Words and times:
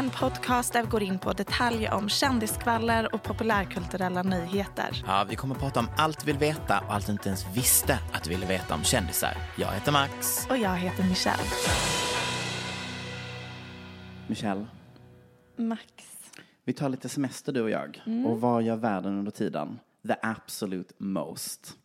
en 0.00 0.10
podcast 0.10 0.72
där 0.72 0.82
vi 0.82 0.88
går 0.88 1.02
in 1.02 1.18
på 1.18 1.32
detaljer 1.32 1.92
om 1.94 2.08
kändiskvaller 2.08 3.14
och 3.14 3.22
populärkulturella 3.22 4.22
nyheter. 4.22 5.02
Ja, 5.06 5.26
vi 5.28 5.36
kommer 5.36 5.54
att 5.54 5.60
prata 5.60 5.80
om 5.80 5.88
allt 5.96 6.24
vi 6.24 6.32
vill 6.32 6.40
veta 6.40 6.80
och 6.80 6.94
allt 6.94 7.06
du 7.06 7.12
inte 7.12 7.28
ens 7.28 7.56
visste 7.56 7.98
att 8.12 8.24
du 8.24 8.30
ville 8.30 8.46
veta 8.46 8.74
om 8.74 8.84
kändisar. 8.84 9.36
Jag 9.58 9.68
heter 9.72 9.92
Max. 9.92 10.46
Och 10.50 10.56
jag 10.56 10.76
heter 10.76 11.04
Michelle. 11.04 11.42
Michelle, 14.28 14.66
Max. 15.56 15.84
vi 16.64 16.72
tar 16.72 16.88
lite 16.88 17.08
semester 17.08 17.52
du 17.52 17.62
och 17.62 17.70
jag. 17.70 18.02
Och 18.26 18.40
vad 18.40 18.62
gör 18.62 18.76
världen 18.76 19.18
under 19.18 19.30
tiden? 19.30 19.78
The 20.08 20.14
absolute 20.22 20.94
most. 20.98 21.76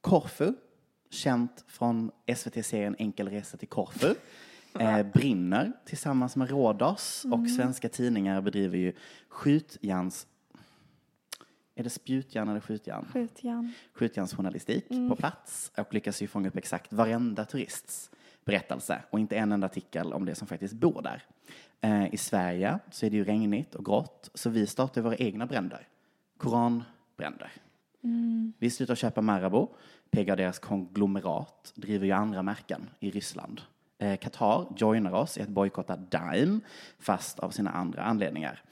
Korfu, 0.00 0.52
känt 1.10 1.64
från 1.68 2.10
SVT-serien 2.36 2.96
Enkel 2.98 3.28
resa 3.28 3.56
till 3.56 3.68
Korfu, 3.68 4.14
eh, 4.78 5.02
brinner 5.02 5.72
tillsammans 5.84 6.36
med 6.36 6.50
Rhodos 6.50 7.26
och 7.32 7.50
svenska 7.50 7.88
tidningar 7.88 8.40
bedriver 8.40 8.78
ju 8.78 8.92
skjutjärns... 9.28 10.26
Är 11.74 11.84
det 11.84 11.90
spjutjärn 11.90 12.48
eller 12.48 12.60
skjutjärn? 12.60 13.06
Skjutjärn. 13.12 13.72
skjutjärnsjournalistik 13.92 14.88
på 14.88 15.16
plats 15.16 15.72
och 15.76 15.94
lyckas 15.94 16.22
ju 16.22 16.26
fånga 16.26 16.48
upp 16.48 16.56
exakt 16.56 16.92
varenda 16.92 17.44
turists 17.44 18.10
berättelse 18.44 19.02
och 19.10 19.20
inte 19.20 19.36
en 19.36 19.52
enda 19.52 19.66
artikel 19.66 20.12
om 20.12 20.24
det 20.24 20.34
som 20.34 20.48
faktiskt 20.48 20.74
bor 20.74 21.02
där. 21.02 21.22
Eh, 21.80 22.14
I 22.14 22.16
Sverige 22.16 22.78
så 22.90 23.06
är 23.06 23.10
det 23.10 23.16
ju 23.16 23.24
regnigt 23.24 23.74
och 23.74 23.84
grått 23.84 24.30
så 24.34 24.50
vi 24.50 24.66
startar 24.66 25.00
våra 25.00 25.16
egna 25.16 25.46
bränder. 25.46 25.88
Koranbränder. 26.36 27.52
Vi 28.58 28.70
slutar 28.70 28.94
köpa 28.94 29.20
Marabou. 29.20 29.68
PGA 30.10 30.36
deras 30.36 30.58
konglomerat 30.58 31.72
driver 31.74 32.06
ju 32.06 32.12
andra 32.12 32.42
märken 32.42 32.90
i 33.00 33.10
Ryssland. 33.10 33.60
Eh, 34.02 34.16
Qatar 34.16 34.66
joinar 34.76 35.12
oss 35.12 35.38
i 35.38 35.42
att 35.42 35.48
bojkotta 35.48 35.96
Daim, 35.96 36.60
fast 36.98 37.38
av 37.38 37.50
sina 37.50 37.70
andra 37.70 38.02
anledningar. 38.02 38.62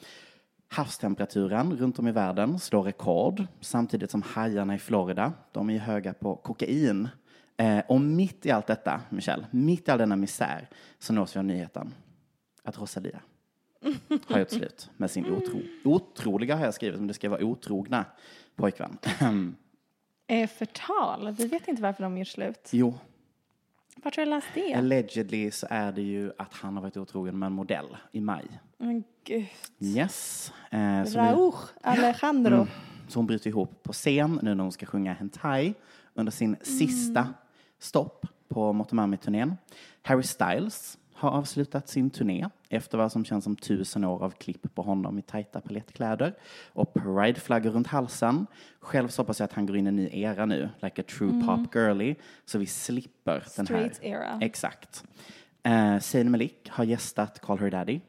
Havstemperaturen 0.69 1.77
runt 1.77 1.99
om 1.99 2.09
i 2.09 2.13
världen 2.13 2.59
slår 2.59 2.83
rekord 2.83 3.47
samtidigt 3.61 4.11
som 4.11 4.23
hajarna 4.23 4.75
i 4.75 4.79
Florida, 4.79 5.33
de 5.53 5.71
är 5.71 5.79
höga 5.79 6.15
på 6.15 6.37
kokain. 6.37 7.09
Eh, 7.57 7.79
och 7.89 8.01
mitt 8.01 8.47
i 8.47 8.51
allt 8.51 8.67
detta, 8.67 9.01
Michelle, 9.09 9.47
mitt 9.51 9.89
i 9.89 9.91
all 9.91 9.99
denna 9.99 10.17
misär 10.17 10.69
så 10.99 11.13
nås 11.13 11.37
vi 11.37 11.39
av 11.39 11.45
nyheten 11.45 11.95
att 12.63 12.79
Rosalia 12.79 13.21
har 14.29 14.39
gjort 14.39 14.51
slut 14.51 14.91
med 14.97 15.11
sin 15.11 15.27
otro, 15.27 15.61
otroliga, 15.85 16.57
har 16.57 16.65
jag 16.65 16.75
skrivit, 16.75 16.99
men 16.99 17.07
det 17.07 17.15
ska 17.15 17.29
vara 17.29 17.45
otrogna 17.45 18.05
pojkvän. 18.57 18.99
Är 20.27 20.47
förtal. 20.47 21.35
Vi 21.39 21.47
vet 21.47 21.69
inte 21.69 21.83
varför 21.83 22.03
de 22.03 22.19
gör 22.19 22.25
slut. 22.25 22.69
jo, 22.73 22.95
Vart 24.03 24.17
har 24.17 24.21
jag 24.21 24.29
läst 24.29 24.47
det? 24.55 24.75
allegedly 24.75 25.51
så 25.51 25.67
är 25.71 25.93
det 25.93 26.03
ju 26.03 26.33
att 26.39 26.55
han 26.55 26.75
har 26.75 26.83
varit 26.83 26.97
otrogen 26.97 27.39
med 27.39 27.47
en 27.47 27.53
modell 27.53 27.97
i 28.13 28.21
maj. 28.21 28.45
Men 28.79 29.05
gud. 29.25 29.47
Yes. 29.79 30.53
Eh, 30.71 31.05
Raúl 31.05 31.55
Alejandro. 31.83 32.55
Mm. 32.55 32.69
så 33.09 33.19
hon 33.19 33.27
bryter 33.27 33.49
ihop 33.51 33.83
på 33.83 33.93
scen 33.93 34.41
nu 34.43 34.55
när 34.55 34.63
hon 34.63 34.73
ska 34.73 34.87
sjunga 34.87 35.13
Hentai 35.13 35.75
under 36.15 36.33
sin 36.33 36.57
sista 36.63 37.29
stopp 37.79 38.27
på 38.49 38.73
Motomami-turnén. 38.73 39.57
Harry 40.03 40.23
Styles 40.23 40.99
har 41.21 41.31
avslutat 41.31 41.89
sin 41.89 42.11
turné 42.11 42.49
efter 42.69 42.99
vad 42.99 43.13
som 43.13 43.25
känns 43.25 43.45
som 43.45 43.57
tusen 43.57 44.05
år 44.05 44.25
av 44.25 44.31
klipp 44.31 44.75
på 44.75 44.83
honom 44.83 45.19
i 45.19 45.23
tajta 45.23 45.61
palettkläder 45.61 46.35
och 46.73 46.95
prideflaggor 46.95 47.71
runt 47.71 47.87
halsen. 47.87 48.47
Själv 48.81 49.09
så 49.09 49.23
hoppas 49.23 49.41
jag 49.41 49.45
att 49.45 49.53
han 49.53 49.67
går 49.67 49.77
in 49.77 49.87
i 49.87 49.89
en 49.89 49.97
ny 49.97 50.09
era 50.13 50.47
nu, 50.47 50.69
like 50.83 51.03
a 51.03 51.05
true 51.09 51.43
pop 51.47 51.75
girly, 51.75 52.15
så 52.45 52.59
vi 52.59 52.67
slipper 52.67 53.45
den 53.57 53.67
här. 53.67 53.89
Straight 53.89 54.03
era. 54.03 54.39
Exakt. 54.41 55.05
Eh, 55.63 55.99
Zayn 55.99 56.31
Malik 56.31 56.69
har 56.71 56.85
gästat 56.85 57.41
Call 57.41 57.59
Her 57.59 57.71
Daddy. 57.71 58.01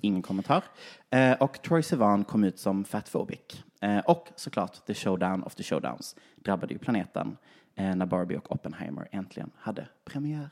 Ingen 0.00 0.22
kommentar. 0.22 0.64
Eh, 1.10 1.32
och 1.32 1.62
Troy 1.62 1.82
Sivan 1.82 2.24
kom 2.24 2.44
ut 2.44 2.58
som 2.58 2.84
fatphobic. 2.84 3.64
Eh, 3.80 3.98
och 3.98 4.28
såklart, 4.36 4.86
the 4.86 4.94
showdown 4.94 5.42
of 5.42 5.54
the 5.54 5.62
showdowns 5.62 6.16
drabbade 6.36 6.72
ju 6.72 6.78
planeten 6.78 7.36
eh, 7.74 7.94
när 7.94 8.06
Barbie 8.06 8.36
och 8.36 8.52
Oppenheimer 8.52 9.08
äntligen 9.12 9.50
hade 9.56 9.88
premiär. 10.04 10.48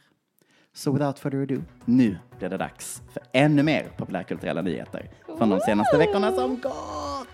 Så 0.76 0.92
without 0.92 1.19
further 1.19 1.42
ado, 1.42 1.62
nu 1.84 2.19
blir 2.38 2.48
det 2.48 2.56
dags 2.56 3.03
för 3.12 3.22
ännu 3.32 3.62
mer 3.62 3.88
populärkulturella 3.97 4.62
nyheter 4.62 5.10
från 5.38 5.50
de 5.50 5.60
senaste 5.60 5.98
veckorna 5.98 6.32
som 6.32 6.60
gått. 6.60 7.28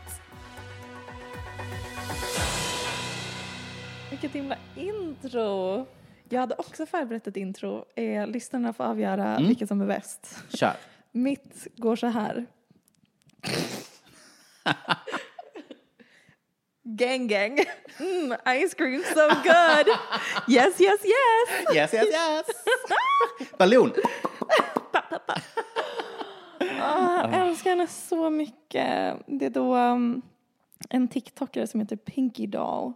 Vilket 4.11 4.33
himla 4.33 4.57
intro. 4.77 5.87
Jag 6.29 6.41
hade 6.41 6.55
också 6.55 6.87
förberett 6.87 7.27
ett 7.27 7.37
intro. 7.37 7.85
Eh, 7.95 8.27
lyssnarna 8.27 8.73
får 8.73 8.85
avgöra 8.85 9.39
vilket 9.39 9.69
som 9.69 9.81
är 9.81 9.87
bäst. 9.87 10.45
Kör. 10.49 10.77
Mitt 11.13 11.67
går 11.77 11.97
så 11.97 12.07
här. 12.07 12.47
gang 16.85 17.27
gang. 17.27 17.59
Mm, 17.99 18.37
ice 18.47 18.75
cream 18.75 19.03
so 19.15 19.29
good. 19.29 19.87
Yes, 20.49 20.81
yes, 20.81 21.01
yes. 21.05 21.75
Yes, 21.75 21.95
yes, 21.95 22.07
yes. 22.13 22.47
Ballon. 23.59 23.93
Ah, 26.81 27.31
jag 27.31 27.49
älskar 27.49 27.71
henne 27.71 27.87
så 27.87 28.31
mycket. 28.31 29.17
Det 29.27 29.47
är 29.47 29.51
då 29.51 29.77
um, 29.77 30.23
en 30.91 31.09
TikTokare 31.09 31.67
som 31.67 31.81
heter 31.81 31.97
Pinky 31.97 32.47
Doll 32.47 32.93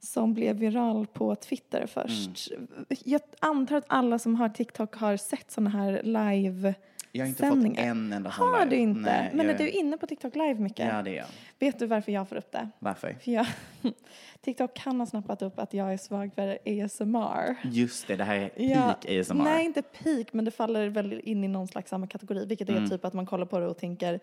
som 0.00 0.34
blev 0.34 0.56
viral 0.56 1.06
på 1.06 1.36
Twitter 1.36 1.86
först. 1.86 2.48
Jag 2.88 3.20
antar 3.40 3.76
att 3.76 3.84
alla 3.86 4.18
som 4.18 4.34
har 4.34 4.48
TikTok 4.48 4.94
har 4.94 5.16
sett 5.16 5.50
såna 5.50 5.70
här 5.70 6.02
live 6.02 6.74
Jag 7.12 7.24
har 7.24 7.28
inte 7.28 7.38
sändningar. 7.38 7.74
fått 7.82 7.90
en 7.90 8.12
enda 8.12 8.30
sån 8.30 8.48
Har 8.48 8.66
du 8.66 8.76
inte? 8.76 9.00
Nej, 9.00 9.30
Men 9.34 9.46
jag- 9.46 9.54
är 9.54 9.58
du 9.58 9.70
inne 9.70 9.96
på 9.98 10.06
TikTok 10.06 10.34
live 10.34 10.54
mycket? 10.54 10.86
Ja, 10.94 11.02
det 11.02 11.10
är 11.10 11.14
jag. 11.14 11.26
Vet 11.58 11.78
du 11.78 11.86
varför 11.86 12.12
jag 12.12 12.28
får 12.28 12.36
upp 12.36 12.52
det? 12.52 12.68
Varför? 12.78 13.16
För 13.24 13.30
jag, 13.32 13.46
TikTok 14.40 14.74
kan 14.74 15.00
ha 15.00 15.06
snappat 15.06 15.42
upp 15.42 15.58
att 15.58 15.74
jag 15.74 15.92
är 15.92 15.96
svag 15.96 16.30
för 16.34 16.58
ASMR. 16.84 17.56
Just 17.64 18.06
det, 18.06 18.16
det 18.16 18.24
här 18.24 18.36
är 18.36 18.50
Ja, 18.56 18.96
peak 19.02 19.20
ASMR. 19.20 19.44
Nej, 19.44 19.64
inte 19.64 19.82
peak, 19.82 20.32
men 20.32 20.44
det 20.44 20.50
faller 20.50 20.88
väl 20.88 21.20
in 21.24 21.44
i 21.44 21.48
någon 21.48 21.68
slags 21.68 21.90
samma 21.90 22.06
kategori, 22.06 22.46
vilket 22.46 22.68
Mm. 22.68 22.84
är 22.84 22.88
typ 22.88 23.04
att 23.04 23.14
man 23.14 23.26
kollar 23.26 23.46
på 23.46 23.58
det 23.58 23.66
och 23.66 23.78
tänker 23.78 24.20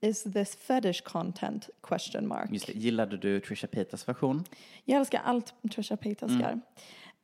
Is 0.00 0.22
this 0.22 0.56
fetish 0.56 1.02
content? 1.04 1.70
Question 1.82 2.28
mark. 2.28 2.50
Just 2.52 2.66
det. 2.66 2.72
Gillade 2.72 3.16
du 3.16 3.40
Trisha 3.40 3.66
Paytas 3.66 4.08
version? 4.08 4.44
Jag 4.84 4.98
älskar 5.00 5.20
allt 5.24 5.54
Trisha 5.74 5.96
Paytas 5.96 6.30
Mm. 6.30 6.40
gör. 6.42 6.60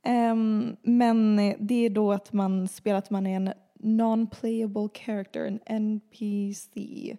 Ehm, 0.03 0.77
men 0.83 1.37
det 1.59 1.87
är 1.87 1.91
då 1.91 2.13
att 2.13 2.33
man 2.33 2.69
spelar 2.69 2.99
att 2.99 3.11
man 3.11 3.27
är 3.27 3.37
en 3.37 3.53
non-playable 3.83 4.89
character, 4.95 5.45
en 5.45 5.61
NPC. 5.67 7.17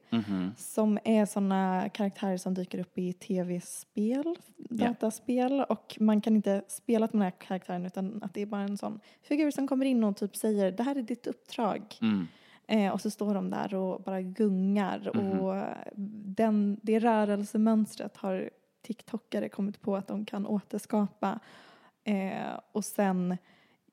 Som 0.58 1.00
är 1.04 1.26
sådana 1.26 1.90
karaktärer 1.90 2.38
som 2.38 2.54
dyker 2.54 2.80
upp 2.80 2.98
i 2.98 3.14
tv-spel, 3.14 4.36
dataspel. 4.58 5.66
Och 5.70 5.98
man 6.00 6.22
kan 6.22 6.36
inte 6.36 6.64
spela 6.68 7.06
med 7.06 7.12
den 7.12 7.22
här 7.22 7.32
karaktären 7.32 7.86
utan 7.86 8.24
att 8.24 8.34
det 8.34 8.42
är 8.42 8.46
bara 8.46 8.62
en 8.62 8.78
sån 8.78 9.00
figur 9.22 9.52
som 9.52 9.68
kommer 9.68 9.86
in 9.86 10.04
och 10.04 10.18
typ 10.18 10.36
säger 10.36 10.72
det 10.72 10.84
här 10.84 10.96
är 10.96 11.02
ditt 11.02 11.28
uppdrag. 11.28 11.82
Eh, 12.68 12.92
och 12.92 13.02
så 13.02 13.10
står 13.10 13.34
de 13.34 13.50
där 13.50 13.76
och 13.76 14.04
bara 14.04 14.22
gungar. 14.22 15.18
Och 15.18 15.64
den, 16.26 16.80
det 16.82 17.00
rörelsemönstret 17.00 18.18
har 18.18 18.50
TikTokare 18.82 19.50
kommit 19.50 19.82
på 19.82 19.96
att 19.96 20.08
de 20.08 20.26
kan 20.26 20.46
återskapa. 20.46 21.40
Eh, 22.04 22.60
och 22.72 22.86
sen 22.86 23.38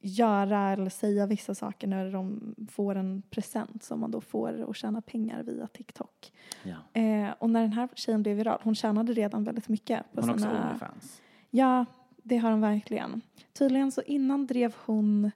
göra 0.01 0.71
eller 0.71 0.91
säga 0.91 1.27
vissa 1.27 1.55
saker 1.55 1.87
när 1.87 2.13
de 2.13 2.55
får 2.71 2.95
en 2.95 3.23
present 3.31 3.83
som 3.83 4.01
man 4.01 4.11
då 4.11 4.21
får 4.21 4.61
och 4.63 4.77
tjäna 4.77 5.01
pengar 5.01 5.43
via 5.43 5.67
TikTok. 5.67 6.33
Ja. 6.63 7.01
Eh, 7.01 7.31
och 7.39 7.51
när 7.51 7.61
den 7.63 7.73
här 7.73 7.89
tjejen 7.95 8.23
blev 8.23 8.37
viral, 8.37 8.59
hon 8.63 8.75
tjänade 8.75 9.13
redan 9.13 9.45
väldigt 9.45 9.69
mycket 9.69 10.13
på 10.13 10.21
Hon 10.21 10.29
har 10.29 10.35
också. 10.37 10.49
Onlyfans. 10.49 11.23
Ja, 11.51 11.85
det 12.23 12.37
har 12.37 12.51
hon 12.51 12.61
verkligen. 12.61 13.21
Tydligen 13.53 13.93
så 13.93 14.03
innan 14.03 14.47
drev 14.47 14.75
hon, 14.85 15.31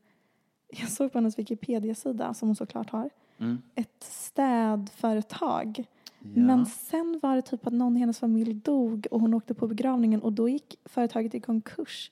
jag 0.69 0.89
såg 0.91 1.13
på 1.13 1.19
hennes 1.19 1.39
Wikipedia-sida 1.39 2.35
som 2.35 2.49
hon 2.49 2.57
såklart 2.57 2.91
har, 2.91 3.11
Mm. 3.39 3.63
ett 3.75 4.03
städföretag. 4.05 5.85
Men 6.19 6.67
sen 6.67 7.21
var 7.23 7.37
det 7.37 7.43
typ 7.43 7.67
att 7.67 7.73
någon 7.73 7.97
i 7.97 8.01
hennes 8.01 8.19
familj 8.19 8.55
dog 8.55 9.07
och 9.11 9.21
hon 9.21 9.35
åkte 9.35 9.55
på 9.55 9.67
begravningen 9.69 10.23
och 10.23 10.33
då 10.33 10.49
gick 10.49 10.79
företaget 10.85 11.35
i 11.35 11.41
konkurs. 11.41 12.11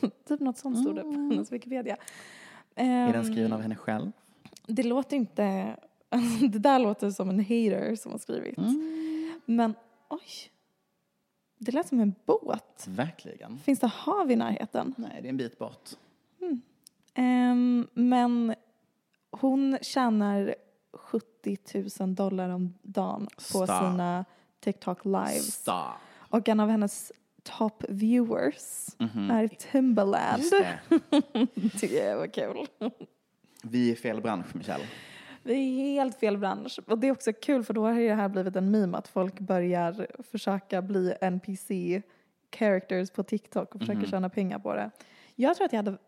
typ 0.28 0.40
något 0.40 0.58
sånt 0.58 0.78
stod 0.80 0.94
det 0.96 1.02
på 1.02 1.10
hennes 1.10 1.52
Wikipedia. 1.52 1.96
Mm. 2.74 2.92
Är 3.08 3.12
den 3.12 3.24
Ehm, 3.24 3.32
skriven 3.32 3.52
av 3.52 3.60
henne 3.60 3.76
själv? 3.76 4.12
det 4.66 4.82
låter 4.82 5.16
inte, 5.16 5.76
alltså, 6.08 6.46
det 6.48 6.58
där 6.58 6.78
låter 6.78 7.10
som 7.10 7.30
en 7.30 7.38
hater 7.40 7.96
som 7.96 8.12
har 8.12 8.18
skrivit. 8.18 8.58
Mm. 8.58 9.32
Men 9.44 9.74
oj, 10.08 10.50
det 11.58 11.72
lät 11.72 11.88
som 11.88 12.00
en 12.00 12.14
båt. 12.26 12.86
Verkligen. 12.88 13.58
Finns 13.58 13.80
det 13.80 13.86
hav 13.86 14.30
i 14.30 14.36
närheten? 14.36 14.94
Nej, 14.96 15.18
det 15.22 15.28
är 15.28 15.30
en 15.30 15.36
bit 15.36 15.58
bort. 15.58 15.90
Ehm, 17.14 17.86
men 17.94 18.54
hon 19.30 19.78
tjänar 19.82 20.54
70 20.92 21.58
000 22.00 22.14
dollar 22.14 22.48
om 22.48 22.74
dagen 22.82 23.26
på 23.26 23.42
Stop. 23.42 23.66
sina 23.66 24.24
TikTok 24.60 25.04
lives. 25.04 25.54
Stop. 25.54 25.74
Och 26.18 26.48
en 26.48 26.60
av 26.60 26.68
hennes 26.68 27.12
top 27.42 27.84
viewers 27.88 28.86
är 29.30 29.48
Timbaland. 29.48 30.42
Just 30.42 30.52
det. 31.80 31.86
Jag 31.96 32.16
var 32.16 32.26
kul. 32.26 32.66
Vi 33.62 33.90
är 33.90 33.94
fel 33.96 34.20
bransch, 34.20 34.54
Michelle. 34.56 34.84
Det 35.42 35.52
är 35.52 35.92
helt 35.92 36.16
fel 36.20 36.38
bransch. 36.38 36.78
Och 36.86 36.98
det 36.98 37.06
är 37.08 37.12
också 37.12 37.32
kul 37.32 37.64
för 37.64 37.74
då 37.74 37.86
har 37.86 37.94
det 37.94 38.14
här 38.14 38.28
blivit 38.28 38.56
en 38.56 38.70
meme 38.70 38.98
att 38.98 39.08
folk 39.08 39.40
börjar 39.40 40.06
försöka 40.22 40.82
bli 40.82 41.14
NPC 41.20 42.02
characters 42.56 43.10
på 43.10 43.22
TikTok 43.22 43.74
och 43.74 43.80
försöker 43.80 44.06
tjäna 44.06 44.28
pengar 44.28 44.58
på 44.58 44.74
det. 44.74 44.90
Jag 45.34 45.56
tror 45.56 45.64
att 45.66 45.72
jag 45.72 45.78
hade, 45.78 45.98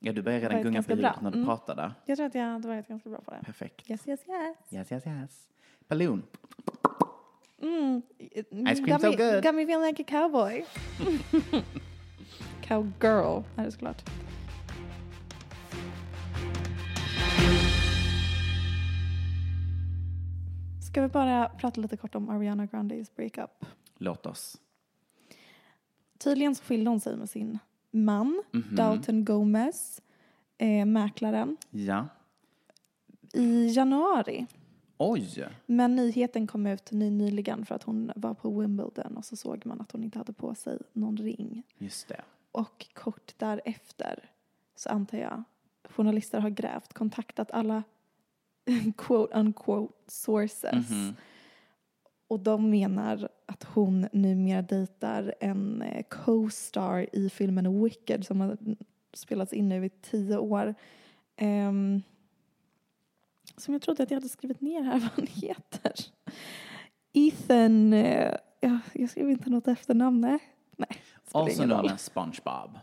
Ja, 0.00 0.12
du 0.12 0.22
började 0.22 0.48
redan 0.48 0.62
gunga 0.62 0.82
på 0.82 0.92
ljudet 0.92 1.20
när 1.20 1.30
du 1.30 1.36
Mm. 1.38 1.46
pratade. 1.48 1.92
jag 2.04 2.16
tror 2.16 2.26
att 2.26 2.34
jag 2.34 2.42
hade 2.44 2.68
varit 2.68 2.88
ganska 2.88 3.08
bra 3.08 3.20
på 3.20 3.30
det. 3.30 3.40
Perfekt. 3.44 3.90
Yes, 3.90 4.08
yes, 4.08 4.20
yes. 4.28 4.72
Yes, 4.72 4.92
yes, 4.92 5.06
yes. 5.06 5.48
Balloon. 5.88 6.22
Mm. 7.64 8.02
Ice 8.72 8.80
cream 8.84 9.00
so 9.00 9.10
good. 9.16 9.42
Got 9.42 9.54
me 9.54 9.66
feeling 9.66 9.86
like 9.86 10.02
a 10.02 10.04
cowboy. 10.08 10.64
Cowgirl 12.62 13.42
är 13.56 13.64
det 13.64 13.72
såklart. 13.72 14.02
Ska 20.80 21.02
vi 21.02 21.08
bara 21.08 21.48
prata 21.48 21.80
lite 21.80 21.96
kort 21.96 22.14
om 22.14 22.28
Ariana 22.28 22.66
Grandes 22.66 23.14
breakup? 23.16 23.64
Låt 23.98 24.26
oss. 24.26 24.56
Tydligen 26.18 26.54
så 26.54 26.64
skilde 26.64 26.90
hon 26.90 27.00
sig 27.00 27.16
med 27.16 27.30
sin 27.30 27.58
man, 27.90 28.42
Mhm. 28.52 28.74
Dalton 28.76 29.24
Gomez, 29.24 30.00
eh, 30.58 30.86
mäklaren, 30.86 31.56
Ja. 31.70 32.08
i 33.32 33.66
januari. 33.68 34.46
Oj. 35.10 35.48
Men 35.66 35.96
nyheten 35.96 36.46
kom 36.46 36.66
ut 36.66 36.92
ny, 36.92 37.10
nyligen 37.10 37.66
för 37.66 37.74
att 37.74 37.82
hon 37.82 38.12
var 38.16 38.34
på 38.34 38.60
Wimbledon 38.60 39.16
och 39.16 39.24
så 39.24 39.36
såg 39.36 39.66
man 39.66 39.80
att 39.80 39.92
hon 39.92 40.04
inte 40.04 40.18
hade 40.18 40.32
på 40.32 40.54
sig 40.54 40.78
någon 40.92 41.16
ring. 41.16 41.62
Just 41.78 42.08
det. 42.08 42.20
Och 42.52 42.86
kort 42.94 43.34
därefter 43.38 44.30
så 44.76 44.88
antar 44.88 45.18
jag 45.18 45.44
journalister 45.84 46.40
har 46.40 46.50
grävt, 46.50 46.92
kontaktat 46.92 47.50
alla 47.50 47.82
quote 48.96 49.38
unquote 49.38 49.94
sources. 50.06 50.86
Och 52.28 52.40
de 52.40 52.70
menar 52.70 53.28
att 53.46 53.64
hon 53.64 54.08
numera 54.12 54.62
dejtar 54.62 55.34
en 55.40 55.82
eh, 55.82 56.02
co-star 56.02 57.06
i 57.12 57.28
filmen 57.30 57.82
Wicked 57.84 58.26
som 58.26 58.40
har 58.40 58.58
spelats 59.12 59.52
in 59.52 59.68
nu 59.68 59.86
i 59.86 59.90
tio 59.90 60.36
år. 60.36 60.74
Ehm, 61.36 62.02
som 63.56 63.74
jag 63.74 63.82
trodde 63.82 64.02
att 64.02 64.10
jag 64.10 64.16
hade 64.16 64.28
skrivit 64.28 64.60
ner 64.60 64.82
här 64.82 64.92
vad 65.00 65.10
han 65.16 65.26
heter. 65.26 65.92
Ethan, 67.12 67.92
eh, 67.92 68.34
ja, 68.60 68.78
jag 68.92 69.10
skrev 69.10 69.30
inte 69.30 69.50
något 69.50 69.68
efternamn, 69.68 70.20
nej. 70.20 70.38
Nej, 70.76 70.88
Also 71.32 71.62
known 71.62 71.88
as 71.90 72.04
SpongeBob. 72.04 72.78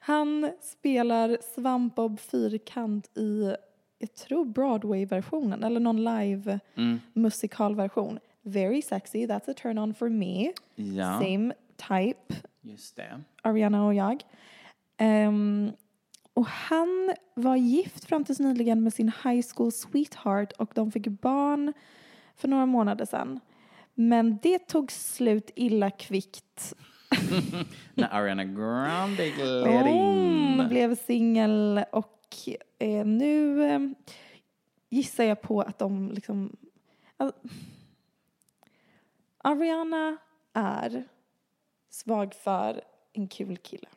Han 0.00 0.50
spelar 0.62 1.38
Svampbob 1.54 2.20
Fyrkant 2.20 3.18
i, 3.18 3.54
jag 3.98 4.14
tror 4.14 4.44
Broadway-versionen, 4.44 5.64
eller 5.64 5.80
någon 5.80 6.04
live 6.04 6.60
Mm. 6.74 7.00
musikalversion. 7.12 8.18
Very 8.42 8.82
sexy, 8.82 9.26
that's 9.26 9.50
a 9.50 9.54
turn 9.56 9.78
on 9.78 9.94
for 9.94 10.08
me. 10.08 10.52
Ja. 10.74 11.20
Same 11.20 11.54
type, 11.76 12.34
Just 12.60 12.96
det. 12.96 13.20
Ariana 13.42 13.86
och 13.86 13.94
jag. 13.94 14.22
Ehm, 14.96 15.70
och 16.34 16.46
han 16.46 17.14
var 17.38 17.56
gift 17.56 18.04
fram 18.04 18.24
tills 18.24 18.38
nyligen 18.40 18.82
med 18.82 18.92
sin 18.92 19.12
high 19.24 19.46
school 19.54 19.72
sweetheart 19.72 20.52
och 20.52 20.70
de 20.74 20.92
fick 20.92 21.06
barn 21.06 21.72
för 22.36 22.48
några 22.48 22.66
månader 22.66 23.04
sedan. 23.04 23.40
Men 23.94 24.38
det 24.42 24.58
tog 24.58 24.92
slut 24.92 25.50
illa 25.54 25.90
kvickt 25.90 26.74
När 27.94 28.08
Ariana 28.14 28.44
Grande 28.44 29.30
gled 29.30 29.66
Hon 29.66 29.88
in. 29.88 30.68
blev 30.68 30.94
singel 30.96 31.84
och 31.92 32.34
eh, 32.78 33.06
nu 33.06 33.64
eh, 33.64 33.80
gissar 34.88 35.24
jag 35.24 35.42
på 35.42 35.60
att 35.60 35.78
de 35.78 36.10
liksom... 36.10 36.56
Al- 37.16 37.32
Ariana 39.38 40.16
är 40.52 41.04
svag 41.90 42.34
för 42.34 42.80
en 43.12 43.28
kul 43.28 43.56
kille. 43.56 43.88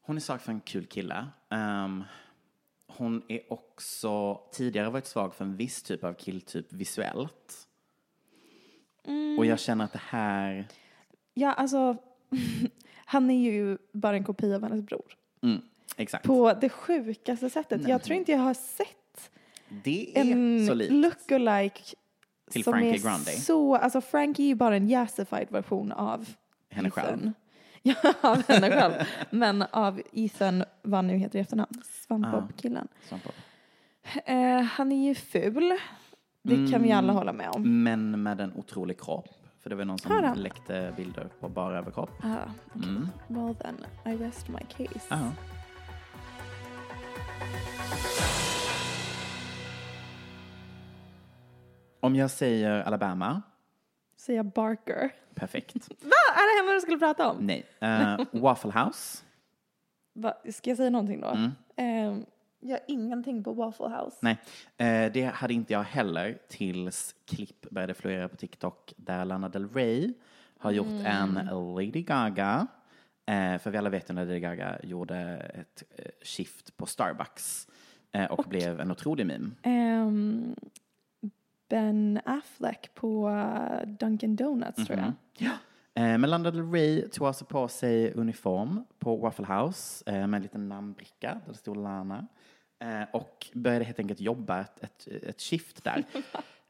Hon 0.00 0.16
är 0.16 0.20
svag 0.20 0.40
för 0.40 0.52
en 0.52 0.60
kul 0.60 0.86
kille. 0.86 1.26
Ehm, 1.50 2.04
hon 2.96 3.22
är 3.28 3.52
också 3.52 4.40
tidigare 4.52 4.90
varit 4.90 5.06
svag 5.06 5.34
för 5.34 5.44
en 5.44 5.56
viss 5.56 5.82
typ 5.82 6.04
av 6.04 6.14
killtyp 6.14 6.72
visuellt. 6.72 7.68
Mm. 9.04 9.38
Och 9.38 9.46
jag 9.46 9.60
känner 9.60 9.84
att 9.84 9.92
det 9.92 10.02
här... 10.04 10.66
Ja, 11.34 11.52
alltså, 11.52 11.96
han 13.04 13.30
är 13.30 13.52
ju 13.52 13.78
bara 13.92 14.16
en 14.16 14.24
kopia 14.24 14.56
av 14.56 14.62
hennes 14.62 14.86
bror. 14.86 15.16
Mm, 15.42 15.60
exakt. 15.96 16.26
På 16.26 16.52
det 16.52 16.68
sjukaste 16.68 17.50
sättet. 17.50 17.88
Jag 17.88 18.02
tror 18.02 18.16
inte 18.18 18.32
jag 18.32 18.38
har 18.38 18.54
sett 18.54 19.30
Det 19.84 20.18
är 20.18 20.32
en 20.32 20.66
så 20.66 20.74
likt. 20.74 20.92
lookalike 20.92 21.82
Till 22.50 22.64
som 22.64 22.72
Frankie 22.72 22.94
är 22.94 22.98
Grande. 22.98 23.30
så, 23.30 23.76
alltså 23.76 24.00
Frankie 24.00 24.46
är 24.46 24.48
ju 24.48 24.54
bara 24.54 24.76
en 24.76 24.88
jazzified 24.88 25.50
version 25.50 25.92
av 25.92 26.28
Henne 26.70 26.90
själv. 26.90 27.32
Ja, 27.86 27.94
av 28.20 28.48
henne 28.48 28.70
själv. 28.70 28.92
Men 29.30 29.62
av 29.62 30.00
Ethan, 30.12 30.64
vad 30.82 31.04
nu 31.04 31.16
heter 31.16 31.38
i 31.38 31.42
efternamn, 31.42 31.82
Svampbob-killen. 31.84 32.88
SpongeBob. 33.06 33.32
Eh, 34.24 34.60
han 34.62 34.92
är 34.92 35.08
ju 35.08 35.14
ful. 35.14 35.72
Det 36.42 36.70
kan 36.72 36.82
vi 36.82 36.92
alla 36.92 37.04
Mm. 37.12 37.16
hålla 37.16 37.32
med 37.32 37.48
om. 37.50 37.82
Men 37.84 38.22
med 38.22 38.40
en 38.40 38.52
otrolig 38.56 39.00
kropp. 39.00 39.28
För 39.62 39.70
det 39.70 39.76
var 39.76 39.84
någon 39.84 39.98
som 39.98 40.10
han? 40.24 40.38
läckte 40.38 40.92
bilder 40.96 41.28
på 41.40 41.48
bara 41.48 41.78
överkropp. 41.78 42.10
Ah, 42.22 42.28
okay. 42.74 42.88
Mm. 42.88 43.08
Well 43.28 43.54
then, 43.54 43.76
I 44.04 44.16
rest 44.16 44.48
my 44.48 44.58
case. 44.76 45.06
Ja. 45.08 45.30
Om 52.00 52.16
jag 52.16 52.30
säger 52.30 52.70
Alabama, 52.82 53.42
Säger 54.24 54.38
jag 54.38 54.46
Barker. 54.46 55.12
perfekt. 55.34 55.74
Va? 55.88 56.10
Är 56.34 56.56
det 56.56 56.62
henne 56.62 56.76
du 56.76 56.80
skulle 56.80 56.98
prata 56.98 57.30
om? 57.30 57.46
Nej. 57.46 57.66
Eh, 57.80 58.20
Waffle 58.32 58.72
House, 58.72 59.24
Va? 60.14 60.34
Ska 60.50 60.70
jag 60.70 60.76
säga 60.76 60.90
någonting 60.90 61.20
då? 61.20 61.28
Mm. 61.28 61.50
Eh, 61.76 62.26
jag 62.60 62.70
har 62.70 62.80
ingenting 62.88 63.44
på 63.44 63.52
Waffle 63.52 63.86
House. 63.86 64.16
nej. 64.20 64.38
Eh, 64.76 65.12
det 65.12 65.24
hade 65.34 65.54
inte 65.54 65.72
jag 65.72 65.82
heller 65.82 66.38
tills 66.48 67.14
klipp 67.24 67.70
började 67.70 67.94
florera 67.94 68.28
på 68.28 68.36
TikTok 68.36 68.92
där 68.96 69.24
Lana 69.24 69.48
Del 69.48 69.68
Rey 69.68 70.12
har 70.58 70.70
gjort 70.70 71.04
en 71.04 71.34
Lady 71.74 72.02
Gaga 72.02 72.66
Eh, 73.26 73.58
för 73.58 73.70
vi 73.70 73.78
alla 73.78 73.90
vet 73.90 74.10
ju 74.10 74.14
när 74.14 74.24
Lady 74.24 74.40
Gaga 74.40 74.78
gjorde 74.82 75.16
ett 75.54 75.82
eh, 75.96 76.04
shift 76.22 76.76
på 76.76 76.86
Starbucks 76.86 77.68
eh, 78.12 78.24
och, 78.24 78.44
blev 78.48 78.80
en 78.80 78.90
otrolig 78.90 79.26
meme. 79.26 79.50
Ehm, 79.62 80.54
ben 81.68 82.20
Affleck 82.24 82.94
på 82.94 83.28
eh, 83.28 83.88
Dunkin' 83.88 84.36
Donuts 84.36 84.86
tror 84.86 84.98
jag. 84.98 85.12
Ja. 85.38 85.52
Eh, 85.94 86.18
men 86.18 86.30
Lana 86.30 86.50
Del 86.50 86.70
Rey 86.72 87.08
tog 87.08 87.26
alltså 87.26 87.44
på 87.44 87.68
sig 87.68 88.12
uniform 88.12 88.84
på 88.98 89.16
Waffle 89.16 89.46
House 89.46 90.04
eh, 90.06 90.26
med 90.26 90.34
en 90.34 90.42
liten 90.42 90.68
namnbricka 90.68 91.40
där 91.46 91.52
det 91.52 91.58
stod 91.58 91.76
Lana. 91.76 92.26
Eh, 92.82 93.08
och 93.12 93.46
började 93.54 93.84
helt 93.84 93.98
enkelt 93.98 94.20
jobba 94.20 94.60
ett, 94.60 94.82
ett, 94.82 95.06
ett 95.06 95.40
shift 95.40 95.84
där. 95.84 96.04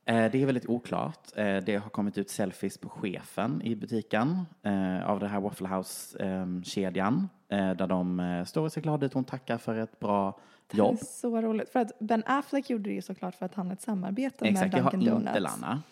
Eh, 0.07 0.31
det 0.31 0.43
är 0.43 0.47
väldigt 0.47 0.67
oklart. 0.67 1.29
Eh, 1.37 1.57
det 1.57 1.77
har 1.77 1.91
kommit 1.91 2.19
ut 2.19 2.31
selfies 2.31 2.79
på 2.79 2.89
chefen 2.89 3.63
i 3.63 3.77
butiken 3.77 4.47
eh, 4.63 5.11
av 5.11 5.21
det 5.21 5.29
här 5.29 5.41
Waffle 5.41 5.69
House-kedjan. 5.69 7.29
där 7.49 7.87
de 7.87 8.21
eh, 8.21 8.45
står 8.45 8.63
och 8.65 8.73
ser 8.73 8.81
glada 8.81 9.07
ut. 9.07 9.13
Hon 9.13 9.25
tackar 9.25 9.59
för 9.59 9.75
ett 9.75 10.01
bra 10.01 10.41
Det 10.71 10.79
är 10.81 10.97
så 11.05 11.41
roligt. 11.41 11.69
För 11.69 11.81
att 11.81 11.99
Ben 11.99 12.23
Affleck 12.27 12.71
gjorde 12.71 12.91
det 12.91 12.95
ju 12.95 13.03
såklart 13.03 13.35
för 13.35 13.47
att 13.47 13.55
han 13.55 13.67
har 13.67 13.73
ett 13.73 13.83
samarbete 13.83 14.45
Exakt, 14.49 14.73
med 14.73 14.79
jag 14.81 14.85
har 14.85 14.91
Dunkin' 14.91 15.05
Donuts. 15.11 15.27
inte 15.29 15.41
Lana. 15.41 15.83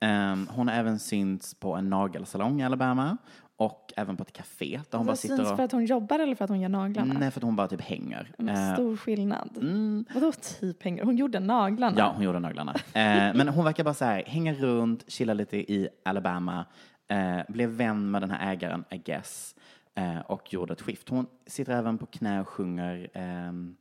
Ehm, 0.00 0.48
hon 0.50 0.68
har 0.68 0.74
även 0.74 0.98
synts 0.98 1.54
på 1.54 1.74
en 1.74 1.90
nagelsalong 1.90 2.60
i 2.60 2.64
Alabama 2.64 3.16
och 3.56 3.92
även 3.96 4.16
på 4.16 4.22
ett 4.22 4.32
café 4.32 4.80
där 4.90 4.98
hon 4.98 5.06
bara 5.06 5.16
sitter 5.16 5.36
syns 5.36 5.50
och... 5.50 5.56
för 5.56 5.64
att 5.64 5.72
hon 5.72 5.84
jobbar 5.84 6.18
eller 6.18 6.34
för 6.34 6.44
att 6.44 6.50
hon 6.50 6.60
gör 6.60 6.68
naglarna? 6.68 7.14
Nej, 7.18 7.30
för 7.30 7.40
att 7.40 7.44
hon 7.44 7.56
bara 7.56 7.68
typ 7.68 7.80
hänger. 7.80 8.32
Men 8.38 8.48
Eh, 8.56 8.74
Stor 8.74 8.96
skillnad. 8.96 9.50
mm, 9.60 10.04
Vadå 10.14 10.32
typ 10.32 10.82
hänger? 10.82 11.04
Hon 11.04 11.16
gjorde 11.16 11.40
naglarna. 11.40 11.94
ja, 11.98 12.12
hon 12.14 12.24
gjorde 12.24 12.38
naglarna. 12.38 12.74
Eh, 12.74 13.34
men 13.34 13.48
hon 13.48 13.64
verkar 13.64 13.84
bara 13.84 13.94
så 13.94 14.04
här, 14.04 14.22
hänga 14.26 14.54
runt, 14.54 15.04
chilla 15.10 15.34
lite 15.34 15.56
i 15.72 15.88
Alabama, 16.04 16.64
eh, 17.08 17.38
blev 17.48 17.68
vän 17.70 18.10
med 18.10 18.22
den 18.22 18.30
här 18.30 18.52
ägaren, 18.52 18.84
I 18.90 18.98
guess, 18.98 19.54
eh, 19.94 20.18
och 20.20 20.52
gjorde 20.52 20.72
ett 20.72 20.82
skift. 20.82 21.08
Hon 21.08 21.26
sitter 21.46 21.72
även 21.72 21.98
på 21.98 22.06
knä 22.06 22.40
och 22.40 22.48
sjunger 22.48 23.08
ehm, 23.14 23.76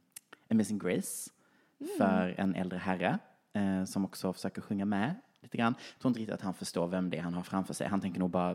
Amazing 0.53 0.79
Grace 0.79 1.31
för 1.98 2.36
en 2.38 2.55
äldre 2.55 2.77
herre 2.79 3.19
eh, 3.53 3.83
som 3.86 4.05
också 4.05 4.33
försöker 4.33 4.62
sjunga 4.62 4.86
med 4.86 5.15
lite 5.41 5.57
grann. 5.57 5.75
Jag 5.93 6.00
tror 6.01 6.10
inte 6.10 6.19
riktigt 6.19 6.33
att 6.36 6.41
han 6.41 6.53
förstår 6.53 6.88
vem 6.88 7.10
det 7.10 7.17
är 7.17 7.22
han 7.22 7.33
har 7.33 7.43
framför 7.43 7.74
sig. 7.74 7.88
Han 7.88 8.01
tänker 8.01 8.19
nog 8.19 8.29
bara 8.29 8.51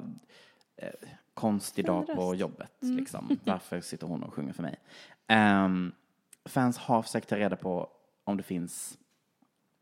eh, 0.77 0.89
konstig 1.35 1.85
Fin 1.85 1.95
dag 1.95 2.07
på 2.07 2.35
jobbet. 2.35 2.73
Liksom. 2.81 3.39
Varför 3.45 3.81
sitter 3.81 4.07
hon 4.07 4.23
och 4.23 4.35
sjunger 4.35 4.53
för 4.53 4.63
mig? 4.63 4.77
Ehm, 5.27 5.93
fans 6.45 6.79
har 6.79 7.03
försökt 7.03 7.29
ta 7.29 7.37
reda 7.37 7.57
på 7.57 7.91
om 8.25 8.37
det 8.37 8.43
finns 8.43 8.99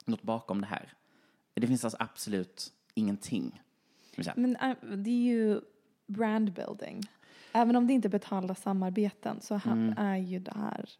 något 0.04 0.22
bakom 0.22 0.60
det 0.60 0.66
här. 0.66 0.92
Det 1.54 1.66
finns 1.66 1.84
alltså 1.84 1.96
absolut 2.00 2.72
ingenting. 2.94 3.62
Men 4.36 4.56
äh, 4.56 4.76
det 4.96 5.10
är 5.10 5.34
ju 5.34 5.60
brand 6.06 6.52
building. 6.52 7.02
Även 7.52 7.76
om 7.76 7.86
det 7.86 7.92
inte 7.92 8.08
betalda 8.08 8.54
samarbeten 8.54 9.40
så 9.40 9.56
ha- 9.56 9.72
Mm. 9.72 9.94
är 9.98 10.16
ju 10.16 10.38
det 10.38 10.54
här 10.54 10.90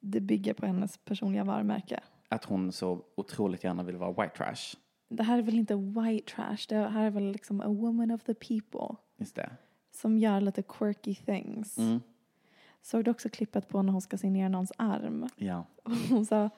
det 0.00 0.20
bygger 0.20 0.54
på 0.54 0.66
hennes 0.66 0.98
personliga 0.98 1.44
varumärke. 1.44 2.00
Att 2.28 2.44
hon 2.44 2.72
så 2.72 3.04
otroligt 3.16 3.64
gärna 3.64 3.82
vill 3.82 3.96
vara 3.96 4.10
white 4.22 4.36
trash. 4.36 4.76
Det 5.08 5.22
här 5.22 5.38
är 5.38 5.42
väl 5.42 5.54
inte 5.58 5.76
white 5.76 6.34
trash, 6.34 6.58
det 6.68 6.76
här 6.88 7.04
är 7.04 7.10
väl 7.10 7.32
liksom 7.32 7.60
a 7.60 7.68
woman 7.68 8.10
of 8.10 8.22
the 8.24 8.34
people 8.34 8.96
Just 9.16 9.34
det. 9.36 9.50
som 9.92 10.18
gör 10.18 10.40
lite 10.40 10.62
quirky 10.62 11.14
things. 11.14 11.78
Mm. 11.78 12.00
Såg 12.82 13.04
du 13.04 13.10
också 13.10 13.28
klippet 13.28 13.68
på 13.68 13.82
när 13.82 13.92
hon 13.92 14.00
ska 14.02 14.18
signera 14.18 14.48
någons 14.48 14.72
arm? 14.76 15.28
Ja. 15.36 15.64
Hon 16.10 16.26
sa, 16.26 16.50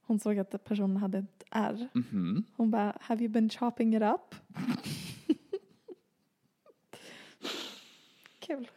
hon 0.00 0.18
såg 0.20 0.38
att 0.38 0.64
personen 0.64 0.96
hade 0.96 1.18
ett 1.18 1.42
R. 1.50 1.88
Mhm. 1.94 2.44
Hon 2.56 2.70
bara, 2.70 2.96
have 3.00 3.22
you 3.24 3.28
been 3.32 3.48
chopping 3.50 3.96
it 3.96 4.02
up? 4.02 4.34
Kul. 8.38 8.68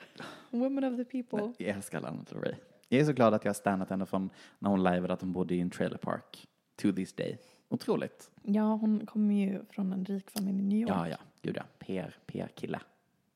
Woman 0.49 0.83
of 0.83 0.97
the 0.97 1.05
people. 1.23 1.53
Jag 1.65 1.75
älskar 1.75 2.01
Lana 2.01 2.23
Del 2.23 2.39
Rey. 2.39 2.55
Jag 2.91 3.01
är 3.01 3.05
så 3.05 3.13
glad 3.13 3.33
att 3.33 3.45
jag 3.45 3.49
har 3.49 3.53
stannat 3.53 3.89
henne 3.89 4.05
från 4.05 4.29
när 4.59 4.69
hon 4.69 4.83
liveade 4.83 5.13
att 5.13 5.21
hon 5.21 5.31
bodde 5.31 5.55
i 5.55 5.59
en 5.61 5.69
trailer 5.69 5.97
park. 5.97 6.47
To 6.75 6.91
this 6.91 7.13
day. 7.13 7.37
Otroligt. 7.69 8.31
Ja, 8.41 8.61
hon 8.75 9.05
kommer 9.05 9.33
ju 9.33 9.65
från 9.69 9.93
en 9.93 10.05
rik 10.05 10.29
familj 10.31 10.59
i 10.59 10.63
New 10.63 10.77
York. 10.79 10.91
Ja, 10.91 11.07
ja. 11.09 11.17
Gud 11.41 11.57
ja. 11.57 11.63
PR, 11.79 12.15
PR-kille. 12.25 12.79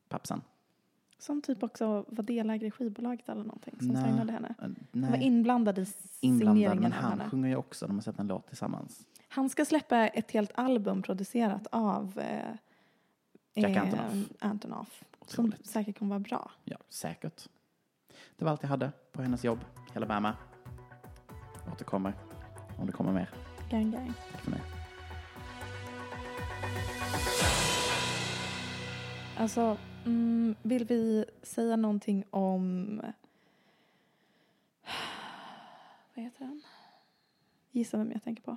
Pappsan. 0.08 0.42
Som 1.18 1.42
typ 1.42 1.62
också 1.62 2.04
var 2.08 2.22
delägare 2.24 2.66
i 2.66 2.70
skivbolaget 2.70 3.28
eller 3.28 3.44
någonting 3.44 3.74
som 3.78 3.88
Nej. 3.88 4.04
signade 4.04 4.32
henne. 4.32 4.48
Eh, 4.48 4.54
Han 4.58 4.76
var 4.92 5.10
Nej. 5.10 5.22
inblandad 5.22 5.78
i 5.78 5.86
Inblandad, 6.20 6.56
signeringen 6.56 6.82
men 6.82 6.92
av 6.92 6.98
han 6.98 7.10
henne. 7.18 7.30
sjunger 7.30 7.48
ju 7.48 7.56
också. 7.56 7.86
De 7.86 7.96
har 7.96 8.02
sett 8.02 8.18
en 8.18 8.26
låt 8.26 8.46
tillsammans. 8.46 9.06
Han 9.28 9.48
ska 9.48 9.64
släppa 9.64 10.08
ett 10.08 10.30
helt 10.30 10.52
album 10.54 11.02
producerat 11.02 11.66
av 11.72 12.18
eh, 12.18 12.54
Jack 13.54 13.76
eh, 13.76 13.82
Antonoff. 13.82 14.28
Antonoff. 14.38 15.04
Som 15.26 15.52
säkert 15.64 15.98
kommer 15.98 16.08
vara 16.08 16.18
bra. 16.20 16.50
Ja, 16.64 16.76
säkert. 16.88 17.48
Det 18.36 18.44
var 18.44 18.52
allt 18.52 18.62
jag 18.62 18.68
hade 18.68 18.92
på 19.12 19.22
hennes 19.22 19.44
jobb 19.44 19.58
i 19.94 19.96
Alabama. 19.96 20.36
Återkommer 21.72 22.12
om 22.78 22.86
det 22.86 22.92
kommer 22.92 23.12
mer. 23.12 23.30
Gang, 23.70 23.90
gang. 23.90 24.12
Tack 24.32 24.40
för 24.40 24.50
mig. 24.50 24.60
Alltså, 29.36 29.78
mm, 30.04 30.54
vill 30.62 30.84
vi 30.84 31.24
säga 31.42 31.76
någonting 31.76 32.24
om... 32.30 32.96
Vad 36.14 36.24
heter 36.24 36.44
han? 36.44 36.62
Gissa 37.70 37.96
vem 37.96 38.12
jag 38.12 38.22
tänker 38.22 38.42
på. 38.42 38.56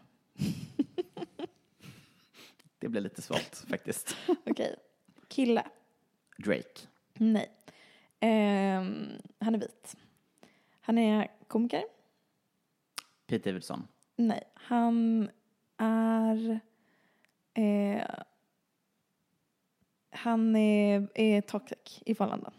Det 2.79 2.87
blir 2.87 3.01
lite 3.01 3.21
svårt 3.21 3.55
faktiskt. 3.69 4.15
Okej. 4.45 4.75
Kille. 5.27 5.63
Drake. 6.37 6.87
Nej. 7.13 7.58
Ehm, 8.19 9.07
han 9.39 9.55
är 9.55 9.59
vit. 9.59 9.95
Han 10.81 10.97
är 10.97 11.27
komiker. 11.47 11.83
Pete 13.27 13.49
Davidson. 13.49 13.87
Nej. 14.15 14.43
Han 14.53 15.29
är... 15.77 16.59
Eh, 17.53 18.01
han 20.11 20.55
är, 20.55 21.07
är 21.15 21.41
toxic 21.41 22.01
i 22.05 22.15
förhållanden. 22.15 22.53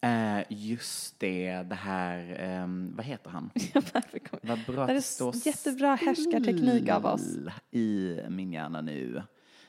Eh, 0.00 0.44
just 0.48 1.18
det, 1.20 1.62
det 1.62 1.74
här, 1.74 2.36
ehm, 2.38 2.92
vad 2.96 3.06
heter 3.06 3.30
han? 3.30 3.50
Vad 4.42 4.64
bra 4.66 4.86
Det 4.86 4.92
är 4.92 5.46
jättebra 5.46 5.94
härskarteknik 5.94 6.88
av 6.88 7.06
oss. 7.06 7.36
i 7.70 8.18
min 8.28 8.52
hjärna 8.52 8.80
nu. 8.80 9.22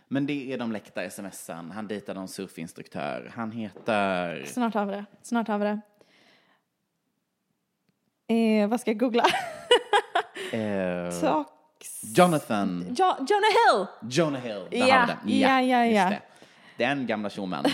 Men 0.07 0.25
det 0.25 0.53
är 0.53 0.57
de 0.57 0.71
läckta 0.71 1.09
smsen. 1.09 1.71
Han 1.71 1.87
dejtade 1.87 2.19
en 2.19 2.27
surfinstruktör. 2.27 3.31
Han 3.35 3.51
heter... 3.51 4.45
Snart 4.45 4.73
har 4.73 4.85
vi 4.85 4.91
det. 4.91 5.05
Snart 5.21 5.47
har 5.47 5.57
vi 5.57 5.65
det. 5.65 5.81
Eh, 8.33 8.67
vad 8.69 8.79
ska 8.81 8.91
jag 8.91 8.97
googla? 8.99 9.23
eh, 10.51 11.09
Tox... 11.21 12.17
Jonathan. 12.17 12.85
Jo, 12.97 13.05
Jonah 13.05 13.49
Hill! 13.51 13.87
Jonah 14.11 14.41
Hill. 14.41 14.67
Där 14.71 14.77
Ja, 14.87 14.95
har 14.95 15.07
vi 15.25 15.31
den. 15.31 15.39
ja, 15.39 15.61
ja, 15.61 15.85
ja. 15.85 16.09
det. 16.09 16.21
Den 16.77 17.07
gamla 17.07 17.29
tjommen. 17.29 17.65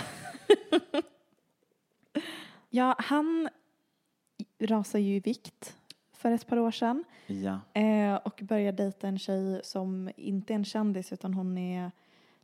Ja, 2.74 2.94
han 2.98 3.48
rasade 4.60 5.04
ju 5.04 5.16
i 5.16 5.20
vikt 5.20 5.76
för 6.12 6.32
ett 6.32 6.46
par 6.46 6.58
år 6.58 6.70
sedan. 6.70 7.04
ja. 7.26 7.60
Eh, 7.80 8.14
och 8.14 8.40
började 8.42 8.82
dejta 8.82 9.08
en 9.08 9.18
tjej 9.18 9.60
som 9.64 10.10
inte 10.16 10.52
är 10.52 10.54
en 10.54 10.64
kändis 10.64 11.12
utan 11.12 11.34
hon 11.34 11.58
är 11.58 11.90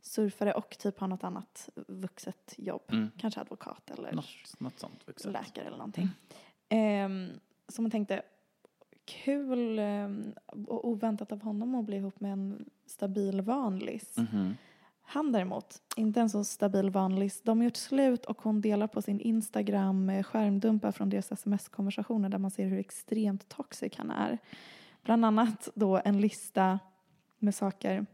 surfare 0.01 0.53
och 0.53 0.77
typ 0.79 0.99
har 0.99 1.07
något 1.07 1.23
annat 1.23 1.69
vuxet 1.87 2.53
jobb. 2.57 2.81
Mm. 2.91 3.11
Kanske 3.17 3.41
advokat 3.41 3.89
eller 3.91 4.11
Något, 4.11 4.25
något 4.59 4.79
sånt 4.79 5.07
vuxet. 5.07 5.31
läkare 5.31 5.65
eller 5.65 5.77
någonting. 5.77 6.09
Ehm, 6.69 7.29
så 7.67 7.81
man 7.81 7.91
tänkte, 7.91 8.21
kul 9.05 9.79
ehm, 9.79 10.33
och 10.67 10.87
oväntat 10.87 11.31
av 11.31 11.41
honom 11.41 11.75
att 11.75 11.85
bli 11.85 11.97
ihop 11.97 12.19
med 12.19 12.33
en 12.33 12.65
stabil 12.85 13.41
vanlis. 13.41 14.17
Mhm. 14.17 14.55
Han 15.01 15.31
däremot, 15.31 15.81
inte 15.95 16.21
en 16.21 16.29
så 16.29 16.43
stabil 16.43 16.89
vanlis. 16.89 17.41
De 17.41 17.57
har 17.57 17.65
gjort 17.65 17.75
slut 17.75 18.25
och 18.25 18.41
hon 18.41 18.61
delar 18.61 18.87
på 18.87 19.01
sin 19.01 19.19
Instagram 19.19 20.09
eh, 20.09 20.23
skärmdumpar 20.23 20.91
från 20.91 21.09
deras 21.09 21.31
sms-konversationer 21.31 22.29
där 22.29 22.37
man 22.37 22.51
ser 22.51 22.65
hur 22.67 22.79
extremt 22.79 23.49
toxic 23.49 23.93
han 23.97 24.11
är. 24.11 24.37
Bland 25.03 25.25
annat 25.25 25.69
då 25.75 26.01
en 26.05 26.21
lista 26.21 26.79
med 27.39 27.55
saker 27.55 28.05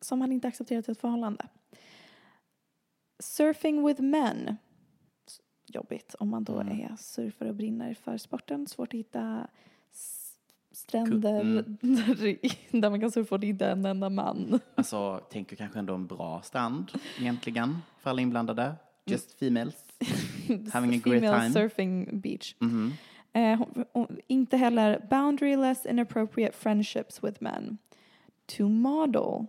som 0.00 0.20
han 0.20 0.32
inte 0.32 0.48
accepterat 0.48 0.88
i 0.88 0.92
ett 0.92 1.00
förhållande. 1.00 1.46
Surfing 3.18 3.86
with 3.86 4.02
men. 4.02 4.56
Jobbigt 5.66 6.14
om 6.18 6.28
man 6.28 6.44
då 6.44 6.60
Mm. 6.60 6.80
är 6.80 6.96
surfare 6.96 7.48
och 7.48 7.54
brinner 7.54 7.94
för 7.94 8.18
sporten. 8.18 8.66
Svårt 8.66 8.88
att 8.88 8.98
hitta 8.98 9.46
stränder 10.72 11.40
Mm. 11.40 11.76
där, 12.70 12.90
man 12.90 13.00
kan 13.00 13.10
surfa 13.10 13.34
och 13.34 13.40
det 13.40 13.46
inte 13.46 13.66
är 13.66 13.72
en 13.72 13.84
enda 13.86 14.10
man. 14.10 14.60
Alltså, 14.74 15.18
tänker 15.30 15.56
kanske 15.56 15.78
ändå 15.78 15.94
en 15.94 16.06
bra 16.06 16.42
strand 16.42 16.92
egentligen 17.20 17.78
för 17.98 18.10
alla 18.10 18.22
inblandade. 18.22 18.74
Just 19.04 19.38
females. 19.38 19.84
Having 20.72 20.94
a 20.94 21.02
great 21.04 21.40
time. 21.40 21.50
surfing 21.50 22.20
beach. 22.20 22.54
Mhm. 22.58 22.92
Eh, 23.32 23.58
hon, 23.58 23.84
hon, 23.92 24.18
inte 24.26 24.56
heller 24.56 25.06
boundaryless 25.10 25.86
inappropriate 25.86 26.56
friendships 26.56 27.24
with 27.24 27.42
men. 27.42 27.78
To 28.56 28.68
model 28.68 29.46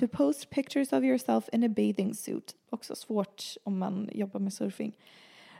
To 0.00 0.08
post 0.08 0.50
pictures 0.50 0.92
of 0.92 1.02
yourself 1.04 1.48
in 1.52 1.64
a 1.64 1.68
bathing 1.68 2.14
suit. 2.14 2.54
Också 2.70 2.94
svårt 2.94 3.56
om 3.64 3.78
man 3.78 4.08
jobbar 4.12 4.40
med 4.40 4.52
surfing. 4.52 4.92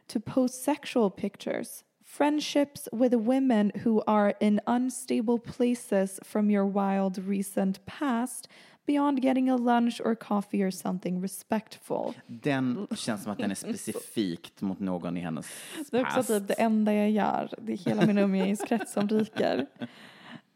To 0.07 0.21
post 0.21 0.63
sexual 0.65 1.11
pictures. 1.11 1.85
Friendships 2.05 2.89
with 2.93 3.17
women 3.17 3.73
who 3.85 4.03
are 4.07 4.35
in 4.41 4.61
unstable 4.67 5.39
places 5.39 6.21
from 6.23 6.51
your 6.51 6.65
wild 6.65 7.19
recent 7.19 7.87
past 7.87 8.49
beyond 8.87 9.25
getting 9.25 9.51
a 9.51 9.57
lunch 9.57 10.01
or 10.05 10.15
coffee 10.15 10.63
or 10.63 10.71
something 10.71 11.23
respectful. 11.23 12.15
Den 12.27 12.87
känns 12.97 13.23
som 13.23 13.33
att 13.33 13.39
den 13.39 13.51
är 13.51 13.55
specifikt 13.55 14.61
mot 14.61 14.81
någon 14.81 15.17
i 15.17 15.21
hennes 15.21 15.47
Det 15.91 15.97
är 15.99 16.03
också 16.03 16.17
past. 16.17 16.29
typ 16.29 16.49
det 16.49 16.55
enda 16.55 16.95
jag 16.95 17.11
gör. 17.11 17.55
Det 17.63 17.73
är 17.73 17.77
hela 17.77 18.07
min 18.07 18.19
umgängeskrets 18.19 18.93
som 18.93 19.09
ryker. 19.09 19.67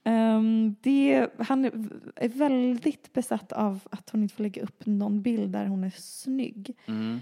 Ehm, 0.09 0.77
det, 0.81 1.29
han 1.39 1.65
är 1.65 2.29
väldigt 2.29 3.13
besatt 3.13 3.53
av 3.53 3.81
att 3.91 4.11
hon 4.11 4.23
inte 4.23 4.35
får 4.35 4.43
lägga 4.43 4.63
upp 4.63 4.87
någon 4.87 5.23
bild 5.23 5.53
där 5.53 5.67
hon 5.67 5.85
är 5.85 5.93
snygg. 5.97 6.77
Mm. 6.87 7.21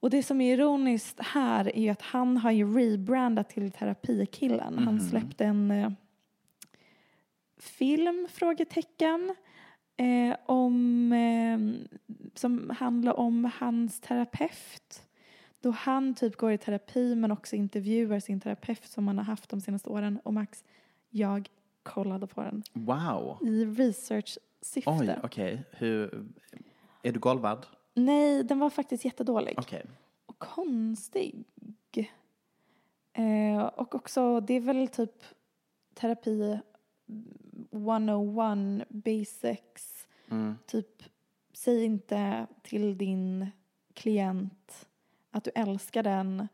Och 0.00 0.10
det 0.10 0.22
som 0.22 0.40
är 0.40 0.54
ironiskt 0.54 1.20
här 1.20 1.76
är 1.76 1.82
ju 1.82 1.88
att 1.88 2.02
han 2.02 2.36
har 2.36 2.50
ju 2.50 2.74
rebrandat 2.78 3.48
till 3.48 3.70
terapikillen. 3.70 4.78
Han 4.78 5.00
släppte 5.00 5.44
en 5.44 5.70
eh, 5.70 5.90
film, 7.58 8.28
frågetecken, 8.30 9.34
eh, 9.96 10.36
om, 10.46 11.12
eh, 11.12 11.88
som 12.34 12.70
handlar 12.78 13.18
om 13.18 13.50
hans 13.58 14.00
terapeut. 14.00 15.02
Då 15.60 15.70
han 15.70 16.14
typ 16.14 16.36
går 16.36 16.52
i 16.52 16.58
terapi 16.58 17.14
men 17.14 17.32
också 17.32 17.56
intervjuar 17.56 18.20
sin 18.20 18.40
terapeut 18.40 18.84
som 18.84 19.06
han 19.06 19.18
har 19.18 19.24
haft 19.24 19.48
de 19.48 19.60
senaste 19.60 19.88
åren. 19.88 20.20
Och 20.24 20.34
Max, 20.34 20.64
jag 21.10 21.48
kollade 21.88 22.26
på 22.26 22.42
den 22.42 22.62
Wow. 22.72 23.38
i 23.42 23.64
research-syfte. 23.64 24.90
Oj, 24.90 25.16
okej. 25.22 25.64
Hur... 25.70 26.26
Är 27.02 27.12
du 27.12 27.20
golvad? 27.20 27.66
Nej, 27.94 28.44
den 28.44 28.58
var 28.58 28.70
faktiskt 28.70 29.04
jättedålig. 29.04 29.54
Okej. 29.58 29.86
och 30.26 30.38
konstig. 30.38 31.44
Eh, 33.12 33.62
och 33.62 33.94
också, 33.94 34.40
det 34.40 34.54
är 34.54 34.60
väl 34.60 34.88
typ 34.88 35.24
terapi 35.94 36.58
101 37.72 38.88
basics. 38.88 40.08
Mm. 40.30 40.54
Typ, 40.66 41.02
säg 41.52 41.84
inte 41.84 42.46
till 42.62 42.98
din 42.98 43.50
klient 43.94 44.86
att 45.30 45.44
du 45.44 45.50
älskar 45.54 46.02
den 46.02 46.48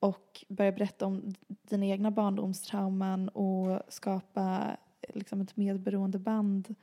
och 0.00 0.44
börja 0.48 0.72
berätta 0.72 1.06
om 1.06 1.34
dina 1.48 1.86
egna 1.86 2.10
barndomstrauman 2.10 3.28
och 3.28 3.82
skapa 3.88 4.76
liksom 5.08 5.40
ett 5.40 5.56
medberoende 5.56 6.18
band 6.18 6.74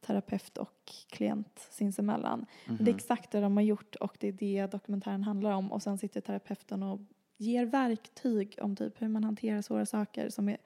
terapeut 0.00 0.58
och 0.58 0.92
klient 1.08 1.68
sinsemellan. 1.70 2.46
Det 2.66 2.90
är 2.90 2.94
exakt 2.94 3.30
det 3.30 3.40
de 3.40 3.56
har 3.56 3.64
gjort 3.64 3.94
och 3.94 4.16
det 4.20 4.28
är 4.28 4.32
det 4.32 4.66
dokumentären 4.66 5.22
handlar 5.22 5.52
om 5.52 5.72
och 5.72 5.82
sen 5.82 5.98
sitter 5.98 6.20
terapeuten 6.20 6.82
och 6.82 7.00
ger 7.36 7.66
verktyg 7.66 8.58
om 8.62 8.76
typ 8.76 9.02
hur 9.02 9.08
man 9.08 9.24
hanterar 9.24 9.62
svåra 9.62 9.86
saker 9.86 10.28
som 10.28 10.48
är 10.48 10.56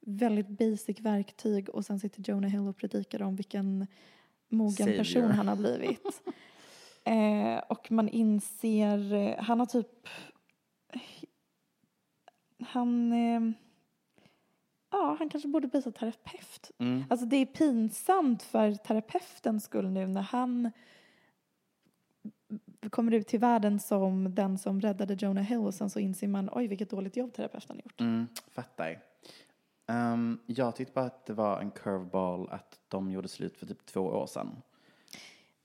väldigt 0.00 0.48
basic 0.48 1.00
verktyg 1.00 1.68
och 1.68 1.84
sen 1.84 2.00
sitter 2.00 2.30
Jonah 2.30 2.50
Hill 2.50 2.68
och 2.68 2.76
predikar 2.76 3.22
om 3.22 3.36
vilken 3.36 3.86
mogen 4.48 4.72
Savior. 4.72 4.98
person 4.98 5.30
han 5.30 5.48
har 5.48 5.56
blivit. 5.56 6.22
eh, 7.04 7.58
och 7.68 7.92
man 7.92 8.08
inser, 8.08 9.12
eh, 9.12 9.34
han 9.38 9.58
har 9.58 9.66
typ, 9.66 10.08
han, 12.60 13.12
eh, 13.12 13.52
ja 14.90 15.16
han 15.18 15.28
kanske 15.28 15.48
borde 15.48 15.68
byta 15.68 15.90
terapeut. 15.90 16.70
Mm. 16.78 17.04
Alltså 17.10 17.26
det 17.26 17.36
är 17.36 17.46
pinsamt 17.46 18.42
för 18.42 18.74
terapeutens 18.74 19.64
skull 19.64 19.90
nu 19.90 20.06
när 20.06 20.22
han 20.22 20.70
kommer 22.90 23.12
ut 23.12 23.28
till 23.28 23.40
världen 23.40 23.80
som 23.80 24.34
den 24.34 24.58
som 24.58 24.80
räddade 24.80 25.14
Jonah 25.14 25.44
Hill 25.44 25.58
och 25.58 25.74
sen 25.74 25.90
så 25.90 25.98
inser 25.98 26.28
man 26.28 26.50
oj 26.52 26.66
vilket 26.66 26.90
dåligt 26.90 27.16
jobb 27.16 27.32
terapeuten 27.32 27.76
har 27.76 27.82
gjort. 27.82 28.00
Mm, 28.00 28.26
fattar. 28.50 29.02
Um, 29.86 30.40
jag 30.46 30.76
tyckte 30.76 30.92
bara 30.92 31.04
att 31.04 31.26
det 31.26 31.32
var 31.32 31.60
en 31.60 31.70
curveball 31.70 32.48
att 32.50 32.80
de 32.88 33.10
gjorde 33.10 33.28
slut 33.28 33.56
för 33.56 33.66
typ 33.66 33.86
två 33.86 34.00
år 34.00 34.26
sedan. 34.26 34.62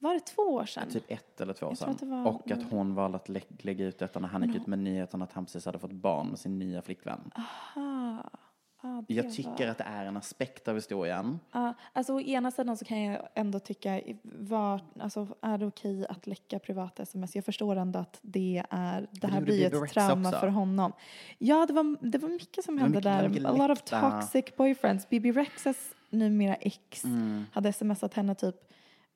Var 0.04 0.14
det 0.14 0.20
två 0.20 0.42
år 0.42 0.66
sedan? 0.66 0.90
Typ 0.90 1.04
ett 1.12 1.42
eller 1.42 1.54
två 1.54 1.66
år 1.66 1.76
sedan. 1.76 1.90
att 1.90 2.02
var- 2.02 2.28
Och 2.28 2.52
att 2.52 2.64
hon 2.72 2.96
valde 2.96 3.16
att 3.18 3.30
lä- 3.30 3.42
lägga 3.62 3.86
ut 3.86 4.00
detta 4.00 4.20
när 4.20 4.28
han 4.28 4.44
gick 4.44 4.56
ut 4.56 4.68
med 4.68 4.80
nyheten 4.80 5.22
att 5.22 5.34
han 5.34 5.46
precis 5.46 5.66
hade 5.66 5.80
fått 5.80 5.92
barn 5.92 6.28
med 6.28 6.40
sin 6.40 6.60
nya 6.60 6.82
flickvän. 6.82 7.32
Aha. 7.36 8.30
Ah, 8.86 9.04
Jag 9.08 9.34
tycker 9.34 9.64
var... 9.66 9.72
att 9.72 9.78
det 9.78 9.84
är 9.84 10.06
en 10.06 10.18
aspekt 10.18 10.68
av 10.68 10.76
historien. 10.76 11.40
Ja, 11.52 11.74
alltså 11.94 12.14
å 12.14 12.22
ena 12.22 12.52
sidan 12.52 12.78
så 12.78 12.86
kan 12.86 13.02
jag 13.02 13.28
ändå 13.36 13.60
tycka, 13.60 14.02
var, 14.24 14.82
alltså 15.00 15.28
är 15.42 15.58
det 15.58 15.66
okej 15.66 16.06
att 16.10 16.28
läcka 16.28 16.60
privata 16.60 17.04
sms? 17.04 17.36
Jag 17.36 17.46
förstår 17.46 17.76
ändå 17.76 18.00
att 18.00 18.20
det 18.22 18.64
är, 18.70 19.08
det 19.12 19.28
här 19.28 19.42
blir 19.42 19.84
ett 19.84 19.90
trauma 19.94 20.30
också. 20.30 20.40
för 20.40 20.48
honom. 20.48 20.94
Ja, 21.38 21.66
det 21.66 21.74
var, 21.74 21.98
det 22.02 22.18
var 22.18 22.30
mycket 22.30 22.66
som 22.66 22.78
hände 22.78 22.90
mycket- 22.98 23.04
där. 23.04 23.30
mycket 23.30 23.46
A 23.46 23.52
lot 23.58 23.70
of 23.72 23.82
toxic 23.82 24.46
boyfriends. 24.58 25.10
Bibi 25.10 25.32
Rexes 25.32 25.96
numera 26.10 26.56
ex 26.56 27.04
Mm. 27.04 27.46
hade 27.52 27.74
smsat 27.74 28.14
henne 28.14 28.36
typ 28.36 28.56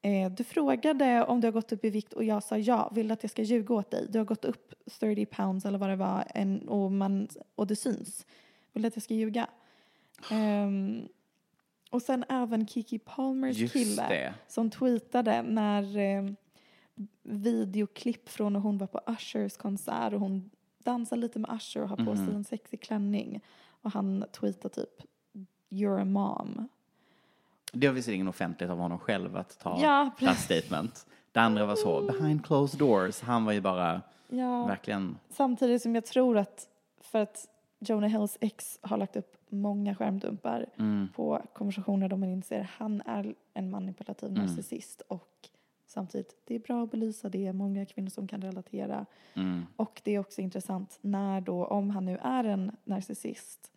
eh, 0.02 0.32
du 0.32 0.44
frågade 0.44 1.26
om 1.26 1.42
du 1.42 1.48
har 1.48 1.52
gått 1.52 1.72
upp 1.72 1.86
i 1.86 1.90
vikt 1.90 2.14
och 2.14 2.24
jag 2.24 2.44
sa 2.44 2.58
ja. 2.58 2.92
Vill 2.96 3.08
du 3.08 3.14
att 3.14 3.24
jag 3.24 3.32
ska 3.32 3.42
ljuga 3.42 3.76
åt 3.76 3.92
dig? 3.92 4.08
Du 4.10 4.18
har 4.20 4.26
gått 4.26 4.46
upp 4.46 4.74
30 5.00 5.26
pounds 5.26 5.66
eller 5.66 5.78
vad 5.78 5.90
det 5.90 5.96
var 5.96 6.24
en, 6.30 6.68
och, 6.68 6.92
man, 6.92 7.28
och 7.56 7.68
det 7.68 7.76
syns. 7.76 8.26
Vill 8.74 8.82
du 8.82 8.88
att 8.88 8.96
jag 8.96 9.04
ska 9.04 9.14
ljuga? 9.14 9.48
Ehm, 10.32 11.08
och 11.90 12.02
sen 12.02 12.26
även 12.30 12.68
Kiki 12.68 13.00
Palmers 13.00 13.58
Just 13.58 13.74
kille 13.74 14.08
det. 14.10 14.34
som 14.48 14.70
tweetade 14.70 15.42
när 15.42 15.98
eh, 15.98 16.32
videoklipp 17.24 18.30
från 18.30 18.54
när 18.54 18.60
hon 18.60 18.78
var 18.78 18.88
på 18.88 19.02
Ushers 19.08 19.58
konsert 19.58 20.14
och 20.14 20.20
hon 20.20 20.50
dansar 20.84 21.18
lite 21.18 21.40
med 21.40 21.52
Usher 21.56 21.82
och 21.82 21.90
har 21.90 21.98
på 21.98 22.16
sig 22.16 22.36
en 22.36 22.44
sexig 22.44 22.82
klänning. 22.82 23.42
Och 23.68 23.92
han 23.92 24.26
tweetar 24.32 24.70
typ 24.70 25.04
You're 25.70 26.02
a 26.02 26.06
mom. 26.06 26.68
Det 27.80 27.88
var 27.88 27.94
visserligen 27.96 28.28
offentligt 28.28 28.70
av 28.70 28.78
honom 28.78 29.00
själv 29.00 29.38
att 29.38 29.60
ta 29.60 29.80
Ja, 29.82 30.10
här 30.20 30.34
statement. 30.34 31.06
Det 31.32 31.40
andra 31.40 31.66
var 31.66 31.76
så, 31.76 32.02
behind 32.02 32.46
closed 32.46 32.80
doors. 32.80 33.22
Han 33.22 33.46
var 33.46 33.54
ju 33.54 33.62
bara 33.62 34.02
Ja. 34.30 34.66
verkligen, 34.66 35.18
Samtidigt 35.30 35.82
som 35.82 35.96
jag 35.96 36.06
tror 36.06 36.38
att 36.38 36.68
för 37.02 37.20
att 37.22 37.48
Jonah 37.80 38.10
Hills 38.10 38.38
ex 38.42 38.80
har 38.82 38.98
lagt 38.98 39.16
upp 39.16 39.38
många 39.50 39.96
skärmdumpar 39.96 40.66
Mm. 40.78 41.08
på 41.16 41.42
konversationer 41.54 42.10
där 42.10 42.18
man 42.18 42.30
inser 42.30 42.70
han 42.78 43.02
är 43.06 43.36
en 43.54 43.70
manipulativ 43.72 44.30
Mm. 44.30 44.42
narcissist 44.46 45.02
och 45.08 45.50
samtidigt 45.88 46.36
det 46.46 46.56
är 46.56 46.60
bra 46.60 46.84
att 46.84 46.92
belysa 46.92 47.30
det, 47.30 47.54
många 47.54 47.86
kvinnor 47.86 48.10
som 48.10 48.28
kan 48.28 48.42
relatera 48.42 49.06
mm, 49.34 49.66
och 49.76 50.02
det 50.04 50.12
är 50.16 50.20
också 50.20 50.42
intressant 50.42 50.98
när 51.02 51.42
då 51.42 51.66
om 51.66 51.90
han 51.90 52.06
nu 52.06 52.18
är 52.24 52.44
en 52.44 52.72
narcissist 52.84 53.72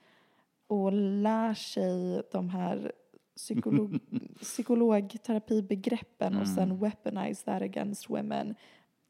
och 0.66 0.92
lär 0.92 1.54
sig 1.54 2.22
de 2.32 2.48
här 2.50 2.92
psykolog, 3.40 3.98
psykologterapibegreppen 4.40 6.36
och 6.36 6.48
sen 6.48 6.78
weaponize 6.78 7.44
that 7.44 7.62
against 7.62 8.10
women. 8.10 8.54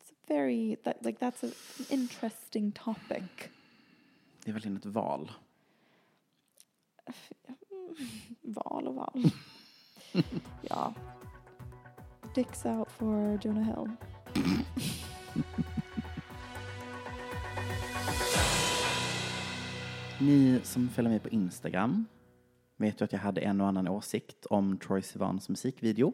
It's 0.01 0.13
very, 0.29 0.77
that, 0.77 1.05
like 1.05 1.27
that's 1.27 1.45
an 1.45 1.53
interesting 1.89 2.73
topic. 2.73 3.23
det 4.45 4.51
är 4.51 4.55
väl 4.55 4.77
ett 4.77 4.87
val. 4.87 5.31
Val 8.43 8.89
och 8.89 8.95
val. 8.95 9.23
ja. 10.63 10.95
Dicks 12.35 12.65
out 12.65 12.91
for 12.91 13.39
Jonah 13.43 13.65
Hill. 13.65 13.91
Ni 20.21 20.61
som 20.63 20.89
följer 20.89 21.11
mig 21.11 21.21
på 21.21 21.29
Instagram 21.29 22.07
vet 22.81 23.01
ju 23.01 23.05
att 23.05 23.13
jag 23.13 23.21
hade 23.21 23.41
en 23.41 23.61
och 23.61 23.67
annan 23.67 23.89
åsikt 23.89 24.47
om 24.47 24.79
Troy 24.79 25.03
Sivans 25.03 25.49
musikvideo. 25.49 26.13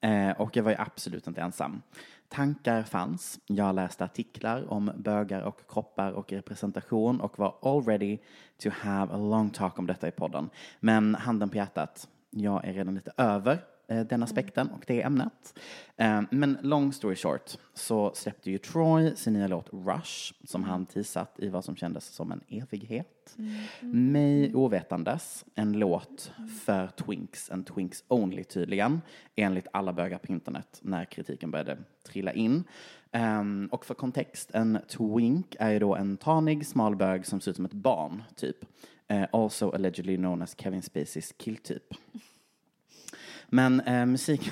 Eh, 0.00 0.30
och 0.30 0.56
jag 0.56 0.62
var 0.62 0.70
ju 0.70 0.76
absolut 0.76 1.26
inte 1.26 1.40
ensam. 1.40 1.82
Tankar 2.28 2.82
fanns. 2.82 3.40
Jag 3.46 3.74
läste 3.74 4.04
artiklar 4.04 4.72
om 4.72 4.92
bögar 4.96 5.42
och 5.42 5.60
kroppar 5.68 6.12
och 6.12 6.32
representation 6.32 7.20
och 7.20 7.38
var 7.38 7.54
all 7.62 7.82
ready 7.82 8.18
to 8.62 8.70
have 8.72 9.14
a 9.14 9.16
long 9.16 9.50
talk 9.50 9.78
om 9.78 9.86
detta 9.86 10.08
i 10.08 10.10
podden. 10.10 10.50
Men 10.80 11.14
handen 11.14 11.48
på 11.48 11.56
hjärtat, 11.56 12.08
jag 12.30 12.64
är 12.64 12.72
redan 12.72 12.94
lite 12.94 13.12
över 13.16 13.64
den 13.94 14.22
aspekten 14.22 14.70
och 14.70 14.84
det 14.86 15.02
ämnet. 15.02 15.58
Eh, 15.96 16.22
men 16.30 16.58
long 16.62 16.92
story 16.92 17.16
short 17.16 17.58
så 17.74 18.12
släppte 18.14 18.50
ju 18.50 18.58
Troy 18.58 19.16
sin 19.16 19.32
nya 19.32 19.46
låt 19.46 19.68
Rush 19.72 20.34
som 20.44 20.64
han 20.64 20.86
teasat 20.86 21.34
i 21.38 21.48
vad 21.48 21.64
som 21.64 21.76
kändes 21.76 22.04
som 22.04 22.32
en 22.32 22.40
evighet. 22.48 23.36
Mig 23.80 24.54
ovetandes 24.54 25.44
en 25.54 25.72
låt 25.72 26.32
för 26.64 26.86
Twinks, 26.86 27.50
en 27.50 27.64
Twinks 27.64 28.04
only 28.08 28.44
tydligen, 28.44 29.00
enligt 29.36 29.66
alla 29.72 29.92
bögar 29.92 30.18
på 30.18 30.32
internet 30.32 30.78
när 30.82 31.04
kritiken 31.04 31.50
började 31.50 31.78
trilla 32.06 32.32
in. 32.32 32.64
Ehm, 33.12 33.68
och 33.72 33.86
för 33.86 33.94
kontext, 33.94 34.50
en 34.54 34.78
twink 34.88 35.56
är 35.58 35.70
ju 35.70 35.78
då 35.78 35.94
en 35.94 36.16
tanig 36.16 36.66
smal 36.66 36.96
bög 36.96 37.26
som 37.26 37.40
ser 37.40 37.50
ut 37.50 37.56
som 37.56 37.64
ett 37.64 37.72
barn, 37.72 38.22
typ. 38.36 38.56
Eh, 39.08 39.26
also 39.32 39.70
allegedly 39.70 40.16
known 40.16 40.42
as 40.42 40.54
Kevin 40.58 40.82
Spaceys 40.82 41.32
killtyp. 41.36 41.94
Men 43.52 43.80
eh, 43.80 44.06
musik, 44.06 44.50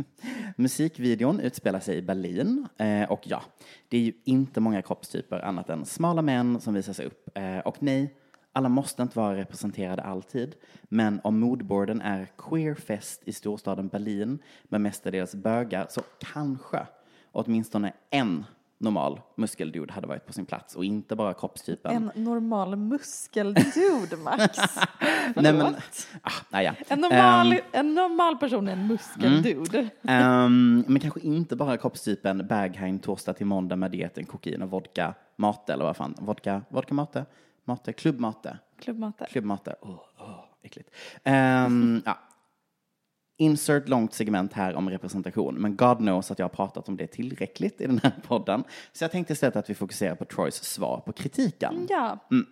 Musikvideon 0.56 1.40
utspelar 1.40 1.80
sig 1.80 1.96
i 1.96 2.02
Berlin 2.02 2.66
eh, 2.76 3.10
och 3.10 3.20
ja, 3.24 3.42
det 3.88 3.96
är 3.96 4.00
ju 4.00 4.12
inte 4.24 4.60
många 4.60 4.82
kroppstyper 4.82 5.40
annat 5.40 5.70
än 5.70 5.84
smala 5.84 6.22
män 6.22 6.60
som 6.60 6.74
visas 6.74 7.00
upp. 7.00 7.38
Eh, 7.38 7.58
och 7.58 7.82
nej, 7.82 8.14
alla 8.52 8.68
måste 8.68 9.02
inte 9.02 9.18
vara 9.18 9.36
representerade 9.36 10.02
alltid, 10.02 10.54
men 10.82 11.20
om 11.24 11.40
moodboarden 11.40 12.00
är 12.00 12.28
queerfest 12.38 13.22
i 13.24 13.32
storstaden 13.32 13.88
Berlin 13.88 14.38
med 14.64 14.80
mestadels 14.80 15.34
bögar 15.34 15.86
så 15.90 16.02
kanske 16.18 16.86
åtminstone 17.32 17.92
en 18.10 18.44
normal 18.78 19.20
muskeldude 19.36 19.92
hade 19.92 20.06
varit 20.06 20.26
på 20.26 20.32
sin 20.32 20.46
plats 20.46 20.76
och 20.76 20.84
inte 20.84 21.16
bara 21.16 21.34
kroppstypen. 21.34 21.92
En 22.14 22.24
normal 22.24 22.76
muskeldude, 22.76 24.16
Max. 24.24 24.58
Nej, 25.36 25.52
men, 25.52 25.74
ah, 26.22 26.30
nej, 26.50 26.64
ja. 26.64 26.74
En 26.88 27.00
normal, 27.00 27.52
Ehm, 27.52 27.58
en 27.72 27.94
normal 27.94 28.36
person 28.38 28.68
är 28.68 28.72
en 28.72 28.86
muskeldude. 28.86 29.88
ehm, 30.02 30.84
men 30.88 31.00
kanske 31.00 31.20
inte 31.20 31.56
bara 31.56 31.76
kroppstypen 31.76 32.46
Bagheim 32.48 32.98
torsdag 32.98 33.32
till 33.34 33.46
måndag 33.46 33.76
med 33.76 33.90
dieten 33.90 34.24
kokain 34.26 34.62
och 34.62 34.70
vodka 34.70 35.14
mate 35.36 35.72
eller 35.72 35.84
vad 35.84 35.96
fan, 35.96 36.14
vodka, 36.18 36.62
vodka 36.68 36.94
mate, 36.94 37.26
mate, 37.64 37.92
klubbmate, 37.92 38.58
Klubbmatte. 38.80 39.26
klubbmate, 39.30 39.74
åh, 39.82 40.00
åh, 40.18 40.44
äckligt. 40.62 40.90
Ehm, 41.24 42.02
ja. 42.06 42.18
Insert 43.36 43.88
långt 43.88 44.14
segment 44.14 44.52
här 44.52 44.74
om 44.74 44.90
representation, 44.90 45.54
men 45.54 45.76
God 45.76 45.98
knows 45.98 46.30
att 46.30 46.38
jag 46.38 46.44
har 46.44 46.54
pratat 46.54 46.88
om 46.88 46.96
det 46.96 47.06
tillräckligt 47.06 47.80
i 47.80 47.86
den 47.86 48.00
här 48.02 48.12
podden. 48.26 48.64
Så 48.92 49.04
jag 49.04 49.12
tänkte 49.12 49.32
istället 49.32 49.56
att 49.56 49.70
vi 49.70 49.74
fokuserar 49.74 50.14
på 50.14 50.24
Troys 50.24 50.54
svar 50.54 51.00
på 51.06 51.12
kritiken. 51.12 51.86
Ja. 51.90 52.18
Mm. 52.30 52.46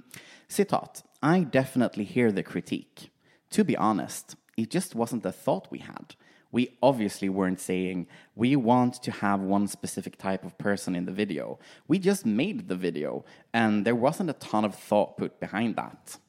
Citat. 0.49 1.05
I 1.37 1.45
definitely 1.53 2.05
hear 2.05 2.31
the 2.31 2.43
critique. 2.43 3.09
To 3.51 3.65
be 3.65 3.79
honest, 3.79 4.37
it 4.57 4.75
just 4.75 4.95
wasn't 4.95 5.29
a 5.29 5.33
thought 5.45 5.69
we 5.71 5.79
had. 5.79 6.15
We 6.51 6.67
obviously 6.81 7.29
weren't 7.29 7.61
saying 7.61 8.07
we 8.35 8.57
want 8.57 9.03
to 9.03 9.11
have 9.11 9.43
one 9.45 9.69
specific 9.69 10.19
type 10.19 10.47
of 10.47 10.59
person 10.59 10.97
in 10.97 11.07
the 11.07 11.13
video. 11.13 11.59
We 11.87 11.99
just 11.99 12.27
made 12.27 12.69
the 12.69 12.75
video 12.75 13.25
and 13.53 13.85
there 13.85 13.97
wasn't 13.97 14.31
a 14.31 14.35
ton 14.39 14.65
of 14.65 14.77
thought 14.77 15.17
put 15.17 15.41
behind 15.41 15.77
that. 15.77 16.21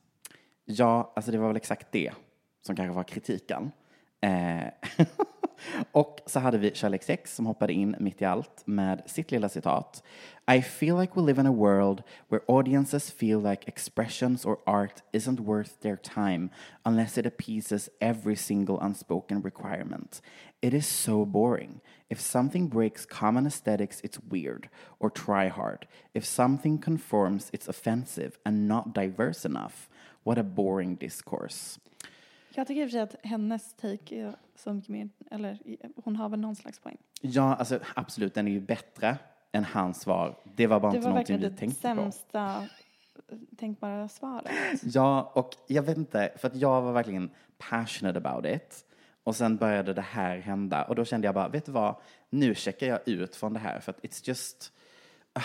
Ja, 0.65 1.13
alltså 1.15 1.31
det 1.31 1.37
var 1.37 1.47
väl 1.47 1.57
exakt 1.57 1.91
det 1.91 2.11
som 2.61 2.75
kanske 2.75 2.95
var 2.95 3.03
kritiken. 3.03 3.71
Eh, 4.23 4.67
och 5.91 6.19
så 6.25 6.39
hade 6.39 6.57
vi 6.57 6.75
Kärlek 6.75 7.03
6 7.03 7.35
som 7.35 7.45
hoppade 7.45 7.73
in 7.73 7.95
mitt 7.99 8.21
i 8.21 8.25
allt 8.25 8.61
med 8.65 9.01
sitt 9.05 9.31
lilla 9.31 9.49
citat. 9.49 10.03
I 10.51 10.61
feel 10.61 10.99
like 10.99 11.13
we 11.15 11.21
live 11.21 11.41
in 11.41 11.47
a 11.47 11.51
world 11.51 12.03
where 12.29 12.41
audiences 12.47 13.11
feel 13.11 13.41
like 13.41 13.67
expressions 13.67 14.45
or 14.45 14.57
art 14.65 15.03
isn't 15.11 15.39
worth 15.39 15.79
their 15.81 15.97
time 15.97 16.49
unless 16.83 17.17
it 17.17 17.25
appeases 17.25 17.89
every 17.99 18.35
single 18.35 18.79
unspoken 18.81 19.41
requirement. 19.41 20.21
It 20.61 20.73
is 20.73 20.87
so 20.87 21.25
boring. 21.25 21.81
If 22.09 22.21
something 22.21 22.69
breaks 22.69 23.05
common 23.05 23.45
aesthetics, 23.45 24.01
it's 24.03 24.19
weird 24.29 24.69
or 24.99 25.09
try 25.09 25.49
hard. 25.49 25.87
If 26.13 26.25
something 26.25 26.77
conforms, 26.77 27.49
it's 27.53 27.69
offensive 27.69 28.37
and 28.45 28.67
not 28.67 28.93
diverse 28.93 29.45
enough. 29.45 29.89
What 30.23 30.37
a 30.37 30.43
boring 30.43 30.95
discourse. 30.95 31.79
Jag 32.55 32.67
tycker 32.67 32.81
i 32.81 32.85
och 32.85 32.89
för 32.89 32.91
sig 32.91 33.01
att 33.01 33.15
hennes 33.23 33.73
take 33.73 34.15
är 34.15 34.35
så 34.55 34.73
mycket 34.73 34.89
mer, 34.89 35.09
eller 35.31 35.59
hon 36.03 36.15
har 36.15 36.29
väl 36.29 36.39
någon 36.39 36.55
slags 36.55 36.79
poäng. 36.79 36.97
Ja, 37.21 37.55
alltså 37.55 37.79
absolut, 37.95 38.33
den 38.33 38.47
är 38.47 38.51
ju 38.51 38.59
bättre 38.59 39.17
än 39.51 39.63
hans 39.63 40.01
svar. 40.01 40.37
Det 40.55 40.67
var 40.67 40.79
bara 40.79 40.91
Det 40.91 40.97
inte 40.97 41.07
var 41.07 41.13
någonting 41.13 41.35
verkligen 41.35 41.51
vi 41.51 41.55
det 41.55 41.59
tänkte 41.59 41.95
på. 41.95 42.01
sämsta 42.11 42.67
eh, 43.29 43.37
tänkbara 43.57 44.07
svaret. 44.07 44.51
Ja, 44.83 45.31
och 45.35 45.49
jag 45.67 45.83
vet 45.83 45.97
inte, 45.97 46.33
för 46.37 46.47
att 46.47 46.55
jag 46.55 46.81
var 46.81 46.93
verkligen 46.93 47.29
passionate 47.57 48.17
about 48.17 48.45
it. 48.45 48.85
Och 49.23 49.35
sen 49.35 49.57
började 49.57 49.93
det 49.93 50.01
här 50.01 50.37
hända 50.37 50.83
och 50.83 50.95
då 50.95 51.05
kände 51.05 51.27
jag 51.27 51.35
bara, 51.35 51.47
vet 51.49 51.65
du 51.65 51.71
vad, 51.71 51.95
nu 52.29 52.55
checkar 52.55 52.87
jag 52.87 53.07
ut 53.07 53.35
från 53.35 53.53
det 53.53 53.59
här 53.59 53.79
för 53.79 53.91
att 53.91 54.01
it's 54.01 54.27
just, 54.27 54.73
ah, 55.33 55.41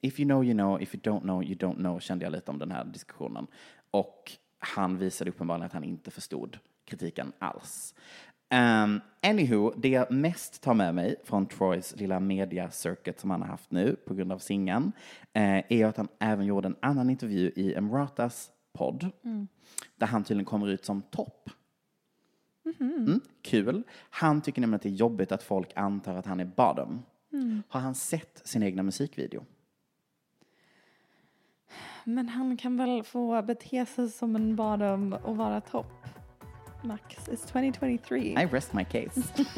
if 0.00 0.20
you 0.20 0.28
know 0.28 0.44
you 0.44 0.54
know, 0.54 0.82
if 0.82 0.94
you 0.94 1.02
don't 1.02 1.20
know 1.20 1.44
you 1.44 1.54
don't 1.54 1.74
know, 1.76 2.00
kände 2.00 2.24
jag 2.24 2.32
lite 2.32 2.50
om 2.50 2.58
den 2.58 2.70
här 2.70 2.84
diskussionen. 2.84 3.46
Och 3.90 4.32
han 4.58 4.98
visade 4.98 5.30
uppenbarligen 5.30 5.66
att 5.66 5.72
han 5.72 5.84
inte 5.84 6.10
förstod 6.10 6.58
kritiken 6.84 7.32
alls. 7.38 7.94
Um, 8.54 9.00
anywho, 9.22 9.72
det 9.76 9.88
jag 9.88 10.10
mest 10.10 10.62
tar 10.62 10.74
med 10.74 10.94
mig 10.94 11.16
från 11.24 11.46
Troys 11.46 11.96
lilla 11.96 12.20
media 12.20 12.70
circuit 12.70 13.20
som 13.20 13.30
han 13.30 13.42
har 13.42 13.48
haft 13.48 13.70
nu 13.70 13.96
på 14.06 14.14
grund 14.14 14.32
av 14.32 14.38
singeln 14.38 14.92
eh, 15.32 15.62
är 15.68 15.86
att 15.86 15.96
han 15.96 16.08
även 16.18 16.46
gjorde 16.46 16.68
en 16.68 16.76
annan 16.80 17.10
intervju 17.10 17.52
i 17.56 17.74
Emratas 17.74 18.50
podd 18.72 19.10
där 19.96 20.06
han 20.06 20.24
tydligen 20.24 20.44
kommer 20.44 20.68
ut 20.68 20.84
som 20.84 21.02
topp. 21.02 21.50
Mm, 22.80 23.20
kul. 23.42 23.82
Han 24.10 24.40
tycker 24.40 24.60
nämligen 24.60 24.76
att 24.76 24.82
det 24.82 24.88
är 24.88 24.90
jobbigt 24.90 25.32
att 25.32 25.42
folk 25.42 25.72
antar 25.76 26.14
att 26.14 26.26
han 26.26 26.40
är 26.40 26.44
bottom. 26.44 27.02
Har 27.68 27.80
han 27.80 27.94
sett 27.94 28.40
sin 28.44 28.62
egna 28.62 28.82
musikvideo? 28.82 29.44
Men 32.08 32.28
han 32.28 32.56
kan 32.56 32.76
väl 32.76 33.02
få 33.02 33.42
bete 33.42 33.86
sig 33.86 34.10
som 34.10 34.36
en 34.36 34.56
bottom 34.56 35.12
och 35.12 35.36
vara 35.36 35.60
topp. 35.60 36.06
Max, 36.82 37.28
it's 37.28 37.46
2023. 37.46 38.18
I 38.18 38.46
rest 38.46 38.72
my 38.72 38.84
case. 38.84 39.22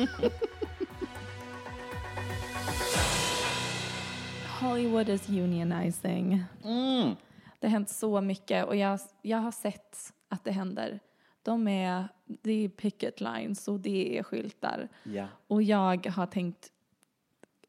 Hollywood 4.60 5.08
is 5.08 5.28
unionizing. 5.28 6.44
Mm. 6.64 7.16
Det 7.58 7.66
har 7.66 7.70
hänt 7.70 7.88
så 7.88 8.20
mycket 8.20 8.66
och 8.66 8.76
jag, 8.76 9.00
jag 9.22 9.38
har 9.38 9.52
sett 9.52 10.12
att 10.28 10.44
det 10.44 10.52
händer. 10.52 11.00
De 11.42 11.68
är, 11.68 12.08
det 12.26 12.64
är 12.64 12.68
picket 12.68 13.20
lines 13.20 13.68
och 13.68 13.80
det 13.80 14.18
är 14.18 14.22
skyltar. 14.22 14.88
Ja. 15.02 15.26
Och 15.46 15.62
jag 15.62 16.06
har 16.06 16.26
tänkt, 16.26 16.72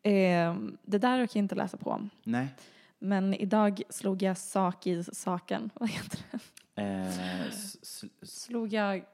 eh, 0.04 0.56
det 0.82 0.98
där 0.98 1.18
kan 1.18 1.28
jag 1.34 1.36
inte 1.36 1.56
läsa 1.56 1.78
på. 1.78 2.08
Nej. 2.24 2.48
Men 3.04 3.34
idag 3.34 3.82
slog 3.90 4.22
jag 4.22 4.38
sak 4.38 4.88
i 4.88 5.04
saken. 5.04 5.70
Vad 5.80 5.90
heter 5.90 6.20
det? 6.32 6.82
Eh, 6.82 7.52
Slog 8.24 8.74
jag 8.74 9.06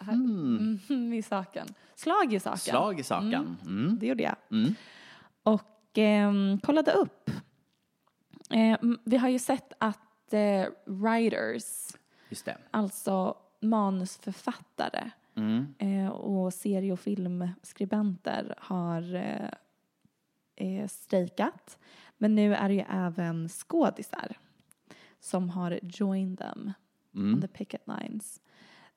här, 0.00 0.12
mm. 0.12 1.12
i 1.12 1.22
saken. 1.22 1.66
Slag 1.94 2.32
i 2.34 2.40
saken. 2.40 2.58
slag 2.58 3.00
i 3.00 3.02
saken. 3.02 3.56
Mm. 3.62 3.98
Det 3.98 4.06
gjorde 4.06 4.22
jag. 4.22 4.36
Mm. 4.50 4.74
Och 5.42 5.98
ehm, 5.98 6.58
kollade 6.62 6.92
upp. 6.92 7.30
Eh, 8.50 8.78
vi 9.04 9.16
har 9.16 9.28
ju 9.28 9.38
sett 9.38 9.72
att 9.78 10.32
eh, 10.32 10.66
writers, 10.86 11.88
alltså 12.70 13.36
manusförfattare 13.60 15.10
Mm. 15.34 15.74
eh, 15.78 16.08
och 16.08 16.54
serie 16.54 16.92
och 16.92 17.00
filmskribenter 17.00 18.54
har 18.58 19.14
eh, 19.14 19.48
eh, 20.56 20.88
strejkat. 20.88 21.78
Men 22.22 22.34
nu 22.34 22.54
är 22.54 22.68
det 22.68 22.74
ju 22.74 22.84
även 22.88 23.48
skådisar 23.48 24.38
som 25.20 25.50
har 25.50 25.80
joined 25.82 26.38
them 26.38 26.72
on 27.14 27.40
the 27.40 27.48
picket 27.48 27.82
lines. 27.86 28.40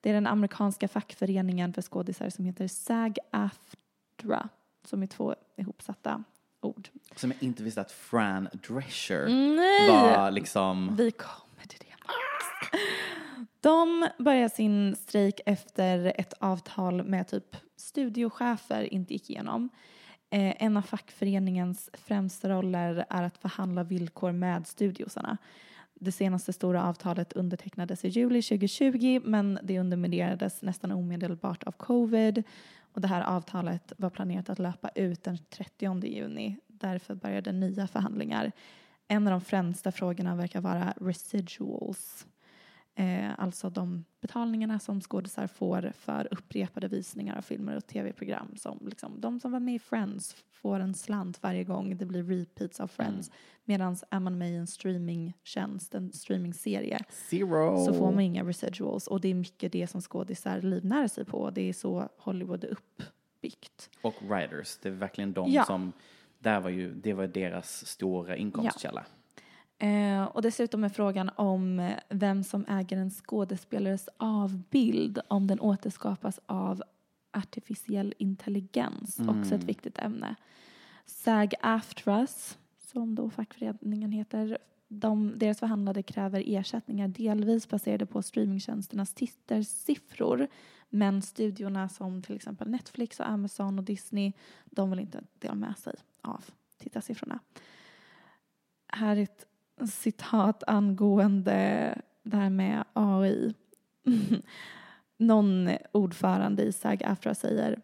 Det 0.00 0.10
är 0.10 0.14
den 0.14 0.26
amerikanska 0.26 0.88
fackföreningen 0.88 1.72
för 1.72 1.82
skådisar 1.82 2.30
som 2.30 2.44
heter 2.44 2.66
SAG-AFTRA 2.66 4.48
som 4.84 5.02
är 5.02 5.06
två 5.06 5.34
ihopsatta 5.56 6.24
ord. 6.60 6.88
Som 7.16 7.30
jag 7.30 7.42
inte 7.42 7.62
visste 7.62 7.80
att 7.80 7.92
Fran 7.92 8.48
Drescher 8.52 9.26
Nej! 9.56 9.90
var 9.90 10.30
liksom... 10.30 10.96
Vi 10.96 11.10
kommer 11.10 11.66
till 11.68 11.80
det. 11.80 11.94
De 13.60 14.08
börjar 14.18 14.48
sin 14.48 14.96
strejk 14.96 15.40
efter 15.46 16.12
ett 16.16 16.32
avtal 16.32 17.04
med 17.04 17.28
typ 17.28 17.56
studiochefer 17.76 18.82
inte 18.94 19.12
gick 19.12 19.30
igenom. 19.30 19.70
Eh, 20.30 20.54
en 20.62 20.76
av 20.76 20.82
fackföreningens 20.82 21.90
främsta 21.92 22.48
roller 22.48 23.04
är 23.10 23.22
att 23.22 23.38
förhandla 23.38 23.82
villkor 23.82 24.32
med 24.32 24.66
studiosarna. 24.66 25.36
Det 25.94 26.12
senaste 26.12 26.52
stora 26.52 26.84
avtalet 26.84 27.32
undertecknades 27.32 28.04
i 28.04 28.08
juli 28.08 28.42
2020 28.42 29.20
men 29.24 29.58
det 29.62 29.78
underminerades 29.78 30.62
nästan 30.62 30.92
omedelbart 30.92 31.62
av 31.62 31.72
covid. 31.72 32.42
Och 32.92 33.00
det 33.00 33.08
här 33.08 33.22
avtalet 33.22 33.92
var 33.96 34.10
planerat 34.10 34.50
att 34.50 34.58
löpa 34.58 34.88
ut 34.94 35.24
den 35.24 35.38
30 35.50 36.06
juni. 36.06 36.56
Därför 36.66 37.14
började 37.14 37.52
nya 37.52 37.86
förhandlingar. 37.86 38.52
En 39.08 39.26
av 39.26 39.30
de 39.30 39.40
främsta 39.40 39.92
frågorna 39.92 40.36
verkar 40.36 40.60
vara 40.60 40.94
residuals. 41.00 42.26
Eh, 42.98 43.30
alltså 43.40 43.70
de 43.70 44.04
betalningarna 44.20 44.78
som 44.78 45.00
skådisar 45.00 45.46
får 45.46 45.92
för 45.94 46.28
upprepade 46.30 46.88
visningar 46.88 47.36
av 47.38 47.42
filmer 47.42 47.76
och 47.76 47.86
tv-program. 47.86 48.56
Som 48.56 48.78
liksom, 48.88 49.20
de 49.20 49.40
som 49.40 49.52
var 49.52 49.60
med 49.60 49.74
i 49.74 49.78
Friends 49.78 50.36
får 50.52 50.80
en 50.80 50.94
slant 50.94 51.42
varje 51.42 51.64
gång 51.64 51.96
det 51.96 52.04
blir 52.06 52.22
repeats 52.22 52.80
av 52.80 52.86
Friends. 52.86 53.30
Medan 53.64 53.96
är 54.10 54.20
man 54.20 54.38
med 54.38 54.50
i 54.50 54.54
en 54.56 54.66
streamingtjänst, 54.66 55.94
en 55.94 56.12
streamingserie, 56.12 56.98
Zero. 57.10 57.84
så 57.84 57.94
får 57.94 58.12
man 58.12 58.20
inga 58.20 58.44
residuals. 58.44 59.06
Och 59.06 59.20
det 59.20 59.28
är 59.28 59.34
mycket 59.34 59.72
det 59.72 59.86
som 59.86 60.00
skådisar 60.00 60.60
livnär 60.62 61.08
sig 61.08 61.24
på. 61.24 61.50
Det 61.50 61.68
är 61.68 61.72
så 61.72 62.08
Hollywood 62.18 62.64
är 62.64 62.68
uppbyggt. 62.68 63.90
Och 64.02 64.14
writers, 64.22 64.78
det 64.82 64.88
är 64.88 64.92
verkligen 64.92 65.32
de 65.32 65.50
Ja. 65.52 65.64
som... 65.64 65.92
Där 66.38 66.60
var 66.60 66.70
ju, 66.70 66.94
det 66.94 67.12
var 67.14 67.26
deras 67.26 67.86
stora 67.86 68.36
inkomstkälla. 68.36 69.06
Eh, 69.78 70.24
och 70.24 70.42
dessutom 70.42 70.84
är 70.84 70.88
frågan 70.88 71.30
om 71.36 71.78
eh, 71.78 71.96
vem 72.08 72.44
som 72.44 72.66
äger 72.68 72.96
en 72.96 73.10
skådespelares 73.10 74.08
avbild 74.16 75.18
om 75.28 75.46
den 75.46 75.60
återskapas 75.60 76.40
av 76.46 76.82
artificiell 77.32 78.14
intelligens, 78.18 79.18
Mm. 79.18 79.40
också 79.40 79.54
ett 79.54 79.64
viktigt 79.64 79.98
ämne. 79.98 80.34
SAG-AFTRAS, 81.06 82.58
som 82.78 83.14
då 83.14 83.30
fackföreningen 83.30 84.12
heter, 84.12 84.58
de, 84.88 85.32
deras 85.38 85.58
förhandlare 85.58 86.02
kräver 86.02 86.42
ersättningar 86.46 87.08
delvis 87.08 87.68
baserade 87.68 88.06
på 88.06 88.22
streamingtjänsternas 88.22 89.14
tittarsiffror. 89.14 90.48
Men 90.88 91.22
studiorna 91.22 91.88
som 91.88 92.22
till 92.22 92.36
exempel 92.36 92.68
Netflix 92.70 93.20
och 93.20 93.28
Amazon 93.28 93.78
och 93.78 93.84
Disney, 93.84 94.32
de 94.64 94.90
vill 94.90 95.00
inte 95.00 95.24
dela 95.38 95.54
med 95.54 95.78
sig 95.78 95.94
av 96.22 96.44
tittarsiffrorna. 96.78 97.38
Här 98.88 99.16
är 99.16 99.22
ett 99.22 99.46
citat 99.84 100.62
angående 100.66 101.94
det 102.22 102.36
här 102.36 102.50
med 102.50 102.84
AI. 102.92 103.54
Någon 105.18 105.70
ordförande 105.92 106.62
i 106.62 106.72
SAG-AFTRA 106.72 107.34
säger 107.34 107.80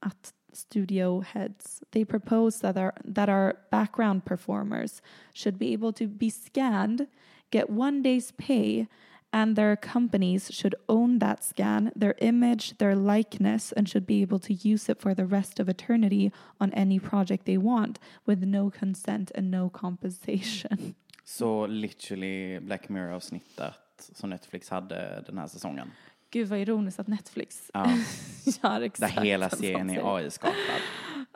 att 0.00 0.34
studio 0.52 1.20
heads 1.20 1.82
they 1.90 2.04
propose 2.04 2.60
that 2.60 2.76
our, 2.76 2.92
that 3.14 3.28
our 3.28 3.54
background 3.70 4.24
performers 4.24 5.02
should 5.32 5.58
be 5.58 5.72
able 5.72 5.92
to 5.92 6.06
be 6.06 6.30
scanned, 6.30 7.06
get 7.50 7.70
one 7.70 8.02
day's 8.02 8.32
pay, 8.36 8.86
and 9.32 9.56
their 9.56 9.74
companies 9.74 10.52
should 10.52 10.76
own 10.88 11.18
that 11.18 11.42
scan, 11.42 11.90
their 11.96 12.14
image, 12.18 12.78
their 12.78 12.94
likeness, 12.94 13.72
and 13.72 13.88
should 13.88 14.06
be 14.06 14.22
able 14.22 14.38
to 14.38 14.54
use 14.54 14.88
it 14.88 15.00
for 15.00 15.12
the 15.12 15.26
rest 15.26 15.58
of 15.58 15.68
eternity 15.68 16.32
on 16.60 16.72
any 16.72 17.00
project 17.00 17.44
they 17.44 17.58
want 17.58 17.98
with 18.26 18.44
no 18.44 18.70
consent 18.70 19.32
and 19.34 19.50
no 19.50 19.68
compensation. 19.68 20.94
Så 21.24 21.66
literally 21.66 22.60
Black 22.60 22.88
Mirror-avsnittet 22.88 23.74
som 23.98 24.30
Netflix 24.30 24.70
hade 24.70 25.24
den 25.26 25.38
här 25.38 25.46
säsongen. 25.46 25.90
Gud 26.30 26.48
vad 26.48 26.58
ironiskt 26.58 27.00
att 27.00 27.06
Netflix 27.06 27.70
Ja. 27.74 27.86
gör 28.44 28.70
Där 28.70 28.80
exakt 28.80 29.18
hela 29.18 29.44
en 29.44 29.50
sån 29.50 29.58
serien 29.58 29.90
är. 29.90 30.16
AI-skapad. 30.16 30.54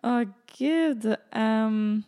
Åh 0.03 0.23
gud. 0.59 1.17
Um, 1.35 2.03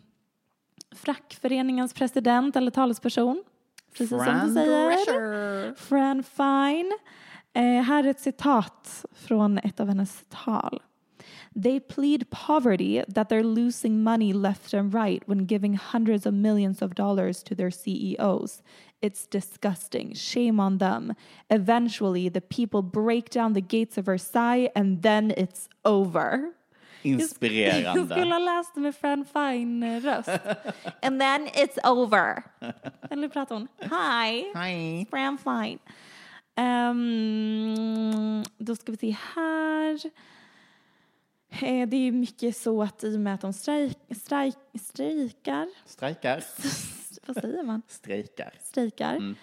Frackföreningens 0.95 1.93
president 1.93 2.55
eller 2.55 2.71
talesperson. 2.71 3.43
Precis 3.91 4.09
som 4.09 4.25
Fran 4.25 4.47
du 4.47 4.53
säger. 4.53 4.87
Drescher. 4.89 5.75
Fran 5.75 6.23
Fine. 6.23 6.97
Eh, 7.53 7.83
här 7.83 8.03
är 8.03 8.07
ett 8.07 8.19
citat 8.19 9.05
från 9.13 9.57
ett 9.57 9.79
av 9.79 9.87
hennes 9.87 10.23
tal. 10.29 10.81
They 11.53 11.79
plead 11.79 12.29
poverty 12.29 13.03
that 13.07 13.27
they're 13.29 13.43
losing 13.43 14.03
money 14.03 14.31
left 14.33 14.73
and 14.73 14.93
right 14.93 15.21
when 15.25 15.45
giving 15.45 15.73
hundreds 15.73 16.25
of 16.25 16.33
millions 16.33 16.81
of 16.81 16.95
dollars 16.95 17.43
to 17.43 17.55
their 17.55 17.71
CEOs. 17.71 18.61
It's 19.01 19.27
disgusting. 19.27 20.13
Shame 20.13 20.59
on 20.59 20.77
them. 20.77 21.13
Eventually, 21.49 22.29
the 22.29 22.41
people 22.41 22.81
break 22.81 23.29
down 23.29 23.53
the 23.53 23.61
gates 23.61 23.97
of 23.97 24.05
Versailles 24.05 24.69
and 24.75 25.01
then 25.01 25.31
it's 25.35 25.67
over. 25.83 26.53
Jag 27.03 27.21
Inspirerande. 27.21 28.05
skulle 28.15 28.33
ha 28.33 28.39
läst 28.39 28.75
det 28.75 28.81
med 28.81 28.95
Fran 28.95 29.25
Fine-röst. 29.25 30.29
And 31.01 31.19
then 31.21 31.47
it's 31.47 31.77
over. 31.83 32.43
Eller 33.09 33.27
pratar 33.27 33.55
hon? 33.55 33.67
Hi. 33.79 34.51
Hi. 34.55 35.05
Fran 35.09 35.37
Fine. 35.37 35.79
Ehm, 36.55 38.43
då 38.57 38.75
ska 38.75 38.91
vi 38.91 38.97
se 38.97 39.15
här. 39.35 39.99
Eh, 41.51 41.87
Det 41.89 41.97
är 41.97 42.11
mycket 42.11 42.57
så 42.57 42.83
att 42.83 43.03
i 43.03 43.15
och 43.15 43.19
med 43.19 43.33
att 43.33 43.41
de 43.41 43.53
strejk, 43.53 43.97
strejk, 44.09 44.55
strejkar, 44.81 45.67
Strejkar. 45.85 46.43
vad 47.27 47.35
säger 47.41 47.63
man? 47.63 47.81
Strejkar. 47.87 48.53
Strejkar. 48.63 49.15
Mm. 49.15 49.35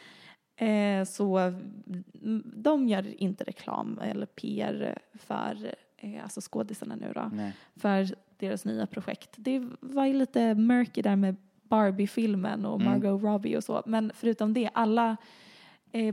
Eh, 1.00 1.04
så 1.06 1.38
mm, 1.38 2.42
de 2.56 2.88
gör 2.88 3.22
inte 3.22 3.44
reklam 3.44 3.98
eller 4.02 4.26
PR 4.26 4.98
för 5.14 5.74
eh, 5.96 6.22
alltså 6.22 6.40
skådisarna 6.40 6.96
nu 6.96 7.12
då. 7.14 7.30
Nej. 7.32 7.52
För 7.76 8.08
deras 8.38 8.64
nya 8.64 8.86
projekt. 8.86 9.30
Det 9.36 9.68
var 9.80 10.06
ju 10.06 10.14
lite 10.14 10.54
murky 10.54 11.02
där 11.02 11.16
med 11.16 11.36
Barbie-filmen 11.62 12.64
och 12.66 12.80
Mm. 12.80 12.92
Margot 12.92 13.22
Robbie 13.22 13.56
och 13.56 13.64
så. 13.64 13.82
Men 13.86 14.12
förutom 14.14 14.54
det, 14.54 14.70
alla 14.74 15.16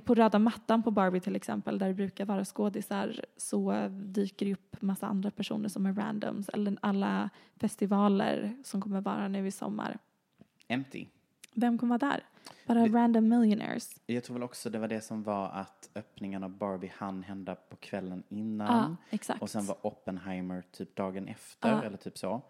på 0.06 0.16
röda 0.16 0.40
mattan 0.40 0.84
på 0.84 0.92
Barbie 0.92 1.20
till 1.20 1.36
exempel, 1.36 1.78
där 1.78 1.88
det 1.88 1.94
brukar 1.94 2.26
vara 2.26 2.46
skådisar, 2.46 3.26
så 3.38 3.88
dyker 3.92 4.46
det 4.46 4.54
upp 4.54 4.82
massa 4.82 5.08
andra 5.08 5.32
personer 5.32 5.70
som 5.70 5.86
är 5.86 5.94
randoms. 5.94 6.50
Eller 6.50 6.78
alla 6.82 7.30
festivaler 7.60 8.58
som 8.64 8.82
kommer 8.82 9.02
vara 9.02 9.28
nu 9.28 9.48
i 9.48 9.52
sommar. 9.52 9.98
Empty. 10.68 11.06
Vem 11.54 11.78
kommer 11.78 12.00
vara 12.00 12.12
där? 12.12 12.24
Bara 12.68 12.88
random 12.88 13.28
millionaires. 13.30 14.02
Jag 14.06 14.24
tror 14.24 14.34
väl 14.34 14.44
också 14.44 14.70
det 14.70 14.80
var 14.80 14.88
det 14.88 15.02
som 15.02 15.24
var 15.24 15.50
att 15.50 15.90
öppningen 15.96 16.44
av 16.44 16.50
Barbie 16.50 16.92
hann 16.98 17.24
hända 17.24 17.56
på 17.56 17.76
kvällen 17.76 18.24
innan. 18.30 18.68
Ja, 18.90 18.96
exakt. 19.10 19.42
Och 19.42 19.50
sen 19.50 19.66
var 19.66 19.78
Oppenheimer 19.86 20.64
typ 20.72 20.96
dagen 20.96 21.28
efter 21.28 21.70
Ja. 21.72 21.84
eller 21.84 21.98
typ 21.98 22.18
så. 22.18 22.42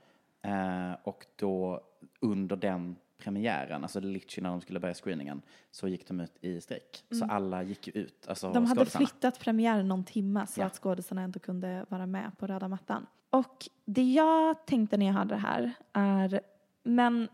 Eh, 0.42 0.92
och 1.04 1.26
då 1.36 1.82
under 2.20 2.56
den 2.56 2.96
premiären, 3.18 3.84
alltså 3.84 4.00
literally 4.00 4.44
när 4.44 4.50
de 4.50 4.62
skulle 4.62 4.80
börja 4.80 4.94
screeningen, 4.94 5.42
så 5.72 5.88
gick 5.88 6.08
de 6.08 6.20
ut 6.20 6.38
i 6.42 6.62
strejk. 6.62 7.04
Så 7.20 7.26
alla 7.26 7.64
gick 7.64 7.88
ju 7.88 7.94
ut, 7.94 8.28
alltså 8.28 8.48
Mm. 8.48 8.54
De 8.54 8.66
hade 8.66 8.86
flyttat 8.86 9.40
premiären 9.40 9.88
någon 9.88 10.04
timme 10.04 10.48
så 10.48 10.62
Ja. 10.62 10.66
att 10.66 10.76
skådisarna 10.76 11.22
ändå 11.22 11.40
kunde 11.40 11.86
vara 11.90 12.06
med 12.06 12.32
på 12.38 12.48
röda 12.48 12.68
mattan. 12.68 13.06
Och 13.30 13.70
det 13.86 14.04
jag 14.14 14.66
tänkte 14.66 14.98
när 14.98 15.06
jag 15.06 15.14
hade 15.14 15.36
det 15.36 15.40
här 15.42 15.72
är, 15.94 16.42
men 16.84 17.28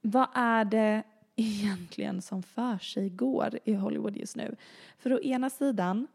vad 0.00 0.28
är 0.34 0.64
det 0.64 1.02
egentligen 1.36 2.22
som 2.22 2.42
för 2.42 2.78
sig 2.78 3.10
går 3.10 3.58
i 3.64 3.74
Hollywood 3.74 4.16
just 4.16 4.36
nu? 4.36 4.56
För 4.98 5.12
å 5.12 5.20
ena 5.20 5.50
sidan 5.50 6.06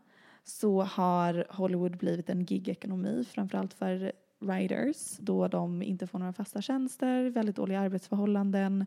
så 0.44 0.82
har 0.84 1.46
Hollywood 1.50 1.98
blivit 1.98 2.30
en 2.30 2.42
gigekonomi, 2.46 3.26
framförallt 3.32 3.74
för 3.74 4.12
writers, 4.40 5.18
då 5.18 5.48
de 5.48 5.82
inte 5.82 6.08
får 6.08 6.20
några 6.20 6.34
fasta 6.34 6.62
tjänster, 6.62 7.30
väldigt 7.30 7.56
dåliga 7.56 7.80
arbetsförhållanden. 7.80 8.86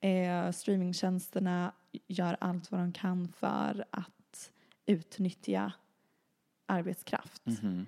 Eh, 0.00 0.50
streamingtjänsterna 0.50 1.72
gör 2.06 2.36
allt 2.40 2.70
vad 2.70 2.80
de 2.80 2.92
kan 2.92 3.28
för 3.28 3.84
att 3.90 4.50
utnyttja 4.86 5.72
arbetskraft. 6.66 7.46
Mhm. 7.46 7.86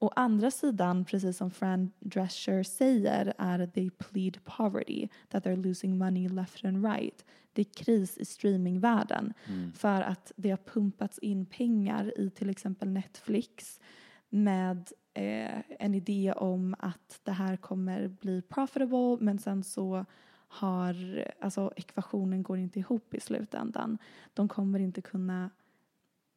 Å 0.00 0.08
andra 0.16 0.50
sidan, 0.50 1.04
precis 1.04 1.36
som 1.36 1.50
Fran 1.50 1.90
Drescher 2.00 2.62
säger, 2.62 3.34
är 3.38 3.66
they 3.66 3.90
plead 3.90 4.44
poverty, 4.44 5.08
that 5.28 5.44
they're 5.44 5.62
losing 5.62 5.98
money 5.98 6.28
left 6.28 6.64
and 6.64 6.84
right. 6.84 7.24
Det 7.52 7.62
är 7.62 7.84
kris 7.84 8.18
i 8.18 8.24
streamingvärlden 8.24 9.34
för 9.74 10.02
att 10.02 10.32
det 10.36 10.50
har 10.50 10.56
pumpats 10.56 11.18
in 11.18 11.46
pengar 11.46 12.20
i 12.20 12.30
till 12.30 12.50
exempel 12.50 12.88
Netflix 12.88 13.80
med 14.28 14.92
eh, 15.18 15.62
en 15.78 15.94
idé 15.94 16.32
om 16.36 16.74
att 16.78 17.20
det 17.22 17.32
här 17.32 17.56
kommer 17.56 18.08
bli 18.08 18.42
profitable 18.42 19.16
men 19.20 19.38
sen 19.38 19.64
så 19.64 20.04
har, 20.48 21.24
alltså 21.40 21.72
ekvationen 21.76 22.42
går 22.42 22.58
inte 22.58 22.78
ihop 22.78 23.14
i 23.14 23.20
slutändan. 23.20 23.98
De 24.34 24.48
kommer 24.48 24.78
inte 24.78 25.00
kunna 25.00 25.50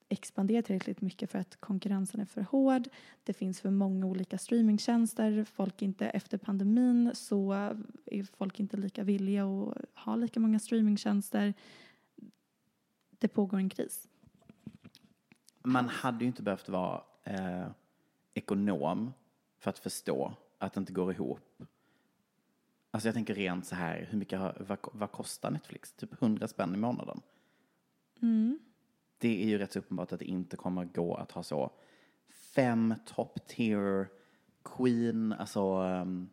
expandera 0.10 0.62
tillräckligt 0.62 1.02
mycket 1.02 1.32
för 1.32 1.40
att 1.40 1.60
konkurrensen 1.60 2.22
är 2.22 2.26
för 2.26 2.42
hård. 2.42 2.88
Det 3.24 3.34
finns 3.34 3.62
för 3.62 3.70
många 3.70 4.06
olika 4.06 4.38
streamingtjänster. 4.38 5.44
Folk 5.44 5.82
inte, 5.82 6.10
efter 6.10 6.38
pandemin 6.38 7.12
så 7.14 7.54
är 8.06 8.38
folk 8.38 8.60
inte 8.60 8.78
lika 8.78 9.04
villiga 9.04 9.46
att 9.46 9.78
ha 9.96 10.16
lika 10.16 10.40
många 10.40 10.60
streamingtjänster. 10.60 11.54
Det 13.10 13.28
pågår 13.28 13.58
en 13.58 13.70
kris. 13.70 14.08
Man 15.64 15.90
hade 15.90 16.20
ju 16.20 16.28
inte 16.28 16.44
behövt 16.44 16.70
vara 16.70 17.02
eh, 17.24 17.68
ekonom 18.34 19.14
för 19.60 19.70
att 19.70 19.80
förstå 19.80 20.34
att 20.58 20.74
det 20.74 20.80
inte 20.80 20.94
går 20.94 21.12
ihop. 21.12 21.64
Alltså 22.92 23.08
jag 23.08 23.16
tänker 23.16 23.34
rent 23.36 23.66
så 23.66 23.76
här, 23.76 24.08
hur 24.10 24.18
mycket 24.18 24.40
vad, 24.60 24.78
vad 24.94 25.12
kostar 25.12 25.52
Netflix? 25.52 25.94
Typ 25.94 26.22
100 26.22 26.48
spänn 26.48 26.76
i 26.76 26.78
månaden. 26.78 27.22
Det 29.18 29.44
är 29.44 29.48
ju 29.48 29.58
rätt 29.58 29.72
så 29.72 29.80
uppenbart 29.80 30.12
att 30.14 30.20
det 30.20 30.26
inte 30.26 30.58
kommer 30.58 30.86
gå 30.86 31.16
att 31.16 31.32
ha 31.32 31.44
så 31.44 31.72
fem 32.30 32.94
top 33.06 33.48
tier 33.48 34.08
Queen, 34.64 35.34
alltså 35.34 35.62
um, 35.84 36.30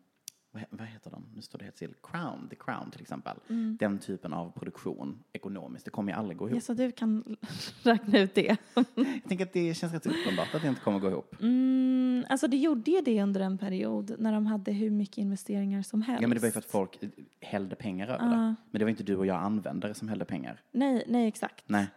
vad, 0.51 0.61
he- 0.63 0.67
vad 0.69 0.87
heter 0.87 1.11
de? 1.11 1.25
Nu 1.35 1.41
står 1.41 1.59
det 1.59 1.65
helt 1.65 1.75
still. 1.75 1.95
Crown, 2.03 2.47
The 2.49 2.55
Crown 2.55 2.91
till 2.91 3.01
exempel. 3.01 3.37
Den 3.79 3.99
typen 3.99 4.33
av 4.33 4.51
produktion 4.51 5.23
ekonomiskt, 5.33 5.85
det 5.85 5.91
kommer 5.91 6.11
ju 6.11 6.17
aldrig 6.19 6.37
gå 6.37 6.49
ihop. 6.49 6.55
Ja, 6.57 6.61
så 6.61 6.73
du 6.73 6.91
kan 6.91 7.37
räkna 7.83 8.19
ut 8.19 8.35
det. 8.35 8.57
Jag 8.95 9.23
tänker 9.27 9.45
att 9.45 9.53
det 9.53 9.73
känns 9.73 9.93
rätt 9.93 10.03
så 10.03 10.09
uppenbart 10.09 10.55
att 10.55 10.61
det 10.61 10.67
inte 10.67 10.81
kommer 10.81 10.99
gå 10.99 11.09
ihop. 11.09 11.35
Mm, 11.41 11.88
alltså 12.29 12.47
det 12.47 12.57
gjorde 12.57 12.91
ju 12.91 13.01
det 13.01 13.23
under 13.23 13.41
en 13.41 13.57
period 13.57 14.15
när 14.19 14.33
de 14.33 14.45
hade 14.45 14.71
hur 14.71 14.89
mycket 14.89 15.17
investeringar 15.17 15.81
som 15.81 16.01
helst. 16.01 16.21
Ja 16.21 16.27
men 16.27 16.35
det 16.35 16.41
var 16.41 16.47
ju 16.47 16.51
för 16.51 16.59
att 16.59 16.65
folk 16.65 16.99
hällde 17.41 17.75
pengar 17.75 18.07
över 18.07 18.29
det. 18.29 18.55
Men 18.71 18.79
det 18.79 18.85
var 18.85 18.89
inte 18.89 19.03
du 19.03 19.15
och 19.15 19.25
jag 19.25 19.41
användare 19.41 19.93
som 19.93 20.09
hällde 20.09 20.25
pengar. 20.25 20.61
Nej, 20.71 21.03
nej 21.07 21.27
exakt. 21.27 21.69
Nej. 21.69 21.87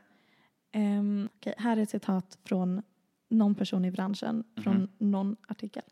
Um, 0.75 1.29
okej, 1.37 1.55
här 1.59 1.77
är 1.77 1.83
ett 1.83 1.91
citat 1.91 2.39
från 2.45 2.83
någon 3.31 3.55
person 3.55 3.85
i 3.85 3.91
branschen, 3.91 4.45
från 4.63 4.89
någon 4.99 5.37
artikel. 5.49 5.83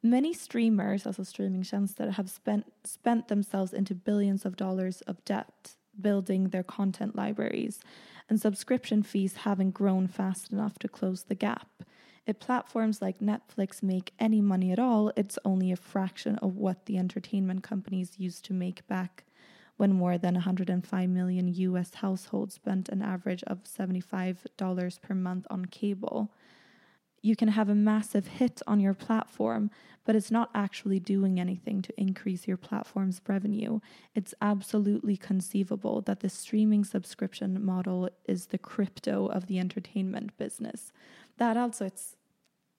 Many 0.00 0.34
streamers, 0.34 1.06
alltså 1.06 1.24
streamingtjänster, 1.24 2.08
have 2.08 2.28
spent, 2.28 2.66
spent 2.84 3.28
themselves 3.28 3.74
into 3.74 3.94
billions 3.94 4.46
of 4.46 4.54
dollars 4.54 5.02
of 5.06 5.16
debt 5.24 5.78
building 6.02 6.50
their 6.50 6.62
content 6.62 7.14
libraries, 7.14 7.80
and 8.28 8.40
subscription 8.40 9.02
fees 9.02 9.34
haven't 9.34 9.72
grown 9.72 10.08
fast 10.08 10.52
enough 10.52 10.78
to 10.78 10.88
close 10.88 11.24
the 11.24 11.34
gap. 11.34 11.82
If 12.28 12.38
platforms 12.40 13.00
like 13.00 13.20
Netflix 13.20 13.82
make 13.82 14.12
any 14.18 14.42
money 14.42 14.70
at 14.70 14.78
all, 14.78 15.10
it's 15.16 15.38
only 15.46 15.72
a 15.72 15.76
fraction 15.76 16.36
of 16.36 16.56
what 16.56 16.84
the 16.84 16.98
entertainment 16.98 17.62
companies 17.62 18.18
used 18.18 18.44
to 18.44 18.52
make 18.52 18.86
back 18.86 19.24
when 19.78 19.94
more 19.94 20.18
than 20.18 20.34
105 20.34 21.08
million 21.08 21.48
US 21.48 21.94
households 21.94 22.56
spent 22.56 22.90
an 22.90 23.00
average 23.00 23.42
of 23.44 23.64
$75 23.64 25.00
per 25.00 25.14
month 25.14 25.46
on 25.48 25.64
cable. 25.64 26.30
You 27.22 27.34
can 27.34 27.48
have 27.48 27.70
a 27.70 27.74
massive 27.74 28.26
hit 28.26 28.60
on 28.66 28.78
your 28.78 28.92
platform, 28.92 29.70
but 30.04 30.14
it's 30.14 30.30
not 30.30 30.50
actually 30.54 31.00
doing 31.00 31.40
anything 31.40 31.80
to 31.80 31.98
increase 31.98 32.46
your 32.46 32.58
platform's 32.58 33.22
revenue. 33.26 33.80
It's 34.14 34.34
absolutely 34.42 35.16
conceivable 35.16 36.02
that 36.02 36.20
the 36.20 36.28
streaming 36.28 36.84
subscription 36.84 37.64
model 37.64 38.10
is 38.26 38.46
the 38.46 38.58
crypto 38.58 39.28
of 39.28 39.46
the 39.46 39.58
entertainment 39.58 40.36
business. 40.36 40.92
Är 41.40 41.56
alltså 41.56 41.84
ett, 41.84 42.17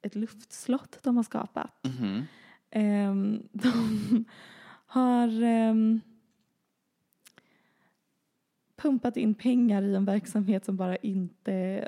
ett 0.02 0.16
luftslott 0.16 1.00
de 1.04 1.16
har 1.16 1.24
skapat. 1.24 1.88
Ehm, 2.70 3.44
de 3.52 4.26
har 4.86 5.44
ehm, 5.44 6.02
pumpat 8.76 9.18
in 9.18 9.34
pengar 9.34 9.82
i 9.82 9.96
en 9.96 10.06
verksamhet 10.06 10.66
som 10.66 10.78
bara 10.78 10.96
inte 10.96 11.88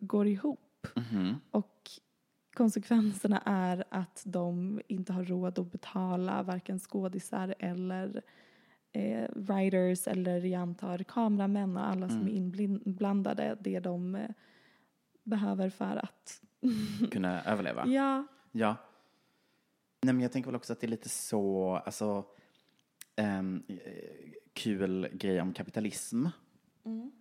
går 0.00 0.26
ihop. 0.26 0.86
Och 1.50 1.90
konsekvenserna 2.54 3.42
är 3.44 3.84
att 3.90 4.22
de 4.26 4.80
inte 4.88 5.12
har 5.12 5.24
råd 5.24 5.58
att 5.58 5.72
betala 5.72 6.42
varken 6.42 6.78
skådisar 6.78 7.54
eller 7.58 8.22
eh, 8.92 9.28
writers 9.34 10.08
eller 10.08 10.44
jag 10.44 10.62
antar 10.62 10.98
kameramän 10.98 11.76
och 11.76 11.86
alla 11.88 12.08
som 12.08 12.28
är 12.28 12.60
inblandade 12.60 13.56
det 13.60 13.80
de 13.80 14.14
eh, 14.14 14.30
behöver 15.22 15.70
för 15.70 15.96
att 15.96 16.42
Kunna 17.10 17.42
överleva. 17.44 17.86
ja, 17.86 18.26
Ja. 18.52 18.76
Nej, 20.02 20.14
men 20.14 20.22
jag 20.22 20.32
tänker 20.32 20.46
väl 20.50 20.56
också 20.56 20.72
att 20.72 20.80
det 20.80 20.86
är 20.86 20.88
lite 20.88 21.08
så, 21.08 21.76
alltså, 21.86 22.24
eh, 23.16 23.42
kul 24.52 25.08
grej 25.12 25.40
om 25.40 25.52
kapitalism. 25.52 26.26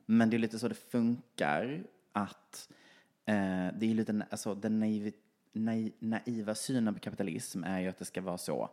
Men 0.06 0.30
det 0.30 0.38
är 0.38 0.40
lite 0.40 0.60
så 0.60 0.68
det 0.68 0.76
funkar, 0.76 1.84
att 2.12 2.70
eh, 3.26 3.68
det 3.78 3.86
är 3.86 3.94
lite, 3.94 4.26
alltså 4.30 4.56
den 4.56 4.80
naiv, 4.80 5.14
nai, 5.54 5.92
naiva 6.00 6.56
synen 6.56 6.94
på 6.94 7.00
kapitalism 7.00 7.64
är 7.64 7.80
ju 7.80 7.88
att 7.88 7.98
det 7.98 8.06
ska 8.06 8.22
vara 8.22 8.38
så. 8.38 8.70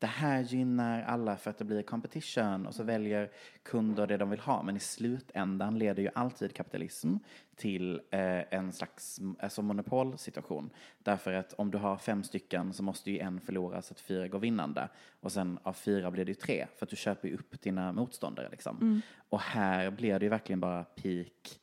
Det 0.00 0.06
här 0.06 0.40
gynnar 0.40 1.02
alla 1.02 1.36
för 1.36 1.50
att 1.50 1.58
det 1.58 1.64
blir 1.64 1.82
competition 1.82 2.66
och 2.66 2.74
så 2.74 2.82
väljer 2.82 3.30
kunder 3.62 4.06
det 4.06 4.16
de 4.16 4.30
vill 4.30 4.40
ha. 4.40 4.62
Men 4.62 4.76
i 4.76 4.80
slutändan 4.80 5.78
leder 5.78 6.02
ju 6.02 6.08
alltid 6.14 6.54
kapitalism 6.54 7.16
till 7.56 8.00
eh, 8.10 8.54
en 8.54 8.72
slags 8.72 9.20
alltså 9.38 9.62
monopolsituation. 9.62 10.70
Därför 10.98 11.32
att 11.32 11.52
om 11.52 11.70
du 11.70 11.78
har 11.78 11.96
fem 11.96 12.22
stycken 12.24 12.72
så 12.72 12.82
måste 12.82 13.10
ju 13.10 13.18
en 13.18 13.40
förlora 13.40 13.82
så 13.82 13.92
att 13.92 14.00
fyra 14.00 14.28
går 14.28 14.38
vinnande. 14.38 14.88
Och 15.20 15.32
sen 15.32 15.58
av 15.62 15.72
fyra 15.72 16.10
blir 16.10 16.24
det 16.24 16.30
ju 16.30 16.34
tre 16.34 16.66
för 16.76 16.86
att 16.86 16.90
du 16.90 16.96
köper 16.96 17.28
ju 17.28 17.34
upp 17.34 17.62
dina 17.62 17.92
motståndare 17.92 18.48
liksom. 18.50 19.02
Och 19.28 19.40
här 19.40 19.90
blir 19.90 20.18
det 20.18 20.24
ju 20.24 20.30
verkligen 20.30 20.60
bara 20.60 20.84
peak 20.84 21.60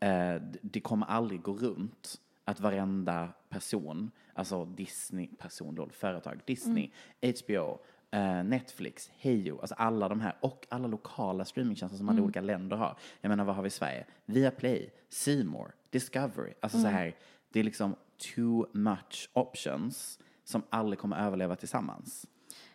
eh, 0.00 0.42
det 0.62 0.80
kommer 0.80 1.06
aldrig 1.06 1.42
gå 1.42 1.52
runt 1.52 2.20
att 2.44 2.60
varenda 2.60 3.28
person, 3.48 4.10
alltså 4.36 4.64
Disney, 4.64 5.26
person 5.26 5.74
då, 5.74 5.88
företag, 5.88 6.40
Disney, 6.46 6.90
HBO, 7.20 7.78
eh, 8.10 8.44
Netflix, 8.44 9.10
Hejo, 9.18 9.58
alltså 9.60 9.74
alla 9.74 10.08
de 10.08 10.20
här 10.20 10.36
och 10.40 10.66
alla 10.70 10.88
lokala 10.88 11.44
streamingtjänster 11.44 11.98
som 11.98 12.08
alla 12.08 12.22
olika 12.22 12.40
länder 12.40 12.76
har. 12.76 12.98
Jag 13.20 13.28
menar, 13.28 13.44
vad 13.44 13.54
har 13.54 13.62
vi 13.62 13.66
i 13.66 13.70
Sverige? 13.70 14.06
Viaplay, 14.24 14.90
More, 15.44 15.72
Discovery, 15.90 16.52
alltså 16.60 16.80
så 16.80 16.86
här, 16.86 17.16
det 17.52 17.60
är 17.60 17.64
liksom 17.64 17.96
too 18.34 18.66
much 18.72 19.30
options 19.32 20.18
som 20.44 20.62
aldrig 20.70 20.98
kommer 20.98 21.26
överleva 21.26 21.56
tillsammans. 21.56 22.26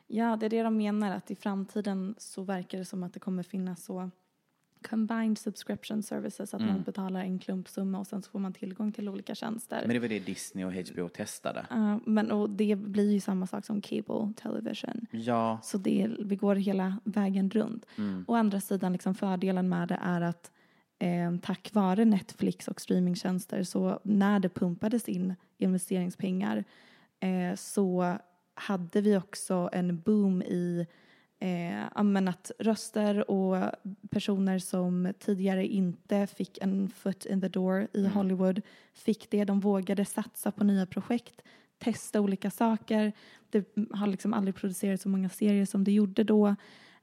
Ja, 0.08 0.36
det 0.36 0.46
är 0.46 0.50
det 0.50 0.64
de 0.64 0.78
menar 0.78 1.16
att 1.16 1.32
i 1.32 1.36
framtiden 1.36 2.16
så 2.18 2.44
verkar 2.44 2.78
det 2.78 2.86
som 2.86 3.04
att 3.04 3.14
det 3.14 3.20
kommer 3.20 3.44
finnas 3.44 3.84
så 3.84 4.10
combined 4.90 5.38
subscription 5.38 6.04
services 6.04 6.54
att 6.54 6.62
man 6.62 6.84
betalar 6.84 7.20
en 7.20 7.40
klumpsumma 7.40 8.00
och 8.00 8.08
sen 8.08 8.22
så 8.22 8.32
får 8.32 8.40
man 8.40 8.54
tillgång 8.54 8.92
till 8.92 9.10
olika 9.10 9.36
tjänster. 9.36 9.82
Men 9.82 9.94
det 9.94 10.00
var 10.00 10.08
det 10.08 10.20
Disney 10.20 10.66
och 10.66 10.74
HBO 10.74 11.10
testade. 11.10 11.66
Uh, 11.72 11.98
men 12.06 12.32
och 12.32 12.50
det 12.50 12.76
blir 12.76 13.12
ju 13.12 13.20
samma 13.20 13.48
sak 13.48 13.66
som 13.66 13.82
cable 13.82 14.34
television. 14.36 15.06
Ja, 15.12 15.60
Så 15.64 15.78
det, 15.78 16.10
vi 16.20 16.36
går 16.36 16.56
hela 16.56 16.98
vägen 17.04 17.50
runt. 17.50 17.86
Å 18.28 18.36
andra 18.36 18.62
sidan, 18.62 18.94
liksom 18.94 19.16
fördelen 19.16 19.70
med 19.70 19.88
det 19.88 20.00
är 20.02 20.22
att 20.22 20.52
eh, 21.00 21.36
tack 21.42 21.70
vare 21.74 22.06
Netflix 22.06 22.68
och 22.68 22.82
streamingtjänster 22.82 23.64
så 23.64 24.00
när 24.04 24.40
det 24.40 24.50
pumpades 24.50 25.10
in 25.10 25.36
investeringspengar 25.58 26.64
eh, 27.20 27.56
så 27.56 28.18
hade 28.54 29.02
vi 29.02 29.18
också 29.18 29.70
en 29.74 30.02
boom 30.02 30.42
i 30.42 30.88
eh, 31.42 32.04
men 32.04 32.28
att 32.28 32.52
röster 32.60 33.32
och 33.32 33.72
personer 34.10 34.60
som 34.60 35.14
tidigare 35.20 35.68
inte 35.68 36.28
fick 36.28 36.58
en 36.62 36.90
foot 36.90 37.26
in 37.26 37.42
the 37.42 37.48
door 37.48 37.88
i 37.94 38.08
Hollywood 38.08 38.62
fick 38.94 39.32
det. 39.32 39.44
De 39.44 39.60
vågade 39.60 40.06
satsa 40.06 40.52
på 40.52 40.64
nya 40.64 40.86
projekt, 40.86 41.42
testa 41.78 42.22
olika 42.22 42.52
saker. 42.52 43.14
Det 43.50 43.76
har 43.92 44.08
liksom 44.08 44.34
aldrig 44.34 44.56
producerats 44.56 45.04
så 45.04 45.10
många 45.10 45.30
serier 45.30 45.66
som 45.66 45.84
det 45.84 45.92
gjorde 45.92 46.24
då. 46.24 46.56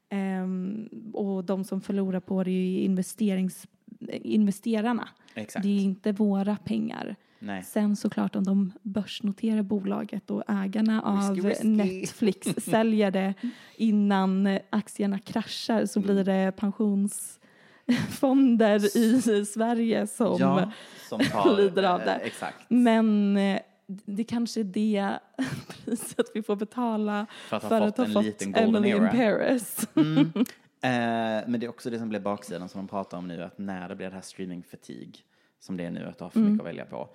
Ehm, 0.09 0.89
och 1.13 1.43
de 1.45 1.63
som 1.63 1.81
förlorar 1.81 2.19
på 2.19 2.43
det 2.43 2.51
är 2.51 2.53
ju 2.53 2.79
investerings, 2.79 3.67
investerarna. 4.11 5.09
Exakt. 5.33 5.63
Det 5.63 5.69
är 5.69 5.81
inte 5.81 6.11
våra 6.11 6.55
pengar. 6.55 7.15
Nej. 7.39 7.63
Sen 7.63 7.95
såklart 7.95 8.35
om 8.35 8.43
de 8.43 8.71
börsnoterar 8.81 9.61
bolaget 9.61 10.31
och 10.31 10.43
ägarna 10.47 11.01
av 11.01 11.33
Whisky, 11.33 11.47
whisky. 11.47 11.67
Netflix 11.67 12.47
säljer 12.65 13.11
det 13.11 13.33
innan 13.75 14.59
aktierna 14.69 15.19
kraschar 15.19 15.85
så 15.85 15.99
blir 15.99 16.23
det 16.23 16.53
pensionsfonder 16.57 18.97
i 18.97 19.45
Sverige 19.45 20.07
som 20.07 20.37
ja 20.39 20.71
som 21.09 21.19
tar, 21.19 21.57
lider 21.57 21.83
av 21.83 21.99
eh, 21.99 22.05
det. 22.05 22.15
Exakt. 22.15 22.65
Men 22.67 23.37
eh, 23.37 23.59
det 24.05 24.23
kanske 24.23 24.59
är 24.59 24.63
det 24.63 25.19
priset 25.67 26.25
vi 26.33 26.43
får 26.43 26.55
betala 26.55 27.25
För 27.49 27.57
att 27.57 27.63
ha 27.63 27.69
för 27.69 27.79
fått 27.79 27.99
att 27.99 28.13
ha 28.13 28.23
en 28.23 28.33
fått 28.33 28.57
Emily 28.57 28.89
in. 28.89 29.09
Paris. 29.09 29.87
Eh, 30.81 30.89
men 31.47 31.59
det 31.59 31.65
är 31.65 31.69
också 31.69 31.89
det 31.89 31.99
som 31.99 32.09
blir 32.09 32.19
baksidan 32.19 32.69
som 32.69 32.81
de 32.81 32.87
pratar 32.87 33.17
om 33.17 33.27
nu, 33.27 33.43
att 33.43 33.57
när 33.57 33.89
det 33.89 33.95
blir 33.95 34.09
det 34.09 34.15
här 34.15 34.21
streaming 34.21 34.63
fatigue, 34.63 35.13
som 35.59 35.77
det 35.77 35.85
är 35.85 35.91
nu, 35.91 36.05
att 36.05 36.17
du 36.17 36.23
har 36.23 36.29
för 36.29 36.39
mycket 36.39 36.61
att 36.61 36.67
välja 36.67 36.85
på, 36.85 37.01
eh, 37.01 37.07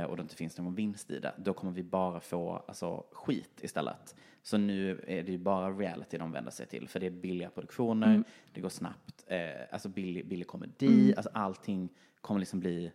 och 0.00 0.16
det 0.16 0.22
inte 0.22 0.36
finns 0.36 0.58
någon 0.58 0.74
vinst 0.74 1.10
i 1.10 1.18
det, 1.18 1.32
då 1.36 1.52
kommer 1.52 1.72
vi 1.72 1.82
bara 1.82 2.20
få 2.20 2.62
alltså, 2.68 3.04
skit 3.12 3.60
istället. 3.62 4.14
Så 4.42 4.56
nu 4.56 5.04
är 5.06 5.22
det 5.22 5.32
ju 5.32 5.38
bara 5.38 5.70
reality 5.70 6.18
de 6.18 6.32
vänder 6.32 6.50
sig 6.50 6.66
till, 6.66 6.88
för 6.88 7.00
det 7.00 7.06
är 7.06 7.10
billiga 7.10 7.50
produktioner, 7.50 8.24
det 8.52 8.60
går 8.60 8.68
snabbt, 8.68 9.24
eh, 9.26 9.38
alltså 9.72 9.88
billig, 9.88 10.28
billig 10.28 10.46
komedi, 10.46 11.14
alltså 11.16 11.30
allting 11.34 11.88
kommer 12.20 12.40
liksom 12.40 12.60
bli 12.60 12.92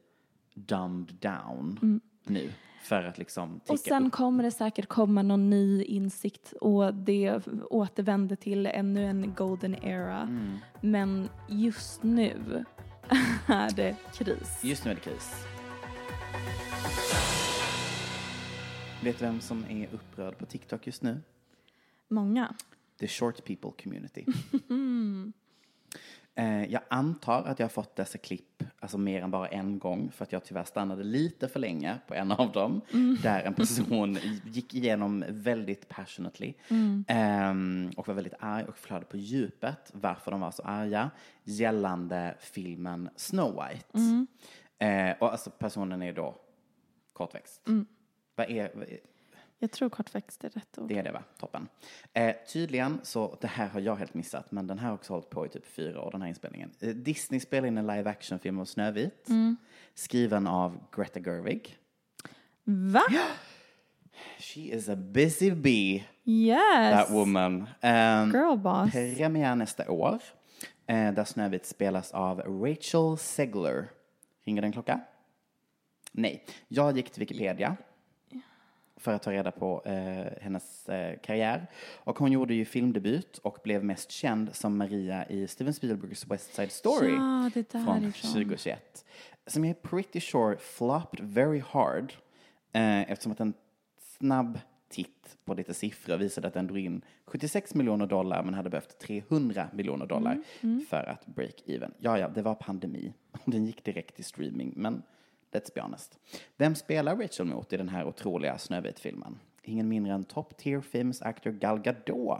dumbed 0.54 1.16
down 1.16 2.02
nu, 2.24 2.52
för 2.82 3.04
att 3.04 3.18
liksom 3.18 3.62
Och 3.68 3.80
sen 3.80 4.06
upp. 4.06 4.14
kommer 4.14 4.44
det 4.44 4.52
säkert 4.52 4.88
komma 4.88 5.22
någon 5.22 5.50
ny 5.50 5.84
insikt 5.84 6.54
och 6.62 6.94
det 6.94 7.48
återvänder 7.70 8.36
till 8.36 8.66
ännu 8.66 9.06
en 9.06 9.34
golden 9.34 9.76
era. 9.84 10.22
Mm. 10.22 10.58
Men 10.82 11.30
just 11.48 12.04
nu 12.04 12.66
är 13.48 13.76
det 13.76 13.96
kris. 14.14 14.60
Just 14.64 14.86
nu 14.86 14.92
är 14.92 14.96
det 14.96 15.02
kris. 15.02 15.57
Vet 19.04 19.19
du 19.19 19.26
vem 19.26 19.41
som 19.41 19.65
är 19.69 19.88
upprörd 19.93 20.38
på 20.38 20.45
TikTok 20.45 20.88
just 20.88 21.04
nu? 21.04 21.21
Många. 22.08 22.54
The 23.00 23.08
short 23.08 23.45
people 23.45 23.71
community. 23.84 24.26
Eh, 26.38 26.65
jag 26.65 26.82
antar 26.89 27.43
att 27.43 27.60
jag 27.60 27.65
har 27.65 27.69
fått 27.69 27.95
dessa 27.95 28.17
klipp 28.17 28.63
alltså 28.80 28.97
mer 28.97 29.21
än 29.21 29.32
bara 29.32 29.47
en 29.47 29.80
gång 29.80 30.12
för 30.12 30.26
att 30.26 30.32
jag 30.32 30.43
tyvärr 30.43 30.63
stannade 30.63 31.04
lite 31.04 31.47
för 31.47 31.60
länge 31.60 31.97
på 32.08 32.13
en 32.13 32.32
av 32.32 32.52
dem 32.52 32.82
där 33.23 33.41
en 33.41 33.54
person 33.54 34.17
gick 34.45 34.73
igenom 34.73 35.26
väldigt 35.30 35.89
passionately 35.89 36.54
ehm, 37.08 37.91
och 37.97 38.07
var 38.07 38.16
väldigt 38.16 38.34
arg 38.39 38.66
och 38.66 38.78
förklarade 38.78 39.05
på 39.05 39.18
djupet 39.18 39.91
varför 39.93 40.32
de 40.32 40.39
var 40.39 40.51
så 40.51 40.64
arga 40.64 41.12
gällande 41.43 42.36
filmen 42.39 43.09
Snow 43.16 43.64
White. 43.64 43.99
Eh, 44.80 45.11
och 45.19 45.32
alltså 45.32 45.49
personen 45.49 46.01
är 46.01 46.13
då 46.13 46.36
kortväxt. 47.13 47.61
Vad 48.36 48.49
är, 48.49 48.71
vad 48.75 48.84
är 48.89 48.99
Jag 49.59 49.71
tror 49.71 49.89
kortväxt 49.89 50.43
är 50.43 50.49
rätt 50.49 50.78
ord. 50.78 50.88
det 50.89 50.97
är 50.97 51.03
det 51.03 51.11
va? 51.11 51.23
Toppen. 51.39 51.67
Eh, 52.13 52.36
tydligen, 52.53 52.99
så 53.03 53.38
det 53.41 53.47
här 53.47 53.67
har 53.67 53.80
jag 53.80 53.95
helt 53.95 54.13
missat, 54.13 54.51
men 54.51 54.67
den 54.67 54.80
här 54.80 54.88
har 54.88 54.95
också 54.95 55.13
hållit 55.13 55.30
på 55.30 55.45
i 55.45 55.49
typ 55.49 55.65
fyra 55.65 56.01
år, 56.01 56.11
den 56.11 56.21
här 56.21 56.30
inspelningen. 56.30 56.71
Eh, 56.80 56.89
Disney 56.89 57.39
spelar 57.39 57.67
in 57.67 57.78
en 57.78 57.88
live 57.88 58.09
action-film 58.09 58.59
av 58.59 58.65
Snövit, 58.65 59.28
skriven 59.93 60.47
av 60.47 60.80
Greta 60.95 61.19
Gerwig. 61.19 61.78
Va? 62.63 63.03
She 64.39 64.59
is 64.59 64.89
a 64.89 64.95
busy 64.95 65.51
bee, 65.51 66.03
Yes! 66.23 66.91
that 66.93 67.09
woman. 67.11 67.53
Um, 67.82 68.32
Girl 68.32 68.57
boss. 68.57 68.91
Premiär 68.91 69.55
nästa 69.55 69.91
år, 69.91 70.19
eh, 70.88 71.13
där 71.13 71.23
Snövit 71.23 71.65
spelas 71.65 72.11
av 72.11 72.39
Rachel 72.39 73.17
Segler. 73.17 73.88
Ringer 74.48 74.62
den 74.62 74.72
klocka? 74.72 75.00
Nej. 76.12 76.45
Jag 76.68 76.98
gick 76.98 77.10
till 77.10 77.20
Wikipedia 77.20 77.78
för 78.95 79.14
att 79.14 79.24
ta 79.24 79.32
reda 79.32 79.52
på 79.52 79.82
eh, 79.86 80.41
hennes 80.41 80.89
eh, 80.89 81.20
karriär. 81.20 81.68
Och 81.95 82.20
hon 82.20 82.32
gjorde 82.32 82.54
ju 82.54 82.66
filmdebut 82.66 83.38
och 83.38 83.58
blev 83.64 83.84
mest 83.84 84.12
känd 84.12 84.56
som 84.56 84.78
Maria 84.78 85.26
i 85.30 85.48
Steven 85.48 85.74
Spielbergs 85.74 86.28
West 86.28 86.54
Side 86.54 86.72
Story 86.72 87.14
Ja, 87.14 87.52
det 87.54 87.74
är 87.76 87.86
från 87.86 88.02
därifrån. 88.02 88.32
2021. 88.32 89.06
Som 89.48 89.66
jag 89.66 89.70
är 89.70 89.82
pretty 89.82 90.20
sure 90.20 90.58
flopped 90.58 91.20
very 91.26 91.60
hard 91.60 92.14
eh, 92.74 93.12
eftersom 93.12 93.32
att 93.32 93.39
en 93.39 93.54
snabb 94.18 94.60
titt 94.90 95.38
på 95.46 95.54
lite 95.54 95.74
siffror 95.74 96.18
visade 96.18 96.48
att 96.48 96.54
den 96.54 96.68
drog 96.68 96.80
in 96.80 97.02
76 97.26 97.76
miljoner 97.76 98.06
dollar 98.08 98.44
men 98.44 98.54
hade 98.54 98.70
behövt 98.70 99.00
300 99.00 99.70
miljoner 99.74 100.06
dollar 100.06 100.42
för 100.90 101.04
att 101.10 101.26
break 101.26 101.64
even. 101.66 101.94
Ja, 102.00 102.20
ja, 102.20 102.28
det 102.30 102.42
var 102.42 102.56
pandemi. 102.56 103.14
Den 103.46 103.66
gick 103.66 103.84
direkt 103.84 104.16
till 104.16 104.26
streaming, 104.26 104.74
men 104.76 105.04
let's 105.52 105.74
be 105.76 105.82
honest. 105.82 106.20
Vem 106.58 106.76
spelar 106.76 107.16
Rachel 107.16 107.46
mot 107.46 107.74
i 107.74 107.78
den 107.78 107.90
här 107.90 108.06
otroliga 108.06 108.58
Snövit-filmen? 108.58 109.40
Ingen 109.64 109.88
mindre 109.90 110.14
än 110.14 110.24
top 110.24 110.58
tier 110.58 110.82
famous 110.82 111.22
actor 111.22 111.52
Gal 111.52 111.80
Gadot. 111.80 112.40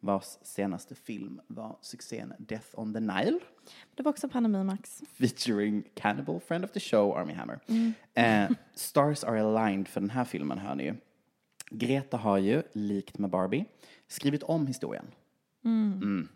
Vars 0.00 0.38
senaste 0.42 0.94
film 0.94 1.40
var 1.46 1.76
succén 1.80 2.32
Death 2.38 2.66
on 2.72 2.94
the 2.94 3.00
Nile 3.00 3.38
Det 3.94 4.02
var 4.02 4.10
också 4.12 4.28
pandemi, 4.28 4.64
Max. 4.64 5.02
featuring 5.18 5.82
Cannibal, 5.94 6.40
friend 6.40 6.64
of 6.64 6.70
the 6.72 6.80
show, 6.80 7.16
Army 7.16 7.32
Hammer. 7.32 7.58
Eh, 8.14 8.50
stars 8.74 9.24
are 9.24 9.40
aligned 9.40 9.88
för 9.88 10.00
den 10.00 10.10
här 10.10 10.24
filmen, 10.24 10.58
hör 10.58 10.74
ni 10.74 10.84
ju. 10.84 10.94
Greta 11.70 12.16
har 12.16 12.38
ju, 12.38 12.62
likt 12.72 13.18
med 13.18 13.30
Barbie, 13.30 13.64
skrivit 14.06 14.42
om 14.42 14.66
historien. 14.66 15.06
Mm. 15.64 16.28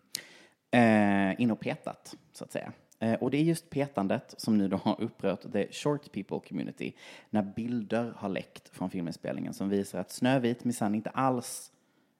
Eh, 0.70 1.40
in 1.40 1.50
och 1.50 1.60
petat, 1.60 2.16
så 2.32 2.44
att 2.44 2.52
säga. 2.52 2.72
Eh, 2.98 3.14
och 3.14 3.30
det 3.30 3.36
är 3.36 3.42
just 3.42 3.70
petandet 3.70 4.34
som 4.38 4.58
nu 4.58 4.68
då 4.68 4.76
har 4.76 5.00
upprört 5.00 5.52
the 5.52 5.72
short 5.72 6.12
people 6.12 6.40
community 6.48 6.92
när 7.30 7.42
bilder 7.42 8.12
har 8.16 8.28
läckt 8.28 8.68
från 8.68 8.90
filminspelningen 8.90 9.54
som 9.54 9.68
visar 9.68 10.00
att 10.00 10.10
Snövit 10.10 10.64
minsann 10.64 10.94
inte 10.94 11.10
alls 11.10 11.72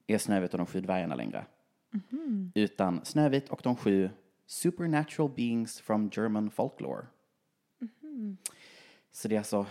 är 0.07 0.17
Snövit 0.17 0.53
och 0.53 0.57
de 0.57 0.67
sju 0.67 0.81
dvärgarna 0.81 1.15
längre. 1.15 1.45
Utan 2.53 3.05
Snövit 3.05 3.49
och 3.49 3.61
de 3.63 3.75
sju 3.75 4.09
supernatural 4.45 5.29
beings 5.35 5.79
from 5.79 6.11
German 6.13 6.51
folklore. 6.51 7.05
Så 9.11 9.27
det 9.27 9.35
är 9.35 9.39
alltså 9.39 9.65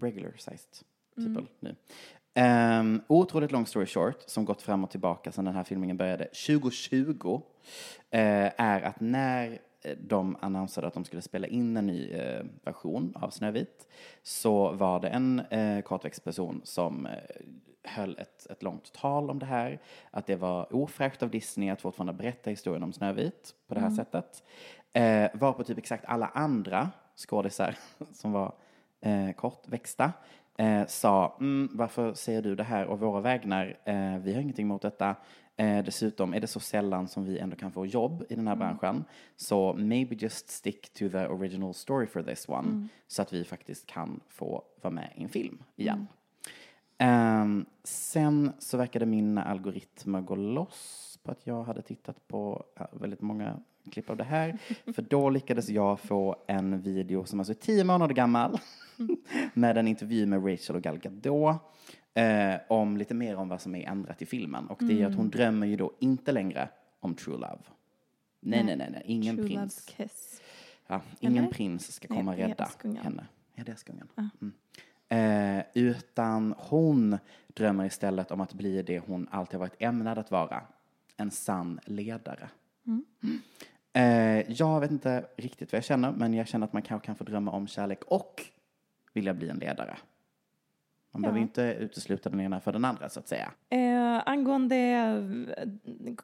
regular 0.00 0.32
sized 0.36 0.86
people 1.14 1.46
nu. 1.60 1.76
Um, 2.34 3.02
otroligt 3.08 3.52
long 3.52 3.66
story 3.66 3.86
short, 3.86 4.22
som 4.26 4.44
gått 4.44 4.62
fram 4.62 4.84
och 4.84 4.90
tillbaka 4.90 5.32
sedan 5.32 5.44
den 5.44 5.54
här 5.54 5.64
filmningen 5.64 5.96
började. 5.96 6.24
2020, 6.24 7.42
eh, 8.10 8.50
är 8.56 8.80
att 8.82 9.00
när 9.00 9.58
eh, 9.82 9.96
de 10.00 10.36
annonserade 10.40 10.88
att 10.88 10.94
de 10.94 11.04
skulle 11.04 11.22
spela 11.22 11.46
in 11.46 11.76
en 11.76 11.86
ny 11.86 12.10
eh, 12.10 12.44
version 12.64 13.12
av 13.16 13.30
Snövit 13.30 13.88
så 14.22 14.72
var 14.72 15.00
det 15.00 15.08
en 15.08 15.40
eh, 15.40 15.82
kortväxt 15.82 16.24
person 16.24 16.60
som 16.64 17.06
eh, 17.06 17.12
höll 17.84 18.18
ett, 18.18 18.46
ett 18.50 18.62
långt 18.62 18.92
tal 18.92 19.30
om 19.30 19.38
det 19.38 19.46
här, 19.46 19.80
att 20.10 20.26
det 20.26 20.36
var 20.36 20.74
ofräscht 20.74 21.22
av 21.22 21.30
Disney 21.30 21.70
att 21.70 21.82
fortfarande 21.82 22.12
berätta 22.12 22.50
historien 22.50 22.82
om 22.82 22.92
Snövit 22.92 23.54
på 23.66 23.74
det 23.74 23.80
här 23.80 23.90
sättet. 23.90 24.42
Eh, 24.92 25.30
var 25.34 25.52
på 25.52 25.64
typ 25.64 25.78
exakt 25.78 26.04
alla 26.04 26.26
andra 26.26 26.90
skådisar 27.16 27.76
som 28.12 28.32
var 28.32 28.54
eh, 29.00 29.32
kortväxta 29.32 30.12
eh, 30.60 30.86
sa 30.86 31.36
mm, 31.40 31.68
varför 31.72 32.14
säger 32.14 32.42
du 32.42 32.54
det 32.54 32.64
här 32.64 32.86
och 32.86 33.00
våra 33.00 33.20
vägnar? 33.20 33.78
Eh, 33.84 34.18
vi 34.18 34.34
har 34.34 34.40
ingenting 34.40 34.66
emot 34.66 34.82
detta. 34.82 35.16
Eh, 35.56 35.84
dessutom 35.84 36.34
är 36.34 36.40
det 36.40 36.46
så 36.46 36.60
sällan 36.60 37.08
som 37.08 37.24
vi 37.24 37.38
ändå 37.38 37.56
kan 37.56 37.72
få 37.72 37.86
jobb 37.86 38.24
i 38.28 38.34
den 38.34 38.48
här 38.48 38.56
branschen. 38.56 39.04
Så 39.36 39.74
maybe 39.74 40.14
just 40.14 40.50
stick 40.50 40.92
to 40.92 41.08
the 41.08 41.26
original 41.26 41.74
story 41.74 42.06
for 42.06 42.22
this 42.22 42.48
one. 42.48 42.88
Så 43.06 43.22
att 43.22 43.32
vi 43.32 43.44
faktiskt 43.44 43.86
kan 43.86 44.20
få 44.28 44.62
vara 44.82 44.94
med 44.94 45.12
i 45.16 45.22
en 45.22 45.28
film 45.28 45.62
igen. 45.76 46.06
Ehm, 46.98 47.66
sen 47.84 48.52
så 48.58 48.76
verkade 48.76 49.06
mina 49.06 49.44
algoritmer 49.44 50.20
gå 50.20 50.34
loss 50.34 51.18
på 51.22 51.30
att 51.30 51.46
jag 51.46 51.64
hade 51.64 51.82
tittat 51.82 52.28
på 52.28 52.64
ja, 52.78 52.88
väldigt 52.92 53.20
många 53.20 53.60
klipp 53.90 54.10
av 54.10 54.16
det 54.16 54.24
här. 54.24 54.58
För 54.94 55.02
då 55.02 55.30
lyckades 55.30 55.68
jag 55.68 56.00
få 56.00 56.36
en 56.46 56.80
video 56.80 57.24
som 57.24 57.40
alltså 57.40 57.52
är 57.52 57.54
tio 57.54 57.84
månader 57.84 58.14
gammal 58.14 58.58
med 59.54 59.78
en 59.78 59.88
intervju 59.88 60.26
med 60.26 60.46
Rachel 60.46 60.76
och 60.76 60.82
Gal 60.82 60.98
Gadot 60.98 61.56
eh, 62.14 62.54
om 62.68 62.96
lite 62.96 63.14
mer 63.14 63.36
om 63.36 63.48
vad 63.48 63.60
som 63.60 63.74
är 63.74 63.88
ändrat 63.88 64.22
i 64.22 64.26
filmen. 64.26 64.66
Och 64.66 64.78
det 64.80 65.02
är 65.02 65.06
att 65.06 65.16
hon 65.16 65.30
drömmer 65.30 65.66
ju 65.66 65.76
då 65.76 65.92
inte 65.98 66.32
längre 66.32 66.68
om 67.00 67.14
true 67.14 67.34
love. 67.36 67.62
Nej, 68.40 68.64
nej, 68.64 68.76
nej, 68.76 68.88
nej. 68.90 69.02
ingen 69.04 69.36
True 69.36 69.48
prins. 69.48 69.88
Love's 69.88 69.96
kiss. 69.96 70.42
Ja, 70.86 71.00
ingen 71.20 71.44
Eller? 71.44 71.52
prins 71.52 71.92
ska 71.92 72.08
Nej, 72.08 72.18
komma 72.18 72.36
det 72.36 72.42
är 72.42 72.48
rädda 72.48 72.68
henne. 73.02 73.26
Ja, 73.54 73.64
det 73.64 73.70
är 73.70 73.72
Hästkungan. 73.72 74.08
Mm. 74.16 74.52
Eh, 75.08 75.64
utan 75.74 76.54
hon 76.58 77.18
drömmer 77.46 77.84
istället 77.84 78.30
om 78.30 78.40
att 78.40 78.54
bli 78.54 78.82
det 78.82 78.98
hon 78.98 79.28
alltid 79.30 79.54
har 79.54 79.60
varit 79.60 79.82
ämnad 79.82 80.18
att 80.18 80.30
vara. 80.30 80.62
En 81.16 81.30
sann 81.30 81.80
ledare. 81.86 82.48
Mm. 82.86 83.04
Eh, 83.92 84.52
jag 84.52 84.80
vet 84.80 84.90
inte 84.90 85.26
riktigt 85.36 85.72
vad 85.72 85.76
jag 85.76 85.84
känner, 85.84 86.12
men 86.12 86.34
jag 86.34 86.48
känner 86.48 86.66
att 86.66 86.72
man 86.72 86.82
kanske 86.82 87.06
kan 87.06 87.14
få 87.16 87.24
drömma 87.24 87.50
om 87.50 87.66
kärlek 87.66 88.04
och 88.04 88.42
vilja 89.12 89.34
bli 89.34 89.48
en 89.48 89.58
ledare. 89.58 89.96
Man 91.12 91.22
behöver 91.22 91.40
inte 91.40 91.62
utesluta 91.80 92.30
den 92.30 92.40
ena 92.40 92.60
för 92.60 92.72
den 92.72 92.84
andra, 92.84 93.08
så 93.08 93.20
att 93.20 93.28
säga. 93.28 93.50
Eh, 93.70 94.22
angående 94.26 94.76
eh, 94.76 95.66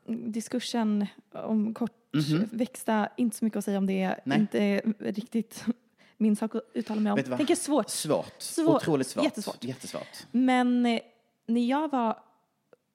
diskursen 0.06 1.06
om 1.32 1.74
kortväxta, 1.74 3.08
inte 3.16 3.36
så 3.36 3.44
mycket 3.44 3.56
att 3.58 3.64
säga 3.64 3.78
om 3.78 3.86
det. 3.86 4.08
Mhm. 4.08 4.16
Nej. 4.24 4.38
Inte 4.40 4.80
riktigt 4.98 5.64
min 6.16 6.36
sak 6.36 6.54
att 6.54 6.62
uttala 6.74 7.00
mig 7.00 7.12
om. 7.12 7.16
Vet? 7.16 7.36
Tänker 7.36 7.54
svårt. 7.54 7.90
Svårt. 7.90 8.32
Svår- 8.38 8.76
Otroligt 8.76 9.06
svårt. 9.06 9.24
jättesvårt. 9.24 9.64
Jättesvårt. 9.64 10.26
Men 10.30 10.86
eh, 10.86 11.00
när 11.46 11.66
jag 11.68 11.90
var 11.90 12.18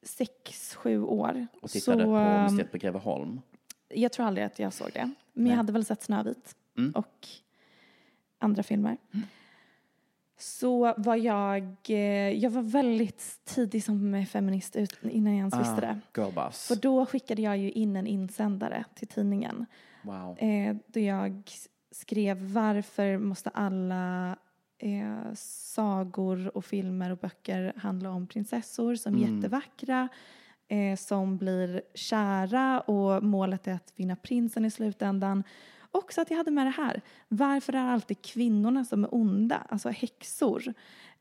sex, 0.03 0.75
sju 0.75 1.03
år 1.03 1.47
Och 1.61 1.69
tittade 1.69 2.03
så... 2.03 2.05
på 2.05 2.15
ehm, 2.15 2.43
Mysteriet 2.43 2.71
på 2.71 2.77
Greveholm. 2.77 3.41
Jag 3.95 4.11
tror 4.11 4.25
aldrig 4.25 4.45
att 4.45 4.59
jag 4.59 4.73
såg 4.73 4.89
det. 4.93 5.11
Men 5.33 5.45
jag 5.49 5.57
hade 5.57 5.73
väl 5.73 5.85
sett 5.85 6.03
Snövit 6.03 6.55
Mm. 6.77 6.91
och 6.91 7.27
andra 8.39 8.63
filmer. 8.63 8.97
Så 10.37 10.93
var 10.97 11.15
jag, 11.15 11.75
eh, 11.89 12.29
jag 12.29 12.49
var 12.49 12.61
väldigt 12.61 13.39
tidig 13.45 13.83
som 13.83 14.25
feminist 14.25 14.75
ut, 14.75 14.97
innan 15.03 15.33
jag 15.33 15.37
ens 15.39 15.59
visste 15.59 15.81
det. 15.81 15.99
Girlboss. 16.21 16.67
För 16.67 16.75
då 16.75 17.05
skickade 17.05 17.41
jag 17.41 17.57
ju 17.57 17.71
in 17.71 17.95
en 17.95 18.07
insändare 18.07 18.85
till 18.95 19.07
tidningen. 19.07 19.65
Wow. 20.03 20.39
Eh, 20.39 20.75
då 20.87 20.99
jag 20.99 21.51
skrev 21.91 22.37
varför 22.53 23.17
måste 23.17 23.49
alla 23.49 24.35
eh, 24.77 25.33
sagor 25.35 26.57
och 26.57 26.65
filmer 26.65 27.09
och 27.11 27.17
böcker 27.17 27.73
handla 27.77 28.09
om 28.11 28.27
prinsessor 28.27 28.95
som 28.95 29.15
är 29.15 29.19
jättevackra, 29.35 30.07
eh, 30.71 30.95
som 30.95 31.37
blir 31.37 31.81
kära 31.93 32.79
och 32.79 33.23
målet 33.23 33.67
är 33.67 33.73
att 33.73 33.93
vinna 33.95 34.15
prinsen 34.15 34.65
i 34.65 34.71
slutändan. 34.71 35.43
Också 35.91 36.21
att 36.21 36.29
jag 36.29 36.37
hade 36.37 36.51
med 36.51 36.65
det 36.65 36.71
här. 36.71 37.01
Varför 37.27 37.73
är 37.73 37.85
det 37.85 37.91
alltid 37.91 38.21
kvinnorna 38.21 38.85
som 38.85 39.03
är 39.03 39.15
onda, 39.15 39.63
alltså 39.69 39.89
häxor? 39.89 40.73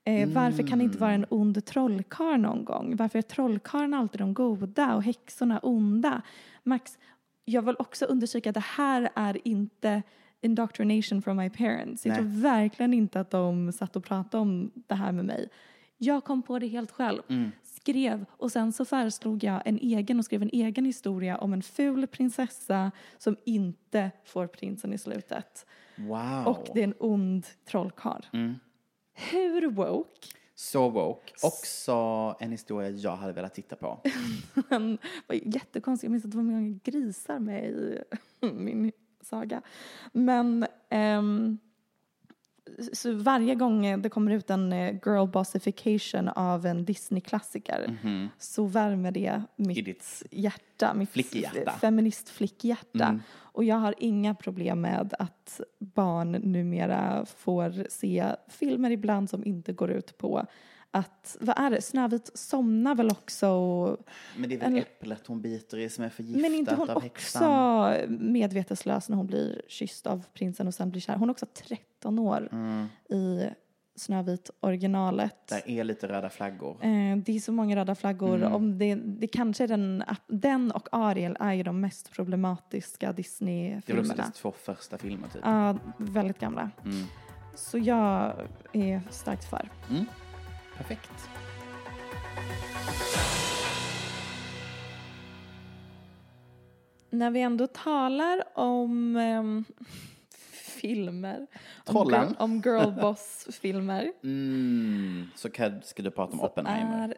Eh, 0.05 0.29
Varför 0.29 0.67
kan 0.67 0.79
det 0.79 0.85
inte 0.85 0.99
vara 0.99 1.13
en 1.13 1.27
ond 1.29 1.65
trollkarl 1.65 2.41
någon 2.41 2.65
gång? 2.65 2.97
Varför 2.97 3.19
är 3.19 3.23
trollkarlarna 3.23 3.99
alltid 3.99 4.21
de 4.21 4.35
goda 4.35 4.95
och 4.95 5.03
häxorna 5.03 5.59
onda? 5.59 6.23
Max, 6.63 6.99
jag 7.45 7.63
vill 7.63 7.77
också 7.79 8.05
undersöka 8.05 8.51
att 8.51 8.55
det 8.55 8.65
här 8.77 9.11
är 9.15 9.39
inte 9.45 10.03
indoctrination 10.41 11.23
from 11.23 11.37
my 11.37 11.51
parents. 11.51 12.07
Jag 12.07 12.13
Nej. 12.13 12.19
tror 12.21 12.41
verkligen 12.43 12.95
inte 12.95 13.21
att 13.21 13.31
de 13.31 13.73
satt 13.73 13.97
och 13.97 14.05
pratade 14.05 14.43
om 14.43 14.71
det 14.75 14.95
här 14.95 15.13
med 15.13 15.25
mig. 15.25 15.49
Jag 15.99 16.25
kom 16.25 16.43
på 16.43 16.59
det 16.59 16.67
helt 16.67 16.91
själv. 16.91 17.23
Skrev 17.81 18.25
och 18.31 18.53
sen 18.53 18.73
så 18.73 18.85
föreslog 18.85 19.45
jag 19.45 19.63
en 19.65 19.79
egen 19.79 20.19
och 20.19 20.25
skrev 20.25 20.43
en 20.43 20.51
egen 20.53 20.85
historia 20.85 21.39
om 21.39 21.53
en 21.53 21.63
ful 21.63 22.07
prinsessa 22.07 22.91
som 23.19 23.37
inte 23.45 24.11
får 24.25 24.47
prinsen 24.47 24.93
i 24.93 24.99
slutet. 24.99 25.67
Wow. 25.97 26.47
Och 26.47 26.69
det 26.75 26.81
är 26.81 26.85
en 26.85 26.95
ond 26.99 27.47
trollkarl. 27.65 28.23
Hur 29.15 29.71
woke? 29.71 30.29
Så 30.55 30.89
woke. 30.89 31.33
Också 31.43 31.93
en 32.41 32.51
historia 32.51 32.91
jag 32.91 33.17
hade 33.17 33.33
velat 33.33 33.55
titta 33.55 33.77
på. 33.77 34.01
Det 34.69 34.99
var 35.27 35.35
jättekonstigt. 35.35 36.05
Jag 36.05 36.11
minns 36.11 36.25
att 36.25 36.31
det 36.31 36.37
var 36.37 36.45
många 36.45 36.79
grisar 36.85 37.39
med 37.39 37.65
i 37.65 38.03
min 38.53 38.93
saga. 39.21 39.63
Men 40.13 40.67
ehm, 40.89 41.59
så 42.93 43.13
varje 43.13 43.55
gång 43.55 44.03
det 44.03 44.09
kommer 44.09 44.33
ut 44.33 44.51
en 44.51 44.73
eh, 44.73 44.93
girl 45.07 45.27
bossification 45.27 46.29
av 46.29 46.67
en 46.67 46.85
Disney-klassiker 46.85 47.99
så 48.39 48.65
värmer 48.65 49.11
det 49.13 49.43
mitt 49.57 49.79
I 49.79 49.83
ditt 49.83 50.23
hjärta, 50.31 50.95
mitt 50.95 51.11
flickhjärta. 51.11 51.73
feministflickhjärta. 51.73 53.21
Och 53.53 53.65
jag 53.65 53.77
har 53.77 53.95
inga 53.99 54.35
problem 54.35 54.81
med 54.81 55.15
att 55.19 55.61
barn 55.79 56.33
numera 56.33 57.27
får 57.27 57.87
se 57.91 58.27
filmer 58.49 58.91
ibland 58.91 59.31
som 59.31 59.45
inte 59.45 59.73
går 59.73 59.91
ut 59.91 60.19
på 60.19 60.47
att, 60.91 61.37
vad 61.41 61.59
är 61.59 61.71
det, 61.71 61.83
Snövit 61.83 62.31
somnar 62.35 62.95
väl 62.95 63.11
också 63.11 63.47
Men 64.37 64.49
det 64.49 64.55
är 64.55 64.59
väl 64.59 64.69
Eller- 64.73 64.81
äpplet 64.81 65.27
hon 65.27 65.41
biter 65.43 65.79
i 65.79 65.89
som 65.89 66.05
är 66.05 66.09
förgiftat 66.09 66.43
men 66.43 66.55
inte 66.55 66.75
hon 66.75 66.91
av 66.91 66.97
också 66.97 67.05
häxan? 67.07 68.17
medveteslös 68.33 69.09
när 69.09 69.17
hon 69.17 69.27
blir 69.27 69.63
kysst 69.69 70.07
av 70.07 70.25
prinsen 70.35 70.67
och 70.67 70.75
sen 70.75 70.91
blir 70.91 71.01
kär? 71.01 71.17
Hon 71.17 71.29
är 71.29 71.33
också 71.33 71.47
13 71.55 72.19
år 72.19 72.49
Mm. 72.53 72.87
i 73.11 73.51
Snövit 73.95 74.51
originalet. 74.61 75.47
Där 75.47 75.63
är 75.71 75.85
lite 75.85 76.09
röda 76.09 76.31
flaggor. 76.31 76.71
Eh, 76.81 77.17
det 77.17 77.37
är 77.37 77.41
så 77.41 77.53
många 77.53 77.77
röda 77.77 77.95
flaggor. 77.95 78.37
Mm. 78.37 78.53
Om 78.53 78.79
det, 78.79 78.95
det 78.95 79.27
kanske 79.27 79.65
är 79.65 79.69
den, 79.69 80.05
den 80.27 80.71
och 80.71 80.89
Ariel 80.93 81.37
är 81.41 81.53
ju 81.53 81.63
de 81.63 81.81
mest 81.81 82.13
problematiska 82.13 82.99
Det 83.01 83.07
är 83.07 83.11
också 83.11 83.17
Disney-filmerna. 83.17 84.15
dess 84.15 84.33
två 84.35 84.53
första 84.53 84.99
filmer 84.99 85.29
typ. 85.29 85.43
Ja, 85.45 85.77
väldigt 85.99 86.39
gamla. 86.39 86.71
Mm. 86.85 87.05
Så 87.55 87.79
jag 87.79 88.33
är 88.73 89.01
starkt 89.11 89.45
för. 89.51 89.69
Mm. 89.91 90.05
Perfekt. 90.81 91.29
När 97.11 97.31
vi 97.31 97.41
ändå 97.41 97.67
talar 97.67 98.43
om 98.59 99.17
ehm, 99.17 99.65
filmer, 100.53 101.47
om, 101.87 101.95
Trollen. 101.95 102.29
girl, 102.29 102.35
om 102.39 102.63
girlboss-filmer. 102.63 104.13
Mm. 104.23 105.27
Så 105.35 105.49
ska 105.83 106.03
du 106.03 106.11
prata 106.11 106.33
om 106.33 106.41
Oppenheimer? 106.41 107.15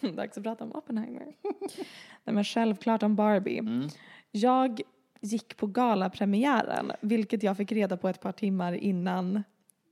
Är, 0.00 0.12
dags 0.16 0.38
att 0.38 0.44
prata 0.44 0.64
om 0.64 0.72
Oppenheimer. 0.72 1.24
Nej 2.24 2.34
men 2.34 2.44
självklart 2.44 3.02
om 3.02 3.16
Barbie. 3.16 3.58
Mm. 3.58 3.88
Jag 4.30 4.80
gick 5.20 5.56
på 5.56 5.66
galapremiären, 5.66 6.92
vilket 7.00 7.42
jag 7.42 7.56
fick 7.56 7.72
reda 7.72 7.96
på 7.96 8.08
ett 8.08 8.20
par 8.20 8.32
timmar 8.32 8.72
innan 8.72 9.42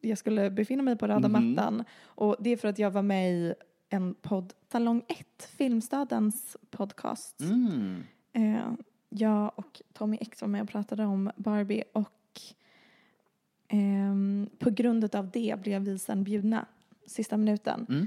jag 0.09 0.19
skulle 0.19 0.51
befinna 0.51 0.83
mig 0.83 0.97
på 0.97 1.07
röda 1.07 1.29
Mhm. 1.29 1.55
mattan. 1.55 1.85
Och 2.05 2.37
det 2.41 2.51
är 2.51 2.57
för 2.57 2.69
att 2.69 2.79
jag 2.79 2.91
var 2.91 3.03
med 3.03 3.33
i 3.33 3.55
en 3.89 4.15
podd, 4.15 4.53
Salong 4.73 5.03
1, 5.09 5.51
Filmstadens 5.57 6.57
podcast. 6.71 7.41
Mm. 7.41 8.03
Eh, 8.33 8.73
jag 9.09 9.53
och 9.57 9.83
Tommy 9.93 10.19
X 10.21 10.41
var 10.41 10.49
med 10.49 10.63
och 10.63 10.69
pratade 10.69 11.05
om 11.05 11.31
Barbie 11.37 11.85
och 11.93 12.41
ehm, 13.69 14.49
på 14.59 14.71
grund 14.71 15.15
av 15.15 15.31
det 15.31 15.61
blev 15.63 15.83
vi 15.83 15.99
sen 15.99 16.25
bjudna 16.25 16.67
sista 17.07 17.37
minuten. 17.37 17.87
Mm. 17.89 18.07